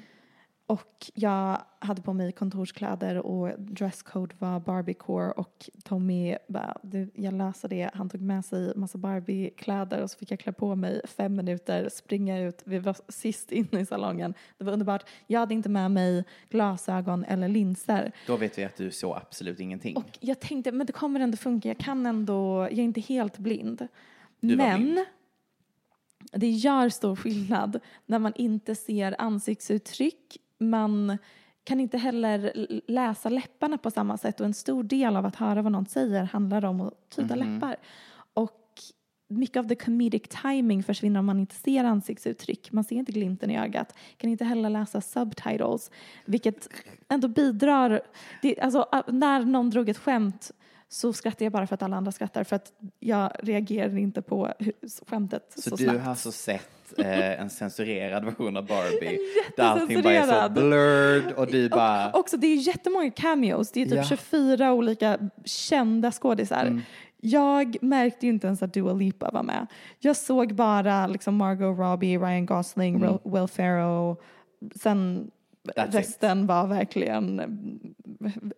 Och 0.71 1.11
jag 1.13 1.61
hade 1.79 2.01
på 2.01 2.13
mig 2.13 2.31
kontorskläder 2.31 3.17
och 3.17 3.59
dresscode 3.59 4.35
var 4.39 4.59
Barbiecore 4.59 5.31
och 5.31 5.69
Tommy 5.83 6.37
bara, 6.47 6.77
du, 6.83 7.11
jag 7.15 7.33
löser 7.33 7.67
det. 7.67 7.89
Han 7.93 8.09
tog 8.09 8.21
med 8.21 8.45
sig 8.45 8.73
massa 8.75 8.97
Barbie-kläder 8.97 10.01
och 10.03 10.11
så 10.11 10.17
fick 10.17 10.31
jag 10.31 10.39
klä 10.39 10.51
på 10.51 10.75
mig 10.75 11.01
fem 11.07 11.35
minuter, 11.35 11.89
springa 11.89 12.39
ut. 12.39 12.61
Vi 12.65 12.79
var 12.79 12.95
sist 13.07 13.51
inne 13.51 13.79
i 13.79 13.85
salongen. 13.85 14.33
Det 14.57 14.63
var 14.63 14.73
underbart. 14.73 15.09
Jag 15.27 15.39
hade 15.39 15.53
inte 15.53 15.69
med 15.69 15.91
mig 15.91 16.23
glasögon 16.49 17.25
eller 17.25 17.47
linser. 17.47 18.11
Då 18.27 18.37
vet 18.37 18.57
vi 18.57 18.63
att 18.63 18.77
du 18.77 18.91
såg 18.91 19.17
absolut 19.17 19.59
ingenting. 19.59 19.95
Och 19.95 20.17
jag 20.19 20.39
tänkte, 20.39 20.71
men 20.71 20.87
det 20.87 20.93
kommer 20.93 21.19
ändå 21.19 21.37
funka. 21.37 21.67
Jag 21.67 21.77
kan 21.77 22.05
ändå, 22.05 22.61
jag 22.61 22.79
är 22.79 22.83
inte 22.83 23.01
helt 23.01 23.37
blind. 23.37 23.87
Du 24.39 24.55
var 24.55 24.65
men 24.65 24.81
blind. 24.81 24.99
det 26.31 26.49
gör 26.49 26.89
stor 26.89 27.15
skillnad 27.15 27.79
när 28.05 28.19
man 28.19 28.33
inte 28.35 28.75
ser 28.75 29.15
ansiktsuttryck. 29.21 30.37
Man 30.61 31.17
kan 31.63 31.79
inte 31.79 31.97
heller 31.97 32.51
läsa 32.87 33.29
läpparna 33.29 33.77
på 33.77 33.91
samma 33.91 34.17
sätt 34.17 34.39
och 34.39 34.45
en 34.45 34.53
stor 34.53 34.83
del 34.83 35.15
av 35.15 35.25
att 35.25 35.35
höra 35.35 35.61
vad 35.61 35.71
någon 35.71 35.85
säger 35.85 36.23
handlar 36.23 36.65
om 36.65 36.81
att 36.81 37.09
tyda 37.09 37.35
Mhm. 37.35 37.53
läppar. 37.53 37.75
Och 38.33 38.57
mycket 39.27 39.57
av 39.57 39.67
the 39.67 39.75
comedic 39.75 40.21
timing 40.41 40.83
försvinner 40.83 41.19
om 41.19 41.25
man 41.25 41.39
inte 41.39 41.55
ser 41.55 41.83
ansiktsuttryck. 41.83 42.71
Man 42.71 42.83
ser 42.83 42.95
inte 42.95 43.11
glimten 43.11 43.51
i 43.51 43.59
ögat. 43.59 43.95
Kan 44.17 44.29
inte 44.29 44.45
heller 44.45 44.69
läsa 44.69 45.01
subtitles, 45.01 45.91
vilket 46.25 46.69
ändå 47.09 47.27
bidrar. 47.27 48.01
Det, 48.41 48.59
alltså, 48.59 48.85
när 49.07 49.45
någon 49.45 49.69
drog 49.69 49.89
ett 49.89 49.97
skämt 49.97 50.51
så 50.93 51.13
skrattar 51.13 51.45
jag 51.45 51.51
bara 51.53 51.67
för 51.67 51.73
att 51.75 51.81
alla 51.83 51.97
andra 51.97 52.11
skrattar 52.11 52.43
för 52.43 52.55
att 52.55 52.71
jag 52.99 53.31
reagerar 53.39 53.97
inte 53.97 54.21
på 54.21 54.53
skämtet 55.07 55.53
så, 55.55 55.61
Så, 55.61 55.75
du 55.75 55.83
snabbt. 55.83 55.99
har 55.99 56.09
alltså 56.09 56.31
sett 56.31 56.69
eh, 56.99 57.41
en 57.41 57.49
censurerad 57.49 58.25
version 58.25 58.57
av 58.57 58.67
Barbie 58.67 59.19
där 59.57 59.63
allting 59.63 60.01
bara 60.01 60.13
är 60.13 60.43
så 60.47 60.49
blurred 60.53 61.31
och 61.33 61.47
du 61.47 61.69
bara... 61.69 62.09
Och 62.09 62.19
också, 62.19 62.37
det 62.37 62.47
är 62.47 62.55
jättemånga 62.55 63.11
cameos. 63.11 63.71
Det 63.71 63.81
är 63.81 63.85
typ 63.85 63.95
Ja. 63.95 64.03
24 64.03 64.73
olika 64.73 65.17
kända 65.45 66.11
skådisar. 66.11 66.65
Mm. 66.65 66.81
Jag 67.23 67.77
märkte 67.81 68.25
ju 68.25 68.31
inte 68.31 68.47
ens 68.47 68.63
att 68.63 68.73
Dua 68.73 68.93
Lipa 68.93 69.31
var 69.31 69.43
med. 69.43 69.67
Jag 69.99 70.15
såg 70.15 70.53
bara 70.55 71.07
liksom 71.07 71.35
Margot 71.35 71.77
Robbie, 71.79 72.17
Ryan 72.17 72.45
Gosling, 72.45 72.95
Mm. 72.95 73.09
Will- 73.09 73.31
Will 73.39 73.47
Ferrell. 73.47 74.15
Sen 74.81 75.31
That's 75.63 75.87
it. 75.89 75.95
resten 75.95 76.47
var 76.47 76.67
verkligen 76.67 77.39
mm, 77.39 77.93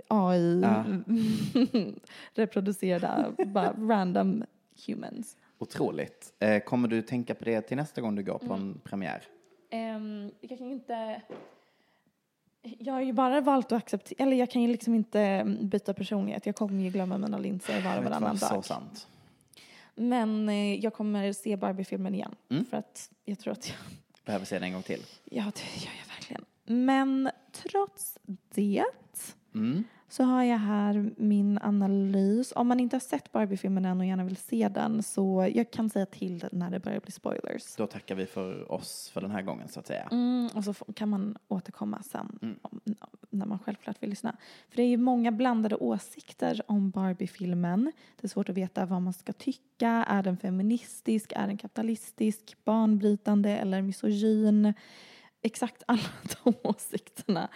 AI 0.08 0.64
reproducerade, 2.34 3.46
bara 3.46 3.74
random 3.78 4.44
humans. 4.88 5.38
Otroligt. 5.58 6.34
Eh, 6.40 6.60
kommer 6.64 6.88
du 6.88 7.02
tänka 7.02 7.36
på 7.36 7.46
det 7.46 7.62
till 7.62 7.78
nästa 7.78 8.02
gång 8.02 8.16
du 8.16 8.24
går 8.24 8.38
på 8.38 8.46
Mm. 8.54 8.58
en 8.62 8.80
premiär? 8.84 9.24
Um, 9.72 10.32
jag 10.42 10.58
kan 10.58 10.72
inte... 10.72 11.22
Jag 12.80 12.94
har 12.94 13.02
ju 13.02 13.14
bara 13.14 13.42
valt 13.42 13.72
att 13.72 13.78
acceptera, 13.84 14.24
eller 14.24 14.38
jag 14.38 14.52
kan 14.52 14.62
ju 14.62 14.68
liksom 14.68 14.96
inte 14.96 15.20
mm, 15.22 15.68
byta 15.70 15.94
personlighet. 15.94 16.46
Jag 16.46 16.56
kommer 16.56 16.84
ju 16.84 16.90
glömma 16.90 17.18
mina 17.18 17.38
linser 17.38 17.82
var 17.82 17.98
och 17.98 18.04
varannan 18.04 18.30
vad, 18.30 18.40
Så 18.40 18.54
dag. 18.56 18.66
sant. 18.66 19.08
Men 19.96 20.50
eh, 20.50 20.76
jag 20.80 20.94
kommer 20.94 21.34
se 21.34 21.56
Barbie-filmen 21.58 22.14
igen. 22.16 22.36
Mm. 22.50 22.66
För 22.66 22.78
att 22.78 23.10
jag 23.26 23.40
tror 23.40 23.52
att 23.54 23.68
jag, 23.70 23.78
Behöver 24.26 24.46
se 24.46 24.56
den 24.56 24.64
en 24.64 24.74
gång 24.74 24.82
till. 24.84 25.02
ja 25.24 25.44
det 25.56 25.84
gör 25.86 25.92
jag. 26.00 26.13
Men 26.66 27.30
trots 27.52 28.18
det 28.56 28.84
Mm. 29.56 29.84
så 30.08 30.24
har 30.24 30.44
jag 30.44 30.58
här 30.58 31.12
min 31.18 31.60
analys. 31.62 32.54
Om 32.56 32.68
man 32.68 32.80
inte 32.80 32.96
har 32.96 33.00
sett 33.02 33.32
Barbie-filmen 33.32 33.86
än 33.86 34.00
och 34.00 34.06
gärna 34.06 34.24
vill 34.24 34.38
se 34.38 34.70
den 34.70 35.04
så 35.04 35.52
jag 35.56 35.72
kan 35.72 35.90
säga 35.90 36.06
till 36.06 36.46
när 36.52 36.72
det 36.72 36.80
börjar 36.80 37.00
bli 37.00 37.12
spoilers. 37.12 37.76
Då 37.76 37.88
tackar 37.88 38.16
vi 38.16 38.26
för 38.26 38.72
oss 38.72 39.10
för 39.14 39.22
den 39.22 39.32
här 39.32 39.42
gången 39.42 39.68
så 39.68 39.80
att 39.80 39.88
säga. 39.88 40.08
Mm, 40.12 40.50
och 40.56 40.64
så 40.64 40.74
kan 40.74 41.10
man 41.10 41.38
återkomma 41.48 42.04
sen 42.04 42.40
Mm. 42.42 42.56
om, 42.62 42.80
när 43.30 43.46
man 43.46 43.60
självklart 43.60 44.04
vill 44.04 44.10
lyssna. 44.10 44.36
För 44.70 44.76
det 44.78 44.84
är 44.84 44.88
ju 44.88 44.98
många 44.98 45.32
blandade 45.32 45.76
åsikter 45.76 46.62
om 46.68 46.90
Barbie-filmen. 46.90 47.92
Det 48.22 48.26
är 48.26 48.30
svårt 48.30 48.50
att 48.50 48.58
veta 48.58 48.86
vad 48.86 49.02
man 49.02 49.14
ska 49.14 49.34
tycka. 49.34 49.90
Är 50.08 50.24
den 50.24 50.38
feministisk? 50.38 51.34
Är 51.36 51.48
den 51.48 51.58
kapitalistisk? 51.58 52.58
Banbrytande 52.66 53.50
eller 53.58 53.82
misogyn? 53.82 54.74
Exakt 55.46 55.84
alla 55.88 56.02
de 56.44 56.54
åsikterna 56.64 57.50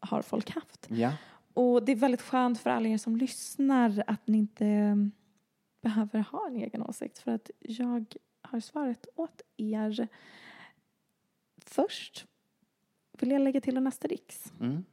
har 0.00 0.22
folk 0.22 0.50
haft. 0.50 0.86
Ja. 0.90 1.12
Och 1.54 1.84
det 1.84 1.92
är 1.92 1.96
väldigt 1.96 2.22
skönt 2.22 2.60
för 2.60 2.70
alla 2.70 2.88
er 2.88 2.98
som 2.98 3.16
lyssnar 3.16 4.04
att 4.06 4.26
ni 4.26 4.38
inte 4.38 4.96
behöver 5.82 6.20
ha 6.20 6.46
en 6.46 6.56
egen 6.56 6.82
åsikt 6.82 7.18
för 7.18 7.30
att 7.30 7.50
jag 7.60 8.14
har 8.42 8.60
svaret 8.60 9.06
åt 9.16 9.42
er. 9.56 10.08
Först 11.56 12.26
vill 13.12 13.30
jag 13.30 13.40
lägga 13.42 13.60
till 13.60 13.76
en 13.76 13.86
asterisk, 13.86 14.52
Mm. 14.60 14.84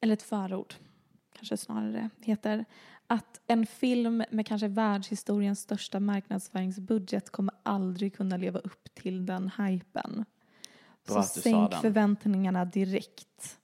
eller 0.00 0.14
ett 0.14 0.22
förord 0.22 0.74
kanske 1.36 1.56
snarare 1.56 2.10
heter 2.20 2.64
att 3.06 3.40
en 3.46 3.66
film 3.66 4.24
med 4.30 4.46
kanske 4.46 4.68
världshistoriens 4.68 5.60
största 5.60 6.00
marknadsföringsbudget 6.00 7.30
kommer 7.30 7.54
aldrig 7.62 8.16
kunna 8.16 8.36
leva 8.36 8.58
upp 8.58 8.94
till 8.94 9.26
den 9.26 9.50
hypen. 9.58 10.24
Bra 11.06 11.22
Så 11.22 11.40
sänk 11.40 11.74
förväntningarna 11.74 12.64
direkt. 12.64 13.58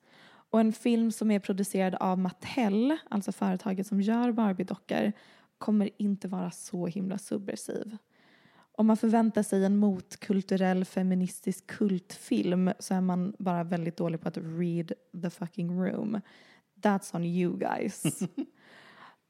Och 0.51 0.61
en 0.61 0.73
film 0.73 1.13
som 1.13 1.31
är 1.31 1.39
producerad 1.39 1.95
av 1.95 2.19
Mattel, 2.19 2.97
alltså 3.11 3.33
företaget 3.33 3.87
som 3.87 4.01
gör 4.01 4.33
Barbie-dockor, 4.33 5.13
kommer 5.59 5.91
inte 5.97 6.29
vara 6.29 6.51
så 6.51 6.87
himla 6.87 7.19
subversiv. 7.19 7.97
Om 8.75 8.87
man 8.87 8.97
förväntar 8.97 9.43
sig 9.43 9.65
en 9.65 9.77
motkulturell 9.77 10.85
feministisk 10.85 11.67
kultfilm 11.67 12.71
så 12.79 12.95
är 12.95 13.01
man 13.01 13.35
bara 13.39 13.65
väldigt 13.65 13.97
dålig 13.97 14.21
på 14.21 14.29
att 14.29 14.37
read 14.37 14.93
the 15.23 15.31
fucking 15.31 15.81
room. 15.81 16.21
That's 16.83 17.17
on 17.17 17.25
you 17.25 17.59
guys. 17.59 18.23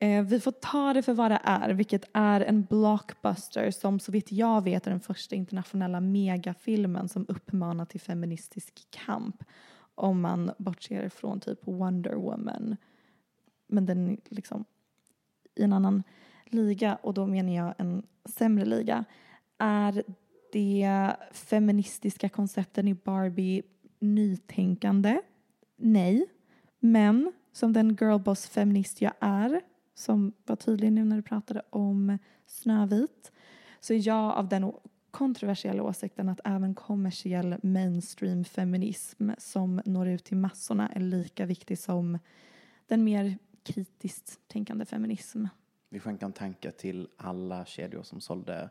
Eh, 0.02 0.24
vi 0.24 0.40
får 0.40 0.52
ta 0.52 0.92
det 0.92 1.02
för 1.02 1.14
vad 1.14 1.30
det 1.30 1.40
är, 1.44 1.70
vilket 1.70 2.04
är 2.12 2.40
en 2.40 2.62
blockbuster 2.62 3.70
som 3.70 4.00
så 4.00 4.12
vitt 4.12 4.32
jag 4.32 4.64
vet 4.64 4.86
är 4.86 4.90
den 4.90 5.00
första 5.00 5.34
internationella 5.34 6.00
megafilmen 6.00 7.08
som 7.08 7.26
uppmanar 7.28 7.84
till 7.84 8.00
feministisk 8.00 8.86
kamp. 8.90 9.44
Om 9.94 10.20
man 10.20 10.52
bortser 10.58 11.08
från 11.08 11.40
typ 11.40 11.66
Wonder 11.66 12.14
Woman. 12.14 12.76
Men 13.66 13.86
den 13.86 14.10
är 14.10 14.16
liksom 14.28 14.64
i 15.54 15.62
en 15.62 15.72
annan 15.72 16.02
liga 16.46 16.98
och 17.02 17.14
då 17.14 17.26
menar 17.26 17.52
jag 17.52 17.74
en 17.78 18.02
sämre 18.24 18.64
liga. 18.64 19.04
Är 19.58 20.02
det 20.52 21.16
feministiska 21.32 22.28
koncepten 22.28 22.88
i 22.88 22.94
Barbie 22.94 23.62
nytänkande? 23.98 25.20
Nej. 25.76 26.26
Men 26.78 27.32
som 27.52 27.72
den 27.72 27.96
girlboss-feminist 27.96 29.02
jag 29.02 29.12
är, 29.20 29.60
som 29.94 30.32
var 30.46 30.56
tydlig 30.56 30.92
nu 30.92 31.04
när 31.04 31.16
du 31.16 31.22
pratade 31.22 31.62
om 31.70 32.18
Snövit, 32.46 33.32
så 33.80 33.92
är 33.94 34.06
jag 34.08 34.32
av 34.34 34.48
den 34.48 34.72
kontroversiella 35.10 35.82
åsikten 35.82 36.28
att 36.28 36.40
även 36.44 36.74
kommersiell 36.74 37.56
mainstream 37.62 38.44
feminism 38.44 39.30
som 39.38 39.80
når 39.84 40.08
ut 40.08 40.24
till 40.24 40.36
massorna 40.36 40.88
är 40.88 41.00
lika 41.00 41.46
viktig 41.46 41.78
som 41.78 42.18
den 42.86 43.04
mer 43.04 43.38
kritiskt 43.62 44.40
tänkande 44.48 44.84
feminism. 44.84 45.44
Vi 45.88 46.00
skänker 46.00 46.26
en 46.26 46.32
tanke 46.32 46.70
till 46.70 47.08
alla 47.16 47.64
kedjor 47.64 48.02
som 48.02 48.20
sålde 48.20 48.70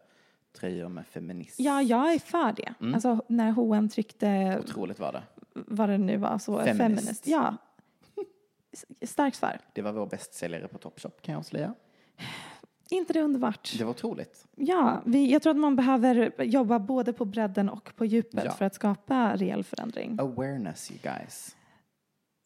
tröjor 0.60 0.90
med 0.90 1.08
feminism. 1.08 1.62
Ja, 1.64 1.82
jag 1.82 2.14
är 2.14 2.20
för 2.20 2.54
det. 2.54 2.74
Mm. 2.82 2.94
Alltså 2.94 3.26
när 3.28 3.52
H&M 3.52 3.90
tryckte 3.90 4.60
Otroligt 4.64 5.00
var 5.00 5.12
det. 5.14 5.24
vad 5.54 5.90
det 5.90 5.98
nu 5.98 6.18
var, 6.18 6.38
så 6.38 6.58
Feminist. 6.58 6.78
feminist. 6.78 7.28
Ja. 7.28 7.56
Starkt 9.02 9.38
svar. 9.38 9.60
Det 9.74 9.82
var 9.82 9.92
vår 9.92 10.06
bästsäljare 10.06 10.68
på 10.68 10.78
Topshop 10.78 11.22
kan 11.22 11.34
jag 11.34 11.40
avslöja. 11.40 11.74
inte 12.90 13.14
det 13.14 13.22
underbart? 13.22 13.74
Det 13.78 13.84
var 13.84 13.92
otroligt. 13.92 14.48
Ja, 14.56 15.02
vi, 15.06 15.32
jag 15.32 15.42
tror 15.42 15.52
att 15.52 15.58
man 15.60 15.76
behöver 15.76 16.44
jobba 16.44 16.80
både 16.80 17.14
på 17.14 17.26
bredden 17.26 17.70
och 17.70 17.96
på 17.96 18.06
djupet 18.06 18.44
Ja. 18.46 18.52
för 18.52 18.66
att 18.66 18.76
skapa 18.76 19.36
reell 19.36 19.64
förändring. 19.64 20.18
Awareness 20.20 20.92
you 20.92 21.00
guys. 21.04 21.56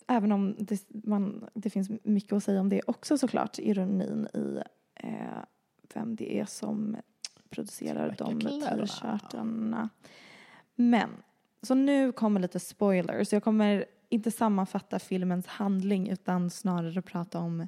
Även 0.07 0.32
om 0.32 0.55
det, 0.59 0.82
man, 0.89 1.49
det 1.53 1.69
finns 1.69 1.89
mycket 2.03 2.34
att 2.34 2.43
säga 2.43 2.59
om 2.59 2.69
det 2.69 2.82
också 2.88 3.17
såklart, 3.17 3.59
ironin 3.59 4.28
i 4.34 4.61
eh, 4.95 5.09
vem 5.93 6.15
det 6.15 6.39
är 6.39 6.45
som 6.45 6.97
producerar 7.49 8.15
de 8.17 8.39
t-shirtarna. 8.41 9.89
Men, 10.76 11.09
så 11.61 11.73
nu 11.76 12.11
kommer 12.11 12.39
lite 12.39 12.59
spoilers. 12.59 13.34
Jag 13.34 13.43
kommer 13.43 13.86
inte 14.10 14.32
sammanfatta 14.32 14.99
filmens 14.99 15.47
handling 15.47 16.10
utan 16.10 16.49
snarare 16.49 17.01
prata 17.01 17.39
om 17.39 17.68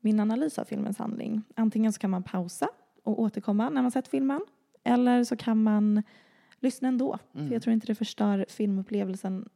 min 0.00 0.20
analys 0.20 0.58
av 0.58 0.64
filmens 0.64 0.98
handling. 0.98 1.42
Antingen 1.56 1.92
så 1.92 1.98
kan 2.00 2.10
man 2.10 2.22
pausa 2.22 2.68
och 3.02 3.20
återkomma 3.20 3.70
när 3.70 3.82
man 3.82 3.90
sett 3.90 4.08
filmen 4.08 4.40
eller 4.84 5.24
så 5.24 5.36
kan 5.36 5.62
man 5.62 6.02
lyssna 6.60 6.88
ändå. 6.88 7.18
För 7.32 7.52
jag 7.52 7.62
tror 7.62 7.72
inte 7.74 7.86
det 7.86 7.94
förstör 7.94 8.46
filmupplevelsen 8.48 9.48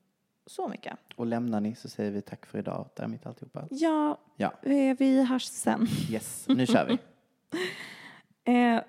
så 0.46 0.68
mycket. 0.68 0.98
Och 1.16 1.26
lämnar 1.26 1.60
ni 1.60 1.74
så 1.74 1.88
säger 1.88 2.10
vi 2.10 2.22
tack 2.22 2.46
för 2.46 2.58
idag. 2.58 2.88
Därmed 2.96 3.26
alltihopa. 3.26 3.66
Ja, 3.70 4.18
Ja, 4.36 4.52
eh, 4.62 4.96
vi 4.98 5.24
hörs 5.24 5.44
sen. 5.44 5.86
yes, 6.10 6.46
nu 6.48 6.66
kör 6.66 6.86
vi. 6.86 6.98
Eh, 8.48 8.80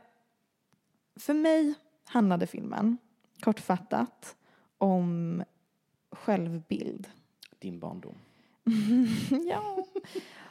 för 1.20 1.34
mig 1.34 1.74
handlade 2.06 2.48
filmen, 2.48 2.98
kortfattat, 3.40 4.36
om 4.78 5.44
självbild. 6.18 7.08
Din 7.60 7.80
barndom. 7.80 8.16
ja. 9.50 9.86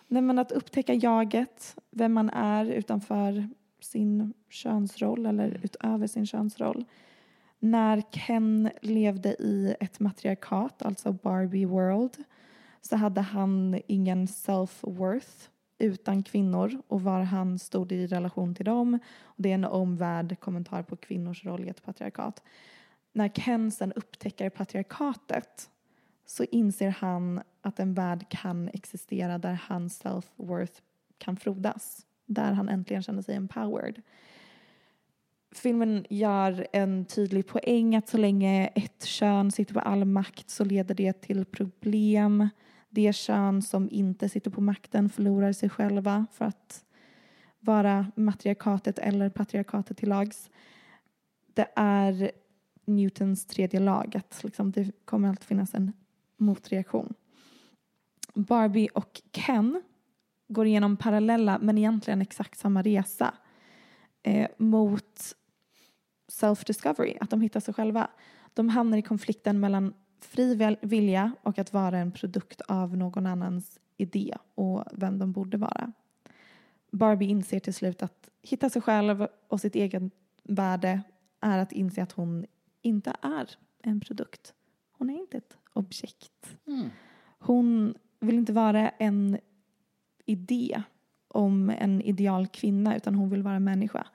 Nej, 0.09 0.23
men 0.23 0.39
att 0.39 0.53
upptäcka 0.53 0.95
jaget, 0.95 1.77
vem 1.91 2.13
man 2.13 2.31
är 2.31 2.67
utanför 2.67 3.49
sin 3.81 4.33
könsroll 4.49 5.27
eller 5.27 5.61
utöver 5.63 6.07
sin 6.07 6.27
könsroll. 6.27 6.85
När 7.59 8.01
Ken 8.01 8.71
levde 8.83 9.29
i 9.29 9.77
ett 9.81 10.01
matriarkat, 10.01 10.83
alltså 10.83 11.13
Barbie 11.13 11.65
World, 11.65 12.17
så 12.81 12.97
hade 12.97 13.21
han 13.21 13.81
ingen 13.87 14.27
self-worth 14.27 15.49
utan 15.79 16.23
kvinnor 16.23 16.83
och 16.89 17.03
var 17.03 17.21
han 17.23 17.59
stod 17.59 17.93
i 17.93 18.07
relation 18.07 18.55
till 18.55 18.65
dem. 18.65 18.99
Och 19.23 19.43
det 19.43 19.51
är 19.51 19.55
en 19.55 19.65
omvärld 19.65 20.41
kommentar 20.41 20.83
på 20.83 20.97
kvinnors 20.97 21.45
roll 21.45 21.65
i 21.65 21.69
ett 21.69 21.85
patriarkat. 21.85 22.43
När 23.17 23.29
Ken 23.29 23.71
sen 23.71 23.93
upptäcker 23.93 24.51
patriarkatet 24.51 25.71
så 26.27 26.45
inser 26.45 26.91
han 26.91 27.43
att 27.61 27.81
en 27.81 27.95
värld 27.95 28.27
kan 28.29 28.69
existera 28.69 29.39
där 29.39 29.63
hans 29.69 30.03
self-worth 30.03 30.81
kan 31.19 31.37
frodas. 31.37 32.07
Där 32.27 32.53
han 32.53 32.69
äntligen 32.69 33.03
känner 33.03 33.23
sig 33.23 33.35
empowered. 33.35 34.03
Filmen 35.55 36.07
gör 36.11 36.67
en 36.73 37.05
tydlig 37.05 37.47
poäng 37.47 37.97
att 37.97 38.09
så 38.09 38.19
länge 38.19 38.67
ett 38.67 39.05
kön 39.05 39.51
sitter 39.51 39.75
på 39.75 39.81
all 39.81 40.05
makt 40.05 40.51
så 40.51 40.65
leder 40.65 40.95
det 40.95 41.13
till 41.13 41.45
problem. 41.45 42.49
Det 42.89 43.17
kön 43.17 43.63
som 43.63 43.89
inte 43.91 44.29
sitter 44.29 44.51
på 44.51 44.61
makten 44.61 45.09
förlorar 45.09 45.53
sig 45.53 45.69
själva 45.69 46.27
för 46.33 46.45
att 46.45 46.85
vara 47.61 48.13
matriarkatet 48.17 48.99
eller 48.99 49.31
patriarkatet 49.31 49.97
till 49.97 50.09
lags. 50.09 50.51
Det 51.55 51.69
är 51.77 52.31
Newtons 52.87 53.47
tredje 53.47 53.81
lag, 53.81 54.17
att 54.17 54.45
liksom 54.45 54.71
det 54.71 55.05
kommer 55.05 55.29
alltid 55.29 55.45
finnas 55.45 55.75
en 55.75 55.93
motreaktion. 56.37 57.15
Barbie 58.35 58.89
och 58.95 59.23
Ken 59.33 59.83
går 60.49 60.67
igenom 60.67 60.97
parallella 60.97 61.59
men 61.59 61.79
egentligen 61.79 62.23
exakt 62.23 62.59
samma 62.59 62.83
resa 62.83 63.35
eh, 64.23 64.49
mot 64.59 65.21
self-discovery, 66.29 67.17
att 67.21 67.31
de 67.31 67.41
hittar 67.41 67.61
sig 67.61 67.75
själva. 67.75 68.11
De 68.55 68.69
hamnar 68.69 68.99
i 68.99 69.03
konflikten 69.03 69.61
mellan 69.61 69.95
fri 70.21 70.77
vilja 70.83 71.33
och 71.43 71.59
att 71.59 71.73
vara 71.73 71.99
en 71.99 72.13
produkt 72.13 72.61
av 72.61 72.97
någon 72.97 73.27
annans 73.27 73.81
idé 73.97 74.37
och 74.55 74.85
vem 74.93 75.19
de 75.19 75.33
borde 75.33 75.57
vara. 75.57 75.93
Barbie 76.91 77.27
inser 77.27 77.61
till 77.61 77.75
slut 77.75 78.03
att 78.03 78.29
hitta 78.43 78.71
sig 78.71 78.83
själv 78.83 79.27
och 79.49 79.61
sitt 79.61 79.75
eget 79.75 80.03
värde 80.43 81.03
är 81.41 81.59
att 81.59 81.73
inse 81.73 82.03
att 82.03 82.13
hon 82.13 82.47
inte 82.87 83.17
är 83.23 83.51
en 83.83 84.01
produkt. 84.01 84.55
Hon 84.93 85.11
är 85.11 85.15
inte 85.15 85.37
ett 85.37 85.57
objekt. 85.73 86.57
Hon 87.39 87.95
vill 88.21 88.39
inte 88.39 88.53
vara 88.53 88.89
en 88.89 89.39
idé 90.25 90.83
om 91.29 91.71
en 91.71 92.03
ideal 92.03 92.47
kvinna 92.47 92.97
utan 92.97 93.15
hon 93.15 93.31
vill 93.31 93.43
vara 93.43 93.61
människa. 93.61 94.07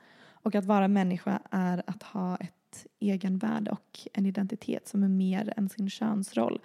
Och 0.43 0.55
att 0.55 0.65
vara 0.65 0.87
människa 0.87 1.41
är 1.51 1.83
att 1.87 2.03
ha 2.03 2.37
ett 2.37 2.87
egenvärde 2.99 3.71
och 3.71 3.99
en 4.13 4.25
identitet 4.25 4.87
som 4.87 5.03
är 5.03 5.07
mer 5.07 5.53
än 5.57 5.69
sin 5.69 5.89
könsroll. 5.89 6.59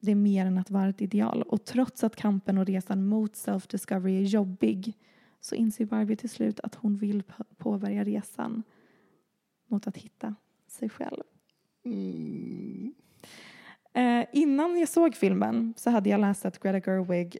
Det 0.00 0.10
är 0.10 0.16
mer 0.16 0.46
än 0.46 0.58
att 0.58 0.70
vara 0.70 0.88
ett 0.88 1.02
ideal. 1.02 1.42
Och 1.42 1.64
trots 1.64 2.04
att 2.04 2.16
kampen 2.16 2.58
och 2.58 2.66
resan 2.66 3.06
mot 3.06 3.32
self-discovery 3.34 4.18
är 4.18 4.22
jobbig 4.22 4.94
så 5.40 5.54
inser 5.54 5.84
Barbie 5.84 6.16
till 6.16 6.30
slut 6.30 6.60
att 6.60 6.74
hon 6.74 6.96
vill 6.96 7.22
påbörja 7.56 8.04
resan 8.04 8.62
mot 9.66 9.86
att 9.86 9.96
hitta 9.96 10.34
sig 10.68 10.88
själv. 10.88 11.22
Eh, 13.92 14.26
innan 14.32 14.78
jag 14.78 14.88
såg 14.88 15.14
filmen 15.14 15.74
så 15.76 15.90
hade 15.90 16.10
jag 16.10 16.20
läst 16.20 16.44
att 16.44 16.62
Greta 16.62 16.90
Gerwig 16.90 17.38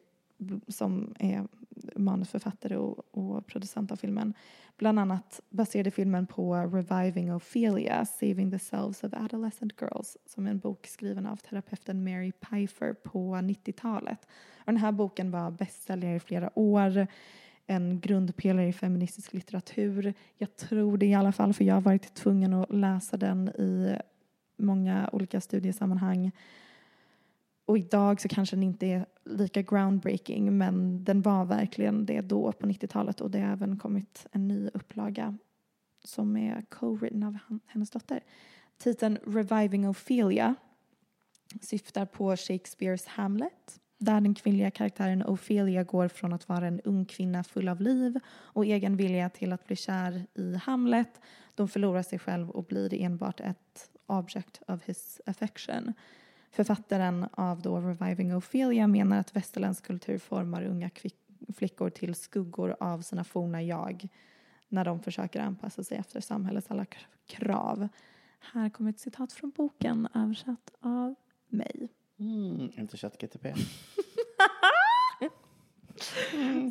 som 0.68 1.14
är 1.18 1.48
manusförfattare 1.96 2.76
och, 2.76 3.04
och 3.10 3.46
producent 3.46 3.92
av 3.92 3.96
filmen 3.96 4.34
bland 4.76 4.98
annat 4.98 5.40
baserade 5.50 5.90
filmen 5.90 6.26
på 6.26 6.54
Reviving 6.54 7.34
Ophelia, 7.34 8.04
Saving 8.04 8.50
the 8.50 8.58
Selves 8.58 9.04
of 9.04 9.12
Adolescent 9.14 9.72
Girls 9.80 10.16
som 10.26 10.46
är 10.46 10.50
en 10.50 10.58
bok 10.58 10.86
skriven 10.86 11.26
av 11.26 11.36
terapeuten 11.36 12.04
Mary 12.04 12.32
Pfeiffer 12.32 12.92
på 12.92 13.34
90-talet. 13.34 14.26
Och 14.58 14.72
den 14.72 14.76
här 14.76 14.92
boken 14.92 15.30
var 15.30 15.50
bästsäljare 15.50 16.16
i 16.16 16.20
flera 16.20 16.58
år, 16.58 17.06
en 17.66 18.00
grundpelare 18.00 18.68
i 18.68 18.72
feministisk 18.72 19.32
litteratur. 19.32 20.14
Jag 20.36 20.56
tror 20.56 20.96
det 20.96 21.06
i 21.06 21.14
alla 21.14 21.32
fall 21.32 21.54
för 21.54 21.64
jag 21.64 21.74
har 21.74 21.80
varit 21.80 22.14
tvungen 22.14 22.54
att 22.54 22.72
läsa 22.72 23.16
den 23.16 23.48
i 23.48 23.96
många 24.56 25.10
olika 25.12 25.40
studiesammanhang. 25.40 26.30
Och 27.64 27.78
idag 27.78 28.20
så 28.20 28.28
kanske 28.28 28.56
den 28.56 28.62
inte 28.62 28.86
är 28.86 29.06
lika 29.24 29.62
groundbreaking 29.62 30.58
men 30.58 31.04
den 31.04 31.22
var 31.22 31.44
verkligen 31.44 32.06
det 32.06 32.20
då 32.20 32.52
på 32.52 32.66
90-talet 32.66 33.20
och 33.20 33.30
det 33.30 33.40
har 33.40 33.52
även 33.52 33.78
kommit 33.78 34.26
en 34.32 34.48
ny 34.48 34.68
upplaga 34.74 35.38
som 36.04 36.36
är 36.36 36.62
co-written 36.70 37.26
av 37.26 37.38
hennes 37.66 37.90
dotter. 37.90 38.20
Titeln 38.78 39.18
Reviving 39.26 39.88
Ophelia 39.88 40.54
syftar 41.60 42.06
på 42.06 42.36
Shakespeares 42.36 43.06
Hamlet 43.06 43.80
där 43.98 44.20
den 44.20 44.34
kvinnliga 44.34 44.70
karaktären 44.70 45.26
Ophelia 45.26 45.84
går 45.84 46.08
från 46.08 46.32
att 46.32 46.48
vara 46.48 46.66
en 46.66 46.80
ung 46.80 47.04
kvinna 47.04 47.44
full 47.44 47.68
av 47.68 47.80
liv 47.80 48.20
och 48.28 48.64
egen 48.64 48.96
vilja 48.96 49.30
till 49.30 49.52
att 49.52 49.66
bli 49.66 49.76
kär 49.76 50.26
i 50.34 50.54
Hamlet. 50.54 51.20
De 51.54 51.68
förlorar 51.68 52.02
sig 52.02 52.18
själv 52.18 52.50
och 52.50 52.64
blir 52.64 52.94
enbart 52.94 53.40
ett 53.40 53.90
object 54.06 54.62
of 54.66 54.84
his 54.84 55.20
affection. 55.26 55.92
Författaren 56.50 57.26
av 57.32 57.62
då 57.62 57.80
Reviving 57.80 58.36
Ophelia 58.36 58.86
menar 58.86 59.18
att 59.18 59.36
västerländsk 59.36 59.86
kultur 59.86 60.18
formar 60.18 60.64
unga 60.64 60.90
flickor 61.56 61.90
till 61.90 62.14
skuggor 62.14 62.76
av 62.80 63.00
sina 63.00 63.24
forna 63.24 63.62
jag 63.62 64.08
när 64.68 64.84
de 64.84 65.00
försöker 65.02 65.40
anpassa 65.40 65.84
sig 65.84 65.98
efter 65.98 66.20
samhällets 66.20 66.70
alla 66.70 66.86
krav. 67.26 67.88
Här 68.52 68.70
kommer 68.70 68.90
ett 68.90 69.00
citat 69.00 69.32
från 69.32 69.50
boken 69.50 70.08
översatt 70.14 70.70
av 70.80 71.14
mig. 71.48 71.88
Mm, 72.20 72.70
inte 72.76 72.96
ChatGTP. 72.96 73.54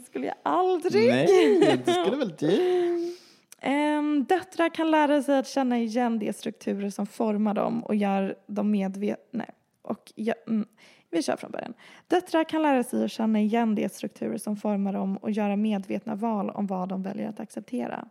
Skulle 0.06 0.26
jag 0.26 0.36
aldrig. 0.44 1.10
Nej, 1.10 1.84
det 1.86 1.94
skulle 1.94 2.18
väl 2.18 2.36
du? 2.40 3.16
Ehm, 3.62 4.26
döttrar 4.26 4.70
kan 4.70 4.92
lära 4.92 5.24
sig 5.24 5.40
att 5.40 5.48
känna 5.48 5.80
igen 5.80 6.20
de 6.20 6.34
strukturer 6.34 6.90
som 6.90 7.08
formar 7.08 7.54
dem 7.54 7.84
och 7.84 7.96
gör 7.96 8.36
dem 8.48 8.72
medvetna. 8.72 9.46
Och 9.82 10.14
ja, 10.16 10.34
mm, 10.48 10.68
vi 11.10 11.24
kör 11.24 11.36
från 11.36 11.52
början. 11.52 11.74
Döttrar 12.08 12.44
kan 12.44 12.62
lära 12.62 12.84
sig 12.84 13.06
att 13.06 13.12
känna 13.12 13.40
igen 13.40 13.76
de 13.76 13.90
strukturer 13.90 14.38
som 14.38 14.58
formar 14.58 14.94
dem 14.94 15.18
och 15.18 15.32
göra 15.32 15.56
medvetna 15.56 16.16
val 16.16 16.50
om 16.50 16.68
vad 16.68 16.90
de 16.90 17.04
väljer 17.04 17.30
att 17.30 17.40
acceptera. 17.40 18.08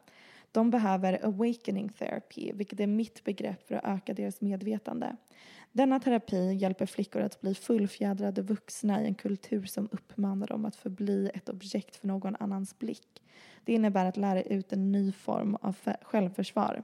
De 0.53 0.71
behöver 0.71 1.25
awakening 1.25 1.89
therapy, 1.89 2.53
vilket 2.55 2.81
är 2.81 2.87
mitt 2.87 3.25
begrepp 3.25 3.69
för 3.69 3.75
att 3.75 3.85
öka 3.85 4.15
deras 4.15 4.41
medvetande. 4.41 5.17
Denna 5.77 6.01
terapi 6.01 6.53
hjälper 6.53 6.87
flickor 6.87 7.23
att 7.23 7.41
bli 7.41 7.55
fullfjädrade 7.55 8.43
vuxna 8.43 9.03
i 9.03 9.07
en 9.07 9.15
kultur 9.15 9.65
som 9.65 9.89
uppmanar 9.93 10.47
dem 10.47 10.65
att 10.65 10.77
förbli 10.77 11.31
ett 11.35 11.49
objekt 11.49 11.97
för 11.97 12.07
någon 12.07 12.37
annans 12.37 12.79
blick. 12.79 13.23
Det 13.65 13.73
innebär 13.73 14.07
att 14.07 14.17
lära 14.17 14.43
ut 14.43 14.73
en 14.73 14.93
ny 14.93 15.13
form 15.13 15.55
av 15.55 15.77
självförsvar. 16.03 16.83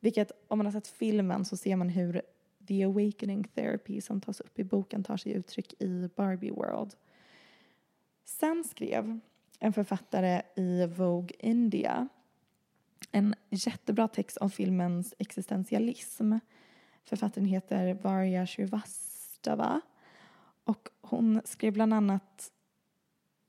Vilket, 0.00 0.32
om 0.48 0.58
man 0.58 0.66
har 0.66 0.72
sett 0.72 0.86
filmen 0.86 1.44
så 1.44 1.56
ser 1.56 1.76
man 1.76 1.88
hur 1.88 2.22
the 2.68 2.84
awakening 2.84 3.44
therapy 3.44 4.00
som 4.00 4.20
tas 4.20 4.40
upp 4.40 4.58
i 4.58 4.64
boken 4.64 5.04
tar 5.04 5.16
sig 5.16 5.32
uttryck 5.32 5.82
i 5.82 6.10
Barbie 6.16 6.50
World. 6.50 6.94
Sen 8.24 8.64
skrev 8.64 9.20
en 9.58 9.72
författare 9.72 10.42
i 10.56 10.86
Vogue 10.86 11.36
India 11.38 12.08
en 13.12 13.34
jättebra 13.50 14.08
text 14.08 14.36
om 14.36 14.50
filmens 14.50 15.14
existentialism. 15.18 16.32
Författaren 17.04 17.46
heter 17.46 17.94
Varya 17.94 18.46
Shrivastava 18.46 19.80
och 20.64 20.88
hon 21.00 21.40
skrev 21.44 21.72
bland 21.72 21.94
annat 21.94 22.52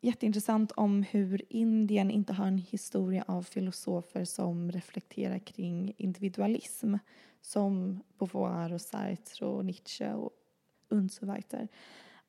jätteintressant 0.01 0.71
om 0.71 1.03
hur 1.03 1.41
Indien 1.49 2.11
inte 2.11 2.33
har 2.33 2.47
en 2.47 2.57
historia 2.57 3.23
av 3.27 3.43
filosofer 3.43 4.25
som 4.25 4.71
reflekterar 4.71 5.39
kring 5.39 5.93
individualism 5.97 6.95
som 7.41 7.99
Beauvoir 8.19 8.73
och 8.73 8.81
Sartre 8.81 9.45
och 9.45 9.65
Nietzsche 9.65 10.13
och 10.13 10.31
und 10.89 11.11
so 11.11 11.25
weiter. 11.25 11.67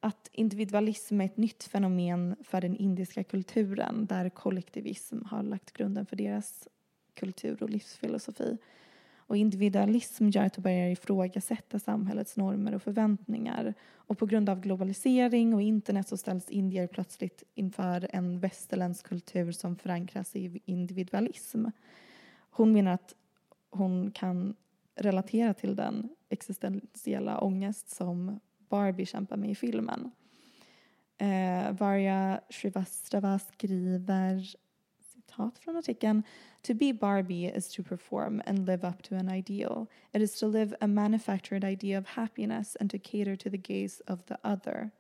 Att 0.01 0.31
individualism 0.33 1.21
är 1.21 1.25
ett 1.25 1.37
nytt 1.37 1.65
fenomen 1.65 2.37
för 2.45 2.61
den 2.61 2.77
indiska 2.77 3.25
kulturen 3.25 4.07
där 4.07 4.29
kollektivism 4.29 5.23
har 5.25 5.43
lagt 5.43 5.73
grunden 5.73 6.07
för 6.07 6.17
deras 6.17 6.69
kultur 7.15 7.63
och 7.63 7.71
livsfilosofi. 7.71 8.59
Och 9.27 9.37
individualism 9.37 10.29
gör 10.29 10.45
att 10.45 10.53
du 10.53 10.63
börjar 10.63 10.89
ifrågasätta 10.89 11.79
samhällets 11.79 12.37
normer 12.37 12.75
och 12.75 12.83
förväntningar. 12.83 13.75
Och 13.95 14.19
på 14.19 14.27
grund 14.27 14.49
av 14.49 14.61
globalisering 14.61 15.55
och 15.55 15.63
internet 15.63 16.09
så 16.09 16.17
ställs 16.17 16.51
indier 16.51 16.87
plötsligt 16.87 17.43
inför 17.55 18.09
en 18.13 18.41
västerländsk 18.41 19.07
kultur 19.07 19.53
som 19.53 19.77
förankras 19.77 20.37
i 20.37 20.61
individualism. 20.65 21.67
Hon 22.51 22.73
menar 22.73 22.93
att 22.93 23.15
hon 23.71 24.11
kan 24.11 24.55
relatera 24.95 25.55
till 25.55 25.77
den 25.77 26.09
existentiella 26.29 27.41
ångest 27.41 27.89
som 27.89 28.41
Barbie 28.69 29.07
kämpar 29.07 29.37
med 29.37 29.51
i 29.51 29.55
filmen. 29.55 30.11
Eh, 31.19 31.73
Varya 31.73 32.41
Shrivastava 32.51 33.39
skriver 33.39 34.57
citat 35.37 35.59
från 35.59 35.77
artikeln 35.77 36.23
To 36.63 36.75
be 36.75 36.93
Barbie 36.93 37.53
is 37.57 37.69
to 37.69 37.83
perform 37.83 38.43
and 38.47 38.67
live 38.67 38.89
up 38.89 39.03
to 39.03 39.15
an 39.15 39.29
ideal. 39.29 39.87
It 40.13 40.23
is 40.23 40.39
to 40.41 40.49
live 40.49 40.75
a 40.81 40.87
manufactured 40.87 41.65
idea 41.65 41.99
of 41.99 42.07
happiness 42.07 42.77
and 42.81 42.91
to 42.91 42.99
cater 42.99 43.37
to 43.37 43.51
the 43.51 43.59
gaze 43.59 44.03
of 44.07 44.19
the 44.27 44.37
other. 44.43 44.91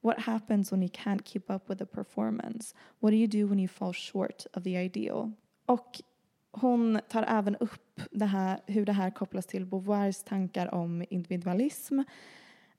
What 0.00 0.18
happens 0.18 0.72
when 0.72 0.82
you 0.82 0.90
can't 0.90 1.24
keep 1.24 1.50
up 1.50 1.68
with 1.68 1.78
the 1.78 1.86
performance? 1.86 2.74
What 3.00 3.10
do 3.10 3.16
you 3.16 3.26
do 3.26 3.46
when 3.46 3.58
you 3.58 3.68
fall 3.68 3.92
short 3.92 4.46
of 4.54 4.62
the 4.64 4.76
ideal? 4.76 5.32
Och 5.66 6.00
hon 6.52 7.00
tar 7.08 7.22
även 7.22 7.56
upp 7.56 8.00
det 8.10 8.26
här, 8.26 8.60
hur 8.66 8.86
det 8.86 8.92
här 8.92 9.10
kopplas 9.10 9.46
till 9.46 9.66
Beauvoirs 9.66 10.22
tankar 10.22 10.74
om 10.74 11.04
individualism 11.10 12.00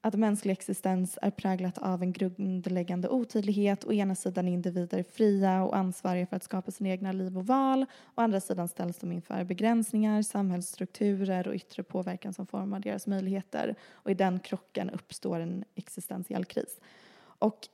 att 0.05 0.13
mänsklig 0.15 0.51
existens 0.51 1.17
är 1.21 1.31
präglat 1.31 1.77
av 1.77 2.01
en 2.01 2.11
grundläggande 2.11 3.09
otydlighet. 3.09 3.85
Å 3.85 3.93
ena 3.93 4.15
sidan 4.15 4.47
är 4.47 4.51
individer 4.51 5.03
fria 5.03 5.63
och 5.63 5.75
ansvariga 5.77 6.27
för 6.27 6.35
att 6.35 6.43
skapa 6.43 6.71
sina 6.71 6.89
egna 6.89 7.11
liv 7.11 7.37
och 7.37 7.47
val. 7.47 7.85
Å 8.15 8.21
andra 8.21 8.39
sidan 8.39 8.67
ställs 8.67 8.97
de 8.97 9.11
inför 9.11 9.43
begränsningar, 9.43 10.21
samhällsstrukturer 10.21 11.47
och 11.47 11.55
yttre 11.55 11.83
påverkan 11.83 12.33
som 12.33 12.47
formar 12.47 12.79
deras 12.79 13.07
möjligheter. 13.07 13.75
Och 13.91 14.11
i 14.11 14.13
den 14.13 14.39
krocken 14.39 14.89
uppstår 14.89 15.39
en 15.39 15.63
existentiell 15.75 16.45
kris. 16.45 16.79
Och 17.19 17.67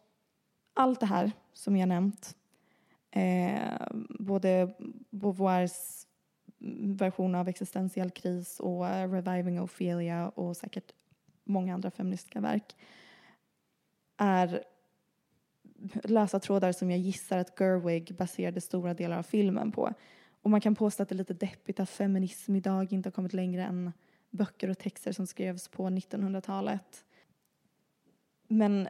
allt 0.73 0.99
det 0.99 1.05
här 1.05 1.32
som 1.53 1.77
jag 1.77 1.89
nämnt, 1.89 2.36
eh, 3.11 3.88
både 4.19 4.73
Beauvoirs 5.09 6.05
version 6.97 7.36
av 7.36 7.47
existentiell 7.47 8.11
kris 8.11 8.59
och 8.59 8.86
Reviving 8.86 9.61
Ophelia 9.61 10.29
och 10.29 10.57
säkert 10.57 10.91
många 11.51 11.73
andra 11.73 11.91
feministiska 11.91 12.39
verk 12.41 12.75
är 14.17 14.63
lösa 16.03 16.39
trådar 16.39 16.71
som 16.71 16.91
jag 16.91 16.99
gissar 16.99 17.37
att 17.37 17.59
Gerwig 17.59 18.15
baserade 18.15 18.61
stora 18.61 18.93
delar 18.93 19.17
av 19.17 19.23
filmen 19.23 19.71
på. 19.71 19.93
Och 20.41 20.49
man 20.49 20.61
kan 20.61 20.75
påstå 20.75 21.03
att 21.03 21.09
det 21.09 21.15
är 21.15 21.17
lite 21.17 21.33
deppigt 21.33 21.79
att 21.79 21.89
feminism 21.89 22.55
idag 22.55 22.93
inte 22.93 23.07
har 23.07 23.11
kommit 23.11 23.33
längre 23.33 23.63
än 23.63 23.91
böcker 24.29 24.69
och 24.69 24.77
texter 24.77 25.11
som 25.11 25.27
skrevs 25.27 25.67
på 25.67 25.89
1900-talet. 25.89 27.05
Men 28.47 28.89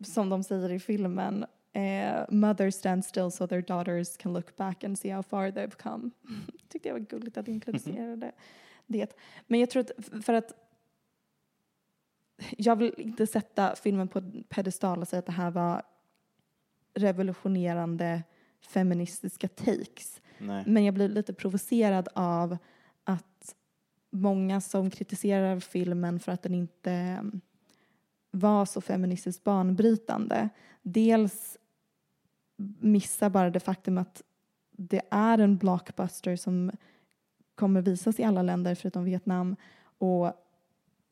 som 0.00 0.28
de 0.28 0.42
säger 0.42 0.72
i 0.72 0.80
filmen, 0.80 1.46
eh, 1.72 2.24
mothers 2.28 2.74
stand 2.74 3.04
still 3.04 3.30
so 3.30 3.46
their 3.46 3.62
daughters 3.62 4.16
can 4.16 4.32
look 4.32 4.56
back 4.56 4.84
and 4.84 4.98
see 4.98 5.10
how 5.10 5.22
far 5.22 5.50
they've 5.50 5.76
come. 5.76 6.10
Tyckte 6.68 6.88
jag 6.88 6.94
var 6.94 7.00
gulligt 7.00 7.36
att 7.36 7.46
det. 8.16 8.32
det. 8.86 9.16
Men 9.46 9.60
jag 9.60 9.70
tror 9.70 9.80
att 9.80 10.24
för 10.24 10.34
att 10.34 10.63
jag 12.58 12.76
vill 12.76 12.94
inte 12.98 13.26
sätta 13.26 13.76
filmen 13.76 14.08
på 14.08 14.22
pedestal 14.48 15.00
och 15.00 15.08
säga 15.08 15.18
att 15.18 15.26
det 15.26 15.32
här 15.32 15.50
var 15.50 15.82
revolutionerande 16.94 18.22
feministiska 18.60 19.48
takes. 19.48 20.20
Nej. 20.38 20.64
Men 20.66 20.84
jag 20.84 20.94
blir 20.94 21.08
lite 21.08 21.32
provocerad 21.32 22.08
av 22.14 22.56
att 23.04 23.54
många 24.10 24.60
som 24.60 24.90
kritiserar 24.90 25.60
filmen 25.60 26.20
för 26.20 26.32
att 26.32 26.42
den 26.42 26.54
inte 26.54 26.92
mm, 26.92 27.40
var 28.30 28.64
så 28.64 28.80
feministiskt 28.80 29.44
banbrytande 29.44 30.48
dels 30.82 31.58
missar 32.78 33.30
bara 33.30 33.50
det 33.50 33.60
faktum 33.60 33.98
att 33.98 34.22
det 34.70 35.02
är 35.10 35.38
en 35.38 35.56
blockbuster 35.56 36.36
som 36.36 36.70
kommer 37.54 37.82
visas 37.82 38.20
i 38.20 38.24
alla 38.24 38.42
länder 38.42 38.74
förutom 38.74 39.04
Vietnam 39.04 39.56
och 39.98 40.32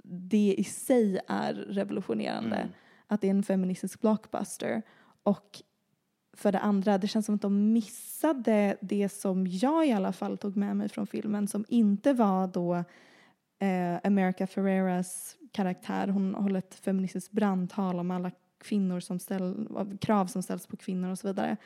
det 0.02 0.54
i 0.58 0.64
sig 0.64 1.20
är 1.28 1.54
revolutionerande. 1.54 2.56
Mm. 2.56 2.72
Att 3.06 3.20
det 3.20 3.26
är 3.26 3.30
en 3.30 3.42
feministisk 3.42 4.00
blockbuster. 4.00 4.82
Och 5.22 5.62
för 6.36 6.52
det 6.52 6.58
andra, 6.58 6.98
det 6.98 7.08
känns 7.08 7.26
som 7.26 7.34
att 7.34 7.42
de 7.42 7.72
missade 7.72 8.76
det 8.80 9.08
som 9.08 9.46
jag 9.46 9.86
i 9.86 9.92
alla 9.92 10.12
fall 10.12 10.38
tog 10.38 10.56
med 10.56 10.76
mig 10.76 10.88
från 10.88 11.06
filmen 11.06 11.48
som 11.48 11.64
inte 11.68 12.12
var 12.12 12.46
då 12.46 12.74
eh, 13.58 14.00
America 14.04 14.46
Ferreras 14.46 15.36
karaktär. 15.52 16.08
Hon 16.08 16.34
håller 16.34 16.58
ett 16.58 16.74
feministiskt 16.74 17.32
brandtal 17.32 17.98
om 17.98 18.10
alla 18.10 18.30
kvinnor 18.58 19.00
som 19.00 19.18
ställ, 19.18 19.68
krav 20.00 20.26
som 20.26 20.42
ställs 20.42 20.66
på 20.66 20.76
kvinnor 20.76 21.10
och 21.10 21.18
så 21.18 21.26
vidare. 21.26 21.56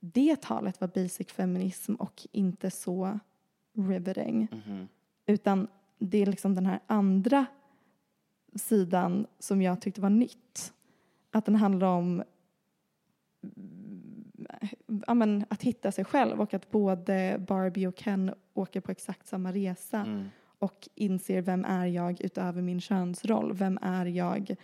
Det 0.00 0.42
talet 0.42 0.80
var 0.80 0.88
basic 0.88 1.28
feminism 1.28 1.94
och 1.94 2.26
inte 2.32 2.70
så 2.70 3.18
riveting. 3.76 4.48
Mhm. 4.52 4.88
Utan 5.26 5.68
det 5.98 6.18
är 6.18 6.26
liksom 6.26 6.54
den 6.54 6.66
här 6.66 6.80
andra 6.86 7.46
sidan 8.54 9.26
som 9.38 9.62
jag 9.62 9.80
tyckte 9.80 10.00
var 10.00 10.10
nytt. 10.10 10.72
Att 11.30 11.44
den 11.44 11.56
handlar 11.56 11.86
om 11.86 12.22
ja, 15.06 15.14
men, 15.14 15.44
att 15.48 15.62
hitta 15.62 15.92
sig 15.92 16.04
själv 16.04 16.40
och 16.40 16.54
att 16.54 16.70
både 16.70 17.44
Barbie 17.48 17.86
och 17.86 17.96
Ken 17.96 18.34
åker 18.54 18.80
på 18.80 18.92
exakt 18.92 19.26
samma 19.26 19.52
resa 19.52 20.00
Mm. 20.00 20.28
och 20.58 20.88
inser 20.94 21.42
vem 21.42 21.64
är 21.64 21.86
jag 21.86 22.20
utöver 22.20 22.62
min 22.62 22.80
könsroll? 22.80 23.52
Vem 23.52 23.78
är 23.82 24.06
jag 24.06 24.54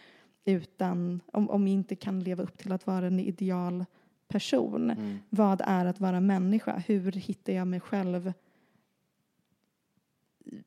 utan, 0.45 1.21
om, 1.33 1.51
om 1.51 1.69
jag 1.69 1.75
inte 1.75 1.97
kan 1.97 2.21
leva 2.21 2.43
upp 2.43 2.59
till 2.59 2.73
att 2.73 2.87
vara 2.87 3.07
en 3.07 3.21
ideal 3.21 3.85
person? 4.29 4.91
Mm. 4.91 5.19
Vad 5.29 5.61
är 5.65 5.85
att 5.87 6.01
vara 6.01 6.21
människa? 6.21 6.83
Hur 6.87 7.13
hittar 7.13 7.53
jag 7.53 7.67
mig 7.67 7.81
själv 7.81 8.33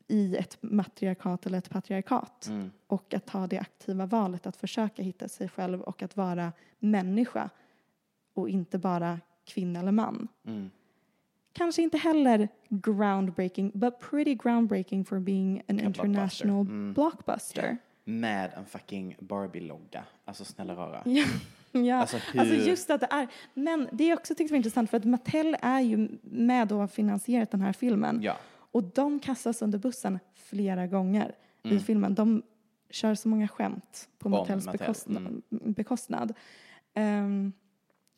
i 0.08 0.36
ett 0.38 0.58
matriarkat 0.62 1.46
eller 1.46 1.58
ett 1.58 1.70
patriarkat? 1.70 2.48
Mm. 2.48 2.72
och 2.88 3.14
att 3.14 3.26
ta 3.26 3.48
det 3.48 3.60
aktiva 3.60 4.06
valet 4.06 4.48
att 4.48 4.58
försöka 4.58 5.04
hitta 5.04 5.28
sig 5.28 5.50
själv 5.50 5.82
och 5.82 6.04
att 6.04 6.18
vara 6.18 6.52
människa 6.80 7.50
och 8.34 8.50
inte 8.50 8.78
bara 8.78 9.20
kvinna 9.46 9.80
eller 9.80 9.92
man. 9.92 10.28
Mm. 10.48 10.72
Kanske 11.54 11.82
inte 11.82 11.98
heller 11.98 12.48
groundbreaking, 12.70 13.72
but 13.74 14.00
pretty 14.00 14.36
groundbreaking 14.36 15.06
for 15.06 15.20
being 15.20 15.60
an 15.60 15.64
En 15.68 15.80
international 15.80 16.66
blockbuster. 16.66 16.74
Mm. 16.74 16.94
blockbuster. 16.94 17.78
Med 18.04 18.52
en 18.58 18.66
fucking 18.66 19.16
Barbie-logga. 19.20 20.04
Alltså 20.26 20.46
snälla 20.46 20.76
rara. 20.76 21.02
Ja, 21.76 21.82
ja. 21.82 21.96
Alltså, 21.96 22.18
Alltså, 22.38 22.56
just 22.56 22.90
att 22.90 23.02
det 23.02 23.08
är, 23.12 23.28
men 23.54 23.88
det 23.92 24.08
jag 24.08 24.20
också 24.20 24.36
tyckte 24.36 24.54
var 24.54 24.58
intressant 24.58 24.90
för 24.90 24.98
att 24.98 25.06
Mattel 25.06 25.58
är 25.62 25.80
ju 25.80 26.10
med 26.22 26.72
och 26.72 26.78
har 26.78 26.88
finansierat 26.88 27.52
den 27.52 27.62
här 27.62 27.74
filmen. 27.74 28.22
Ja. 28.22 28.38
Och 28.74 28.84
de 28.84 29.20
kastas 29.20 29.62
under 29.62 29.80
bussen 29.80 30.20
flera 30.36 30.88
gånger 30.88 31.36
Mm. 31.66 31.78
i 31.78 31.80
filmen. 31.80 32.16
De 32.16 32.44
kör 32.90 33.16
så 33.16 33.28
många 33.30 33.48
skämt 33.48 34.10
på 34.20 34.30
Mattels 34.30 34.66
Mattel, 34.66 34.80
bekostnad. 34.80 35.18
mm. 35.28 35.42
bekostnad. 35.74 36.34
Ehm, 36.94 37.52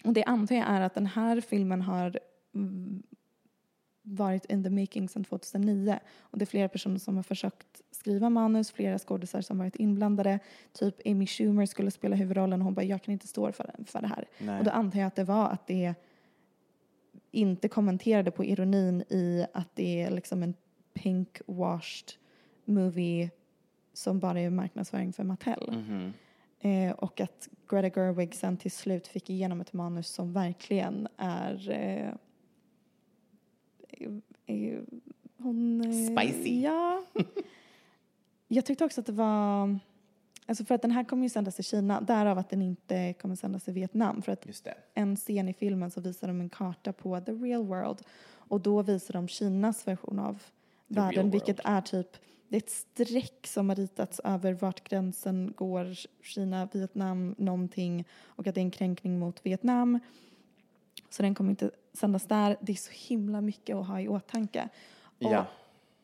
och 0.04 0.14
det 0.14 0.24
antar 0.24 0.56
jag 0.56 0.68
är 0.68 0.82
att 0.82 0.94
den 0.94 1.06
här 1.06 1.42
filmen 1.42 1.82
har 1.82 2.20
varit 4.02 4.46
in 4.46 4.64
the 4.64 4.70
making 4.70 5.10
sedan 5.10 5.24
2009. 5.24 6.00
Och 6.20 6.38
det 6.38 6.44
är 6.44 6.48
flera 6.48 6.70
personer 6.70 6.98
som 7.00 7.16
har 7.16 7.24
försökt 7.24 7.82
skriva 7.92 8.30
manus, 8.30 8.72
flera 8.72 9.00
skådisar 9.00 9.42
som 9.42 9.58
varit 9.58 9.76
inblandade. 9.76 10.40
Typ 10.72 10.96
Amy 11.08 11.28
Schumer 11.28 11.66
skulle 11.66 11.92
spela 11.92 12.16
huvudrollen 12.16 12.62
och 12.62 12.66
hon 12.66 12.74
bara, 12.74 12.84
jag 12.86 13.02
kan 13.04 13.12
inte 13.12 13.28
stå 13.28 13.52
för, 13.52 13.76
för 13.86 14.02
det 14.02 14.08
här. 14.08 14.28
Nej. 14.40 14.60
Och 14.60 14.66
då 14.66 14.72
antar 14.72 15.00
jag 15.00 15.08
att 15.08 15.16
det 15.16 15.24
var 15.24 15.50
att 15.50 15.68
det 15.68 15.96
inte 17.36 17.68
kommenterade 17.68 18.32
på 18.32 18.46
ironin 18.46 19.02
i 19.02 19.46
att 19.54 19.76
det 19.76 20.02
är 20.02 20.12
liksom 20.12 20.44
en 20.44 20.54
pink 20.94 21.42
washed 21.46 22.14
movie 22.66 23.30
som 23.94 24.20
bara 24.20 24.40
är 24.40 24.50
marknadsföring 24.50 25.14
för 25.14 25.24
Mattel. 25.24 25.72
Mhm. 25.72 26.14
Eh, 26.60 26.92
och 26.92 27.22
att 27.22 27.50
Greta 27.70 28.02
Gerwig 28.02 28.36
sen 28.36 28.58
till 28.58 28.72
slut 28.72 29.08
fick 29.08 29.30
igenom 29.30 29.62
ett 29.62 29.74
manus 29.74 30.08
som 30.08 30.34
verkligen 30.34 31.08
är 31.18 31.70
eh, 31.70 32.14
eh, 33.90 34.12
eh, 34.46 34.80
hon... 35.38 35.82
Eh, 35.82 35.92
Spicy. 35.92 36.62
Ja. 36.62 37.06
Jag 38.48 38.66
tyckte 38.66 38.86
också 38.86 39.02
att 39.02 39.08
det 39.08 39.14
var... 39.14 39.80
Alltså 40.46 40.66
för 40.66 40.76
att 40.76 40.82
den 40.82 40.92
här 40.92 41.04
kommer 41.04 41.24
ju 41.24 41.30
sändas 41.30 41.60
i 41.60 41.64
Kina, 41.64 42.02
därav 42.02 42.38
att 42.38 42.50
den 42.50 42.62
inte 42.62 43.14
kommer 43.14 43.36
sändas 43.36 43.68
i 43.68 43.72
Vietnam. 43.72 44.22
För 44.22 44.32
att 44.32 44.46
en 44.94 45.16
scen 45.16 45.50
i 45.50 45.54
filmen 45.54 45.92
så 45.92 46.02
visar 46.02 46.28
de 46.28 46.42
en 46.42 46.50
karta 46.50 46.94
på 46.94 47.22
the 47.22 47.32
real 47.32 47.64
world 47.64 48.02
och 48.34 48.62
då 48.62 48.82
visar 48.82 49.14
de 49.14 49.28
Kinas 49.28 49.88
version 49.88 50.20
av 50.20 50.44
real 50.88 51.06
världen 51.06 51.30
vilket 51.32 51.60
är 51.64 51.82
typ 51.82 52.18
det 52.48 52.56
är 52.56 52.62
ett 52.62 52.70
streck 52.70 53.48
som 53.48 53.70
har 53.70 53.76
ritats 53.76 54.20
över 54.24 54.54
vart 54.54 54.84
gränsen 54.90 55.54
går, 55.56 55.96
Kina, 56.24 56.68
Vietnam, 56.72 57.36
någonting 57.38 58.06
och 58.26 58.48
att 58.48 58.56
det 58.56 58.62
är 58.62 58.66
en 58.66 58.72
kränkning 58.72 59.20
mot 59.20 59.46
Vietnam. 59.46 60.00
Så 61.10 61.24
den 61.24 61.36
kommer 61.36 61.50
inte 61.50 61.72
sändas 61.94 62.26
där. 62.26 62.58
Det 62.62 62.72
är 62.72 62.76
så 62.76 62.92
himla 62.92 63.42
mycket 63.42 63.76
att 63.76 63.88
ha 63.88 64.02
i 64.02 64.08
åtanke. 64.08 64.70
Och 65.04 65.32
Ja. 65.32 65.46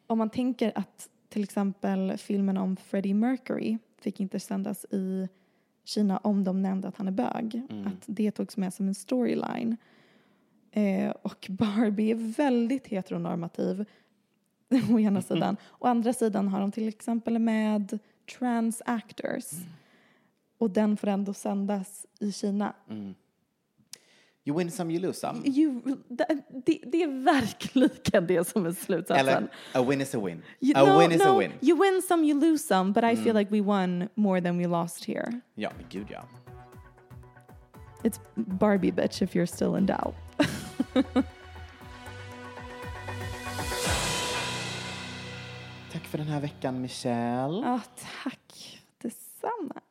om 0.08 0.18
man 0.18 0.30
tänker 0.30 0.72
att 0.76 1.10
till 1.32 1.44
exempel 1.44 2.18
filmen 2.18 2.58
om 2.58 2.76
Freddie 2.76 3.14
Mercury 3.14 3.78
fick 3.98 4.20
inte 4.20 4.40
sändas 4.40 4.86
i 4.86 5.30
Kina 5.84 6.18
om 6.18 6.44
de 6.44 6.62
nämnde 6.62 6.88
att 6.88 6.98
han 6.98 7.08
är 7.08 7.12
bög. 7.12 7.62
Att 7.88 8.04
det 8.06 8.32
togs 8.32 8.58
med 8.58 8.74
som 8.74 8.88
en 8.88 8.96
storyline. 8.96 9.78
Eh, 10.72 11.10
och 11.10 11.48
Barbie 11.50 12.12
är 12.12 12.36
väldigt 12.38 12.88
heteronormativ 12.88 13.86
å 14.94 15.00
ena 15.00 15.22
sidan. 15.22 15.58
Å 15.80 15.88
andra 15.88 16.14
sidan 16.14 16.48
har 16.48 16.60
de 16.60 16.72
till 16.72 16.88
exempel 16.88 17.40
med 17.40 18.00
trans 18.38 18.82
actors. 18.86 19.52
Och 20.58 20.72
den 20.72 20.98
får 20.98 21.08
ändå 21.08 21.34
sändas 21.34 22.06
i 22.20 22.32
Kina. 22.32 22.74
You 24.44 24.58
win 24.58 24.72
some, 24.72 24.90
you 24.90 25.00
lose 25.00 25.20
some. 25.20 25.44
You, 25.46 25.82
det, 26.10 26.80
det, 26.86 27.04
är 27.04 27.24
verkligen 27.24 28.28
det 28.28 28.48
som 28.48 28.66
är 28.66 28.72
slutsatsen. 28.72 29.28
Eller, 29.28 29.48
a 29.74 29.84
win 29.84 30.02
is 30.02 30.16
a 30.16 30.20
win. 30.20 30.42
You, 30.60 30.74
a 30.76 30.86
no, 30.86 31.00
win 31.00 31.12
is 31.12 31.24
no, 31.24 31.36
a 31.36 31.38
win. 31.40 31.52
You 31.62 31.78
win 31.78 32.02
some, 32.02 32.24
you 32.24 32.40
lose 32.40 32.64
some, 32.64 32.92
but 32.92 33.04
I 33.04 33.16
feel 33.16 33.36
like 33.36 33.52
we 33.52 33.62
won 33.62 34.10
more 34.16 34.42
than 34.42 34.58
we 34.58 34.68
lost 34.68 35.06
here. 35.06 35.42
Ja, 35.56 35.72
gud 35.90 36.10
ja. 36.10 36.24
It's 38.04 38.20
Barbie 38.36 38.92
bitch 38.92 39.22
if 39.22 39.36
you're 39.36 39.46
still 39.46 39.76
in 39.76 39.86
doubt. 39.86 40.16
Tack 45.92 46.04
för 46.04 46.18
den 46.18 46.28
här 46.28 46.42
veckan, 46.42 46.82
Michelle. 46.82 47.66
Ja, 47.66 47.82
tack. 48.24 48.80
Detsamma. 48.98 49.82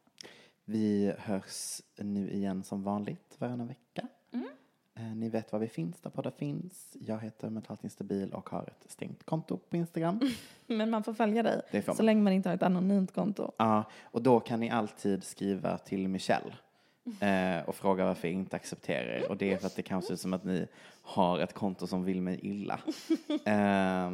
Vi 0.64 1.14
hörs 1.18 1.82
nu 1.96 2.30
igen 2.30 2.64
som 2.64 2.82
vanligt 2.82 3.36
varannan 3.38 3.68
vecka. 3.68 4.08
Eh, 4.32 5.02
Ni 5.14 5.28
vet 5.28 5.52
var 5.52 5.58
vi 5.58 5.68
finns, 5.68 6.00
där 6.00 6.10
poddar 6.10 6.30
finns. 6.30 6.96
Jag 7.06 7.18
heter 7.20 7.50
Mentalt 7.50 7.84
Instabil 7.84 8.32
och 8.32 8.50
har 8.50 8.62
ett 8.62 8.90
stängt 8.92 9.24
konto 9.24 9.56
på 9.70 9.76
Instagram. 9.76 10.20
Men 10.66 10.90
man 10.90 11.04
får 11.04 11.14
följa 11.14 11.42
dig 11.42 11.60
Det 11.70 11.82
får 11.82 11.92
så 11.92 11.98
man. 12.02 12.06
länge 12.06 12.22
man 12.22 12.32
inte 12.32 12.48
har 12.48 12.56
ett 12.56 12.62
anonymt 12.62 13.14
konto. 13.14 13.52
Ja, 13.56 13.84
och 14.02 14.22
då 14.22 14.40
kan 14.40 14.60
ni 14.60 14.70
alltid 14.70 15.24
skriva 15.24 15.78
till 15.78 16.08
Michelle 16.08 16.52
eh, 17.20 17.68
och 17.68 17.74
fråga 17.74 18.04
varför 18.04 18.28
jag 18.28 18.34
inte 18.34 18.56
accepterar 18.56 19.04
er. 19.06 19.30
Och 19.30 19.36
det 19.36 19.52
är 19.52 19.56
för 19.56 19.66
att 19.66 19.76
det 19.76 19.82
kan 19.82 20.02
se 20.02 20.12
ut 20.14 20.20
som 20.20 20.32
att 20.32 20.44
ni 20.44 20.66
har 21.02 21.38
ett 21.38 21.54
konto 21.54 21.86
som 21.86 22.04
vill 22.04 22.22
mig 22.22 22.38
illa. 22.42 22.80
Eh, 23.44 24.10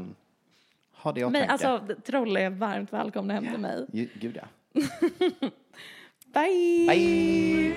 ha 1.03 1.13
det 1.13 1.21
i 1.21 1.25
åtanke. 1.25 1.41
Men 1.41 1.51
alltså, 1.51 1.95
Trolle 2.07 2.41
är 2.41 2.51
varmt 2.51 2.93
välkomna 2.93 3.35
hem 3.35 3.47
till 3.51 3.61
mig. 3.61 3.87
Ju- 3.93 4.09
Gud 4.15 4.39
ja. 4.43 4.49
Bye! 6.35 6.87
Bye! 6.89 7.77